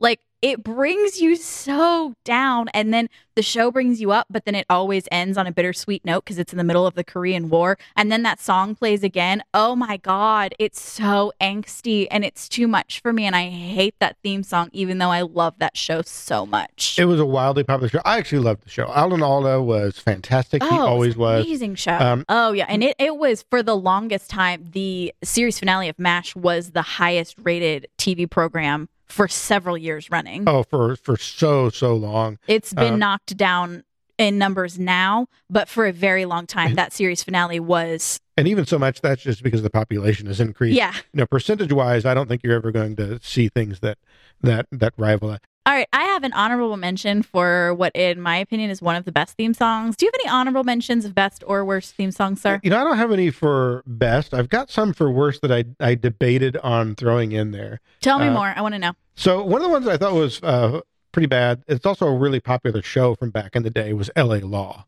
like 0.00 0.18
it 0.42 0.64
brings 0.64 1.20
you 1.20 1.37
so 1.37 2.14
down 2.24 2.66
and 2.72 2.94
then 2.94 3.06
the 3.35 3.42
show 3.42 3.70
brings 3.70 4.00
you 4.00 4.11
up 4.11 4.26
but 4.30 4.46
then 4.46 4.54
it 4.54 4.64
always 4.70 5.06
ends 5.12 5.37
on 5.37 5.46
a 5.46 5.52
bittersweet 5.52 6.02
note 6.04 6.24
because 6.24 6.38
it's 6.38 6.52
in 6.52 6.56
the 6.56 6.64
middle 6.64 6.87
of 6.87 6.94
the 6.94 7.04
korean 7.04 7.50
war 7.50 7.76
and 7.94 8.11
then 8.11 8.22
that 8.22 8.40
song 8.40 8.74
plays 8.74 9.02
again 9.04 9.42
oh 9.52 9.76
my 9.76 9.98
god 9.98 10.54
it's 10.59 10.80
so 10.80 11.30
angsty 11.42 12.06
and 12.11 12.24
it's 12.24 12.48
too 12.48 12.66
much 12.66 13.00
for 13.02 13.12
me 13.12 13.26
and 13.26 13.37
i 13.37 13.50
hate 13.50 13.94
that 14.00 14.16
theme 14.22 14.42
song 14.42 14.68
even 14.72 14.96
though 14.98 15.11
i 15.11 15.20
love 15.20 15.54
that 15.59 15.76
show 15.76 16.00
so 16.02 16.46
much 16.46 16.98
It 16.98 17.04
was 17.04 17.20
a 17.20 17.26
wildly 17.26 17.62
popular 17.64 17.88
show. 17.90 18.00
I 18.04 18.16
actually 18.18 18.38
loved 18.40 18.64
the 18.64 18.70
show. 18.70 18.90
Alan 18.92 19.22
Alda 19.22 19.62
was 19.62 19.98
fantastic. 19.98 20.62
he 20.62 20.68
Oh, 20.70 20.74
it 20.74 20.78
always 20.80 21.14
an 21.14 21.20
was. 21.20 21.44
Amazing 21.46 21.74
show. 21.76 21.92
Um, 21.92 22.24
oh 22.28 22.52
yeah, 22.52 22.66
and 22.68 22.83
it, 22.83 22.96
it 22.98 23.16
was 23.16 23.44
for 23.50 23.60
the 23.62 23.77
longest 23.77 24.31
time. 24.31 24.66
The 24.73 25.12
series 25.23 25.59
finale 25.59 25.88
of 25.88 25.99
MASH 25.99 26.35
was 26.37 26.70
the 26.70 26.83
highest 26.83 27.37
rated 27.42 27.88
TV 27.99 28.29
program 28.29 28.88
for 29.07 29.29
several 29.29 29.77
years 29.77 30.11
running. 30.11 30.44
Oh, 30.49 30.62
for 30.62 30.96
for 30.96 31.16
so 31.16 31.70
so 31.70 31.94
long. 31.94 32.38
It's 32.46 32.73
been 32.73 32.94
uh, 32.94 32.96
knocked 32.96 33.37
down 33.37 33.85
in 34.18 34.37
numbers 34.37 34.79
now, 34.79 35.27
but 35.49 35.68
for 35.68 35.87
a 35.87 35.92
very 35.92 36.27
long 36.27 36.46
time, 36.46 36.75
that 36.75 36.92
series 36.92 37.23
finale 37.23 37.59
was 37.59 38.20
And 38.37 38.46
even 38.46 38.66
so 38.66 38.79
much 38.79 39.01
that's 39.01 39.23
just 39.23 39.42
because 39.42 39.62
the 39.62 39.70
population 39.70 40.27
has 40.27 40.40
increased. 40.40 40.77
yeah. 40.77 40.94
You 40.94 41.18
know, 41.18 41.27
percentage 41.27 41.73
wise, 41.73 42.05
I 42.05 42.14
don't 42.14 42.29
think 42.29 42.42
you're 42.44 42.55
ever 42.55 42.70
going 42.70 42.96
to 42.96 43.18
see 43.23 43.49
things 43.49 43.81
that 43.81 43.99
that 44.42 44.66
that 44.70 44.92
rival 44.96 45.29
that. 45.31 45.42
All 45.66 45.75
right, 45.75 45.87
I 45.92 46.05
have 46.05 46.25
an 46.25 46.33
honorable 46.33 46.77
mention 46.79 47.23
for 47.23 47.75
what, 47.75 47.94
in 47.94 48.18
my 48.20 48.38
opinion, 48.38 48.70
is 48.70 48.81
one 48.81 48.96
of 48.96 49.05
the 49.05 49.12
best 49.12 49.37
theme 49.37 49.53
songs. 49.53 49.94
Do 49.94 50.07
you 50.07 50.11
have 50.12 50.20
any 50.25 50.31
honorable 50.31 50.64
mentions 50.64 51.05
of 51.05 51.14
best 51.14 51.44
or 51.46 51.64
worst 51.66 51.94
theme 51.94 52.11
songs, 52.11 52.40
sir? 52.40 52.61
You 52.62 52.70
know, 52.70 52.81
I 52.81 52.85
don't 52.85 52.96
have 52.96 53.12
any 53.12 53.31
for 53.31 53.83
best. 53.87 54.33
I've 54.33 54.49
got 54.49 54.70
some 54.70 54.94
for 54.94 55.11
worst 55.11 55.42
that 55.42 55.53
I 55.53 55.64
I 55.79 55.94
debated 55.96 56.57
on 56.59 56.94
throwing 56.94 57.33
in 57.33 57.51
there. 57.51 57.81
Tell 58.01 58.18
me 58.18 58.29
uh, 58.29 58.33
more. 58.33 58.55
I 58.57 58.62
want 58.62 58.75
to 58.75 58.79
know. 58.79 58.92
So 59.16 59.44
one 59.44 59.61
of 59.61 59.66
the 59.66 59.68
ones 59.73 59.87
I 59.87 59.99
thought 59.99 60.14
was 60.14 60.42
uh, 60.42 60.81
pretty 61.12 61.27
bad. 61.27 61.62
It's 61.68 61.85
also 61.85 62.07
a 62.07 62.16
really 62.16 62.40
popular 62.40 62.81
show 62.81 63.14
from 63.14 63.31
back 63.31 63.55
in 63.55 63.62
the 63.62 63.70
day. 63.70 63.92
Was 63.92 64.11
L.A. 64.16 64.40
Law. 64.40 64.87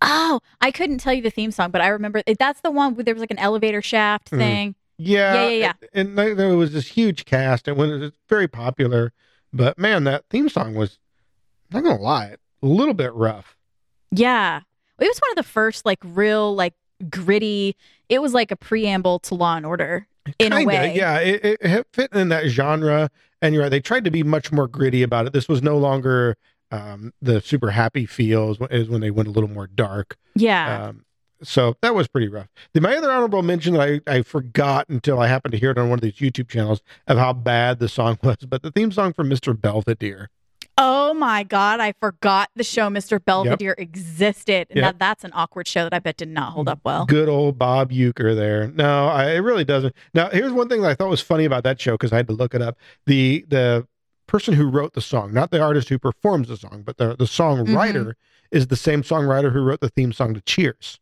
Oh, 0.00 0.38
I 0.60 0.70
couldn't 0.70 0.98
tell 0.98 1.12
you 1.12 1.22
the 1.22 1.30
theme 1.30 1.50
song, 1.50 1.72
but 1.72 1.80
I 1.80 1.88
remember 1.88 2.22
that's 2.38 2.60
the 2.60 2.70
one 2.70 2.94
where 2.94 3.02
there 3.02 3.14
was 3.14 3.20
like 3.20 3.32
an 3.32 3.38
elevator 3.40 3.82
shaft 3.82 4.30
Mhm. 4.30 4.38
thing. 4.38 4.74
Yeah, 4.96 5.34
Yeah, 5.34 5.48
yeah, 5.50 5.72
And, 5.92 6.08
and 6.10 6.18
there 6.18 6.34
there 6.36 6.56
was 6.56 6.72
this 6.72 6.86
huge 6.86 7.24
cast, 7.24 7.66
and 7.66 7.76
when 7.76 7.90
it 7.90 7.98
was 7.98 8.12
very 8.28 8.46
popular. 8.46 9.12
But 9.52 9.78
man, 9.78 10.04
that 10.04 10.24
theme 10.30 10.48
song 10.48 10.74
was 10.74 10.98
not 11.72 11.82
gonna 11.84 12.00
lie, 12.00 12.36
a 12.62 12.66
little 12.66 12.94
bit 12.94 13.12
rough. 13.14 13.56
Yeah. 14.10 14.60
It 15.00 15.06
was 15.06 15.18
one 15.18 15.30
of 15.30 15.36
the 15.36 15.42
first 15.48 15.86
like 15.86 15.98
real 16.02 16.54
like 16.54 16.74
gritty. 17.10 17.76
It 18.08 18.20
was 18.20 18.34
like 18.34 18.50
a 18.50 18.56
preamble 18.56 19.20
to 19.20 19.34
Law 19.34 19.56
and 19.56 19.64
Order 19.66 20.06
in 20.38 20.52
a 20.52 20.56
Kinda, 20.56 20.66
way. 20.66 20.94
yeah. 20.96 21.18
It, 21.18 21.44
it, 21.44 21.58
it 21.60 21.86
fit 21.92 22.12
in 22.12 22.28
that 22.30 22.46
genre, 22.48 23.10
and 23.40 23.54
you're 23.54 23.62
right. 23.62 23.68
They 23.68 23.80
tried 23.80 24.04
to 24.04 24.10
be 24.10 24.22
much 24.22 24.50
more 24.50 24.66
gritty 24.66 25.02
about 25.02 25.26
it. 25.26 25.32
This 25.32 25.48
was 25.48 25.62
no 25.62 25.78
longer 25.78 26.36
um, 26.70 27.12
the 27.22 27.40
super 27.40 27.70
happy 27.70 28.06
feels. 28.06 28.58
Is 28.70 28.88
when 28.88 29.00
they 29.00 29.10
went 29.10 29.28
a 29.28 29.30
little 29.30 29.48
more 29.50 29.66
dark. 29.66 30.16
Yeah. 30.34 30.88
Um, 30.88 31.04
so 31.42 31.76
that 31.82 31.94
was 31.94 32.08
pretty 32.08 32.28
rough. 32.28 32.48
The, 32.72 32.80
my 32.80 32.96
other 32.96 33.10
honorable 33.10 33.42
mention 33.42 33.74
that 33.74 34.02
I, 34.06 34.12
I 34.12 34.22
forgot 34.22 34.88
until 34.88 35.20
I 35.20 35.26
happened 35.28 35.52
to 35.52 35.58
hear 35.58 35.70
it 35.70 35.78
on 35.78 35.88
one 35.88 35.98
of 35.98 36.02
these 36.02 36.14
YouTube 36.14 36.48
channels 36.48 36.82
of 37.06 37.18
how 37.18 37.32
bad 37.32 37.78
the 37.78 37.88
song 37.88 38.18
was, 38.22 38.36
but 38.48 38.62
the 38.62 38.70
theme 38.70 38.92
song 38.92 39.12
for 39.12 39.24
Mr. 39.24 39.58
Belvedere. 39.58 40.30
oh 40.76 41.12
my 41.14 41.42
god, 41.42 41.80
I 41.80 41.92
forgot 42.00 42.50
the 42.54 42.62
show 42.64 42.88
Mr. 42.88 43.22
Belvedere 43.24 43.74
existed. 43.78 44.68
Now 44.74 44.86
Yep. 44.88 44.98
that's 44.98 45.24
an 45.24 45.32
awkward 45.34 45.66
show 45.66 45.84
that 45.84 45.92
I 45.94 45.98
bet 45.98 46.16
did 46.16 46.28
not 46.28 46.52
hold 46.52 46.68
up 46.68 46.80
well. 46.84 47.04
Good 47.06 47.28
old 47.28 47.58
Bob 47.58 47.90
Uecker 47.90 48.36
there. 48.36 48.68
No, 48.68 49.08
I, 49.08 49.32
it 49.32 49.38
really 49.38 49.64
doesn't. 49.64 49.94
Now, 50.14 50.28
here's 50.30 50.52
one 50.52 50.68
thing 50.68 50.82
that 50.82 50.90
I 50.90 50.94
thought 50.94 51.08
was 51.08 51.20
funny 51.20 51.44
about 51.44 51.64
that 51.64 51.80
show 51.80 51.94
because 51.94 52.12
I 52.12 52.16
had 52.16 52.28
to 52.28 52.32
look 52.34 52.54
it 52.54 52.62
up. 52.62 52.76
The 53.06 53.44
the 53.48 53.86
person 54.28 54.54
who 54.54 54.68
wrote 54.68 54.92
the 54.92 55.00
song, 55.00 55.32
not 55.32 55.50
the 55.50 55.60
artist 55.60 55.88
who 55.88 55.98
performs 55.98 56.48
the 56.48 56.56
song, 56.56 56.82
but 56.84 56.96
the 56.98 57.16
the 57.16 57.24
songwriter 57.24 57.94
mm-hmm. 57.94 58.56
is 58.56 58.68
the 58.68 58.76
same 58.76 59.02
songwriter 59.02 59.52
who 59.52 59.60
wrote 59.62 59.80
the 59.80 59.88
theme 59.88 60.12
song 60.12 60.34
to 60.34 60.40
Cheers. 60.42 61.00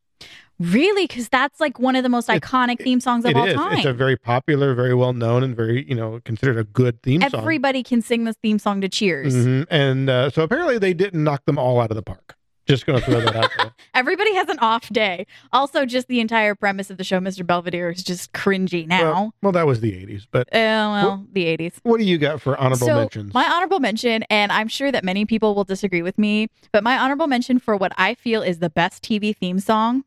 Really? 0.59 1.07
Because 1.07 1.29
that's 1.29 1.61
like 1.61 1.79
one 1.79 1.97
of 1.97 2.03
the 2.03 2.09
most 2.09 2.29
It- 2.31 2.41
iconic 2.43 2.81
theme 2.83 3.01
songs 3.01 3.25
of 3.25 3.33
It 3.33 3.37
all 3.37 3.47
is. 3.47 3.55
time. 3.55 3.75
It's 3.77 3.85
a 3.87 3.93
very 3.93 4.17
popular, 4.17 4.75
very 4.75 4.95
well 4.95 5.13
known, 5.13 5.43
and 5.43 5.55
very 5.55 5.85
you 5.89 5.95
know 5.95 6.21
considered 6.25 6.59
a 6.59 6.65
good 6.65 7.03
theme 7.03 7.21
song. 7.23 7.41
Everybody 7.41 7.83
can 7.83 8.01
sing 8.03 8.25
this 8.25 8.37
theme 8.43 8.59
song 8.59 8.81
to 8.81 8.89
Cheers. 8.89 9.35
Mhm. 9.35 9.67
And 9.71 10.09
uh, 10.11 10.31
so 10.31 10.43
apparently 10.43 10.79
they 10.79 10.95
didn't 10.95 11.23
knock 11.23 11.45
them 11.45 11.59
all 11.59 11.81
out 11.81 11.91
of 11.91 11.97
the 11.97 12.03
park. 12.03 12.37
Just 12.67 12.85
going 12.85 12.99
to 12.99 13.05
throw 13.05 13.21
that 13.21 13.37
out 13.37 13.51
there. 13.59 13.73
Everybody 13.95 14.35
has 14.35 14.49
an 14.49 14.59
off 14.59 14.89
day. 14.89 15.25
Also, 15.53 15.87
just 15.87 16.09
the 16.09 16.19
entire 16.19 16.57
premise 16.57 16.91
of 16.91 16.97
the 16.97 17.05
show, 17.05 17.21
Mr. 17.21 17.47
Belvedere, 17.47 17.91
is 17.91 18.03
just 18.03 18.33
cringy 18.33 18.89
now. 18.89 19.13
Well, 19.13 19.35
well, 19.41 19.53
that 19.53 19.69
was 19.69 19.83
the 19.83 19.93
80s. 19.93 20.27
But 20.29 20.49
Uh, 20.53 20.91
well, 20.93 21.27
the 21.33 21.45
80s. 21.45 21.75
what 21.85 21.99
do 21.99 22.05
you 22.05 22.19
got 22.19 22.41
for 22.41 22.57
honorable 22.59 22.89
so 22.89 22.97
mentions? 22.97 23.33
my 23.33 23.45
honorable 23.45 23.79
mention, 23.79 24.25
and 24.31 24.51
I'm 24.51 24.67
sure 24.67 24.91
that 24.91 25.05
many 25.05 25.25
people 25.25 25.55
will 25.55 25.63
disagree 25.63 26.03
with 26.03 26.19
me, 26.19 26.49
but 26.73 26.83
my 26.83 26.99
honorable 26.99 27.29
mention 27.29 27.61
for 27.61 27.77
what 27.77 27.93
I 27.97 28.15
feel 28.15 28.43
is 28.43 28.59
the 28.59 28.71
best 28.71 29.01
TV 29.05 29.33
theme 29.37 29.61
song 29.61 30.03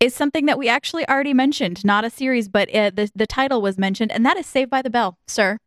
is 0.00 0.14
something 0.14 0.46
that 0.46 0.58
we 0.58 0.68
actually 0.68 1.08
already 1.08 1.34
mentioned, 1.34 1.84
not 1.84 2.04
a 2.04 2.10
series, 2.10 2.48
but 2.48 2.72
uh, 2.74 2.90
the 2.90 3.10
the 3.14 3.26
title 3.26 3.62
was 3.62 3.78
mentioned, 3.78 4.12
and 4.12 4.24
that 4.24 4.36
is 4.36 4.46
Saved 4.46 4.70
by 4.70 4.82
the 4.82 4.90
Bell, 4.90 5.18
sir. 5.26 5.58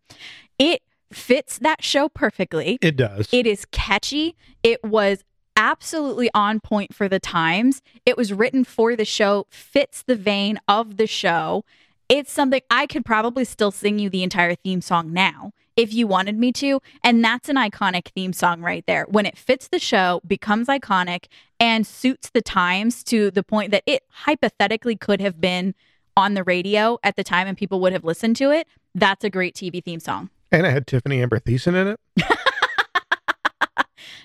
It 0.57 0.81
fits 1.11 1.57
that 1.59 1.83
show 1.83 2.09
perfectly. 2.09 2.77
it 2.81 2.95
does. 2.95 3.29
It 3.31 3.47
is 3.47 3.65
catchy. 3.71 4.35
It 4.61 4.83
was 4.83 5.23
absolutely 5.55 6.29
on 6.33 6.59
point 6.59 6.93
for 6.93 7.09
the 7.09 7.19
times. 7.19 7.81
It 8.05 8.15
was 8.15 8.31
written 8.31 8.63
for 8.63 8.95
the 8.95 9.05
show, 9.05 9.45
fits 9.49 10.03
the 10.03 10.15
vein 10.15 10.59
of 10.67 10.97
the 10.97 11.07
show. 11.07 11.65
It's 12.07 12.31
something 12.31 12.61
I 12.71 12.87
could 12.87 13.05
probably 13.05 13.45
still 13.45 13.71
sing 13.71 13.99
you 13.99 14.09
the 14.09 14.23
entire 14.23 14.55
theme 14.55 14.81
song 14.81 15.11
now 15.11 15.51
if 15.79 15.93
you 15.93 16.05
wanted 16.07 16.37
me 16.37 16.51
to. 16.51 16.81
And 17.03 17.23
that's 17.23 17.47
an 17.49 17.55
iconic 17.55 18.09
theme 18.09 18.33
song 18.33 18.61
right 18.61 18.83
there. 18.85 19.05
When 19.09 19.25
it 19.25 19.37
fits 19.37 19.69
the 19.69 19.79
show, 19.79 20.21
becomes 20.27 20.67
iconic, 20.67 21.25
and 21.59 21.87
suits 21.87 22.29
the 22.31 22.41
times 22.41 23.03
to 23.05 23.31
the 23.31 23.43
point 23.43 23.71
that 23.71 23.83
it 23.85 24.03
hypothetically 24.09 24.95
could 24.95 25.21
have 25.21 25.39
been 25.39 25.73
on 26.17 26.33
the 26.33 26.43
radio 26.43 26.99
at 27.03 27.15
the 27.15 27.23
time 27.23 27.47
and 27.47 27.57
people 27.57 27.79
would 27.79 27.93
have 27.93 28.03
listened 28.03 28.35
to 28.37 28.51
it. 28.51 28.67
That's 28.93 29.23
a 29.23 29.29
great 29.29 29.55
TV 29.55 29.83
theme 29.83 29.99
song. 30.01 30.29
and 30.51 30.65
it 30.65 30.71
had 30.71 30.85
Tiffani 30.85 31.21
Amber 31.21 31.39
Thiessen 31.39 31.75
in 31.75 31.87
it. 31.87 31.99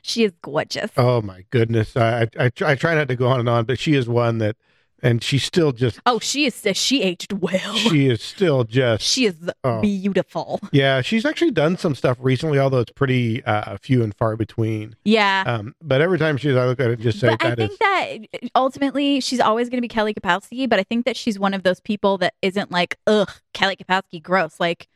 She 0.06 0.22
is 0.24 0.32
gorgeous. 0.42 0.90
Oh 0.98 1.22
my 1.22 1.46
goodness! 1.48 1.96
I, 1.96 2.22
I 2.22 2.28
I 2.38 2.48
try- 2.50 2.70
I 2.72 2.74
try 2.74 2.94
not 2.94 3.08
to 3.08 3.16
go 3.16 3.26
on 3.28 3.40
and 3.40 3.48
on, 3.48 3.64
but 3.64 3.78
she 3.78 3.94
is 3.94 4.06
one 4.06 4.36
that, 4.36 4.54
and 5.04 5.22
she's 5.22 5.44
still 5.44 5.70
just 5.70 6.00
Oh, 6.06 6.18
she 6.18 6.46
is. 6.46 6.60
She 6.72 7.02
aged 7.02 7.32
well. 7.34 7.74
she 7.76 8.08
is 8.08 8.20
still 8.22 8.64
just 8.64 9.04
She 9.04 9.26
is 9.26 9.36
Oh. 9.62 9.80
beautiful. 9.80 10.60
yeah. 10.72 11.00
She's 11.02 11.24
actually 11.24 11.52
done 11.52 11.76
some 11.76 11.94
stuff 11.94 12.16
recently, 12.20 12.58
although 12.58 12.80
it's 12.80 12.90
pretty 12.90 13.44
uh, 13.44 13.76
few 13.76 14.02
and 14.02 14.12
far 14.16 14.34
between. 14.36 14.96
Yeah. 15.04 15.44
Um, 15.46 15.74
but 15.80 16.00
every 16.00 16.18
time 16.18 16.36
she's, 16.38 16.56
I 16.56 16.64
look 16.66 16.80
at 16.80 16.90
it, 16.90 16.98
just 17.00 17.20
say 17.20 17.28
but 17.28 17.44
I 17.44 17.54
think 17.54 17.70
is 17.72 17.78
that 17.78 18.18
ultimately 18.56 19.20
she's 19.20 19.38
always 19.40 19.68
going 19.68 19.78
to 19.78 19.82
be 19.82 19.88
Kelly 19.88 20.14
Kapowski. 20.14 20.68
But 20.68 20.80
I 20.80 20.82
think 20.82 21.04
that 21.04 21.16
she's 21.16 21.38
one 21.38 21.54
of 21.54 21.62
those 21.62 21.78
people 21.80 22.18
that 22.18 22.34
isn't 22.42 22.72
like, 22.72 22.96
ugh, 23.06 23.30
Kelly 23.52 23.76
Kapowski, 23.76 24.20
gross. 24.22 24.58
Like, 24.58 24.88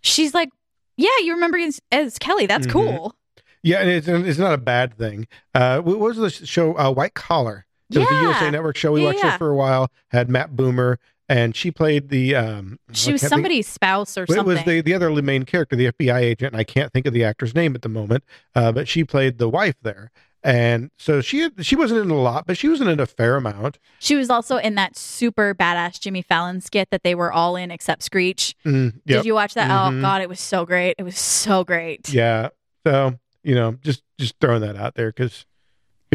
she's 0.00 0.34
like, 0.34 0.48
yeah, 0.96 1.10
you 1.22 1.34
remember 1.34 1.58
as, 1.58 1.80
as 1.92 2.18
Kelly. 2.18 2.46
That's 2.46 2.66
Mhm. 2.66 2.70
cool. 2.72 3.14
yeah, 3.62 3.80
and 3.80 3.90
it's 3.90 4.08
it's 4.08 4.38
not 4.38 4.54
a 4.54 4.58
bad 4.58 4.96
thing. 4.98 5.26
Uh, 5.54 5.80
what 5.80 5.98
was 5.98 6.16
the 6.16 6.30
show? 6.30 6.76
Uh, 6.76 6.90
White 6.90 7.14
Collar. 7.14 7.66
It 7.96 8.00
was 8.00 8.08
the 8.08 8.14
USA 8.22 8.50
Network 8.50 8.76
show. 8.76 8.92
We 8.92 9.00
Yeah, 9.02 9.06
watched 9.08 9.24
yeah. 9.24 9.34
it 9.34 9.38
for 9.38 9.48
a 9.50 9.54
while. 9.56 9.90
Had 10.08 10.28
Matt 10.28 10.52
Bomer, 10.52 10.96
and 11.28 11.54
she 11.56 11.70
played 11.70 12.08
the. 12.08 12.34
Um, 12.34 12.78
She 12.92 13.12
was 13.12 13.20
can't 13.20 13.20
think- 13.20 13.28
somebody's 13.30 13.68
spouse 13.68 14.16
or 14.18 14.26
Well, 14.28 14.34
It 14.34 14.38
something. 14.38 14.54
was 14.54 14.64
the, 14.64 14.80
the 14.80 14.94
other 14.94 15.10
main 15.22 15.44
character, 15.44 15.76
the 15.76 15.86
FBI 15.92 16.18
agent, 16.20 16.52
and 16.52 16.60
I 16.60 16.64
can't 16.64 16.92
think 16.92 17.06
of 17.06 17.12
the 17.12 17.24
actor's 17.24 17.54
name 17.54 17.74
at 17.74 17.82
the 17.82 17.88
moment. 17.88 18.24
Uh, 18.54 18.72
but 18.72 18.88
she 18.88 19.04
played 19.04 19.38
the 19.38 19.48
wife 19.48 19.76
there, 19.82 20.10
and 20.42 20.90
so 20.98 21.20
she 21.20 21.48
she 21.60 21.76
wasn't 21.76 22.00
in 22.00 22.10
a 22.10 22.20
lot, 22.20 22.46
but 22.46 22.58
she 22.58 22.68
wasn't 22.68 22.90
in 22.90 22.98
a 23.00 23.06
fair 23.06 23.36
amount. 23.36 23.78
she 24.00 24.16
was 24.16 24.28
also 24.28 24.56
in 24.56 24.74
that 24.74 24.96
super 24.96 25.54
badass 25.54 26.00
Jimmy 26.00 26.20
Fallon 26.22 26.60
skit 26.60 26.88
that 26.90 27.02
they 27.04 27.14
were 27.14 27.32
all 27.32 27.54
in 27.56 27.70
except 27.70 28.02
Screech. 28.02 28.54
Mm, 28.66 28.94
yep. 29.04 29.18
Did 29.18 29.24
you 29.26 29.34
watch 29.34 29.54
that? 29.54 29.70
Mhm. 29.70 29.98
Oh 29.98 30.02
God, 30.02 30.20
it 30.20 30.28
was 30.28 30.40
so 30.40 30.66
great. 30.66 30.96
It 30.98 31.04
was 31.04 31.18
so 31.18 31.62
great. 31.64 32.08
Yeah. 32.12 32.48
So 32.84 33.18
you 33.44 33.54
know, 33.54 33.76
just 33.82 34.02
just 34.18 34.34
throwing 34.40 34.60
that 34.62 34.76
out 34.76 34.94
there 34.96 35.10
because 35.10 35.46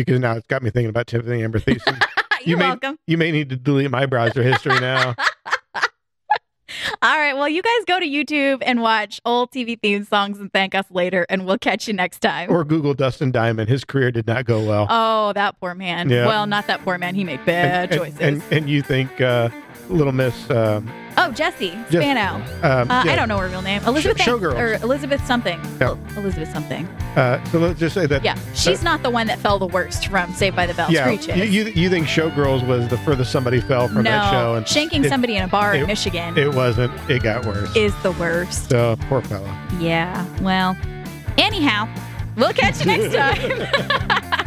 because 0.06 0.20
now 0.20 0.34
it's 0.36 0.48
got 0.48 0.62
me 0.64 0.70
thinking 0.70 0.90
about 0.90 1.08
Tiffani 1.08 1.44
Amber 1.44 1.60
Thiessen. 1.60 2.00
You're 2.42 2.50
You 2.52 2.58
may- 2.58 2.68
welcome. 2.68 3.00
you 3.08 3.18
may 3.18 3.32
need 3.32 3.50
to 3.50 3.56
delete 3.58 3.92
my 3.92 4.06
browser 4.06 4.44
history 4.44 4.80
now. 4.80 5.16
All 7.02 7.18
right. 7.18 7.34
Well, 7.34 7.48
you 7.48 7.62
guys 7.62 7.86
go 7.86 8.00
to 8.00 8.06
YouTube 8.06 8.62
and 8.66 8.82
watch 8.82 9.22
old 9.24 9.52
TV 9.52 9.80
theme 9.82 10.04
songs 10.04 10.40
and 10.40 10.52
thank 10.52 10.76
us 10.76 10.86
later, 10.92 11.26
and 11.30 11.46
we'll 11.46 11.58
catch 11.58 11.88
you 11.88 11.94
next 11.94 12.20
time. 12.20 12.52
or 12.52 12.64
Google 12.66 12.94
Dustin 12.94 13.32
Diamond. 13.32 13.70
His 13.70 13.86
career 13.86 14.12
did 14.12 14.28
not 14.28 14.46
go 14.46 14.64
well. 14.64 14.86
oh, 14.90 15.34
that 15.34 15.60
poor 15.60 15.74
man. 15.74 16.10
Yeah. 16.10 16.26
Well, 16.28 16.46
not 16.46 16.68
that 16.68 16.84
poor 16.84 16.98
man. 16.98 17.16
He 17.16 17.24
made 17.24 17.44
bad 17.46 17.92
and, 17.92 18.00
choices. 18.02 18.20
And, 18.20 18.42
and 18.44 18.54
and 18.54 18.70
you 18.70 18.82
think 18.82 19.22
uh, 19.22 19.50
Little 19.90 20.12
Miss 20.14 20.50
um, 20.50 20.92
oh, 21.18 21.32
Jesse 21.32 21.70
Jess- 21.90 22.04
Spano. 22.04 22.36
Um, 22.64 22.92
Uh, 22.92 23.04
yeah. 23.06 23.12
I 23.14 23.16
don't 23.16 23.28
know 23.30 23.38
her 23.38 23.48
real 23.48 23.62
name. 23.62 23.82
Elizabeth 23.86 24.18
Thanks- 24.18 24.32
Showgirls. 24.32 24.60
or 24.60 24.74
Elizabeth 24.84 25.26
something. 25.26 25.60
Yeah. 25.80 25.96
Elizabeth 26.18 26.52
something. 26.52 26.86
Uh, 27.16 27.44
so 27.46 27.60
let's 27.60 27.80
just 27.80 27.96
say 27.96 28.06
that. 28.06 28.24
Yeah, 28.24 28.38
she's 28.54 28.84
not 28.84 29.02
the 29.04 29.10
one 29.10 29.28
that 29.28 29.40
fell 29.40 29.58
the 29.60 29.66
worst 29.68 30.08
from 30.08 30.32
Saved 30.34 30.56
by 30.56 30.66
the 30.66 30.74
Bell. 30.74 30.92
Yeah, 30.92 31.04
Screech 31.06 31.28
you, 31.36 31.44
you 31.44 31.72
you 31.74 31.90
think 31.90 32.08
Showgirls 32.08 32.68
was 32.68 32.88
the 32.90 32.98
furthest 33.00 33.32
somebody 33.32 33.60
fell 33.62 33.88
from 33.88 34.04
no, 34.04 34.12
that 34.12 34.32
show, 34.32 34.56
and 34.56 34.66
shanking 34.66 35.06
it- 35.06 35.10
somebody 35.10 35.36
in 35.38 35.44
a 35.44 35.48
bar 35.48 35.74
in 35.74 35.88
Michigan 35.88 36.38
it 36.38 36.54
wasn't. 36.54 36.92
It 37.10 37.24
got 37.24 37.46
worse. 37.46 37.76
is 37.76 37.94
the 38.04 38.12
worst. 38.14 38.70
so 38.70 38.98
poor 39.10 39.22
fella. 39.22 39.58
Yeah. 39.80 40.26
Well, 40.42 40.78
anyhow, 41.38 41.88
we'll 42.36 42.54
catch 42.54 42.80
you 42.82 42.86
next 42.86 43.16
time. 43.16 44.44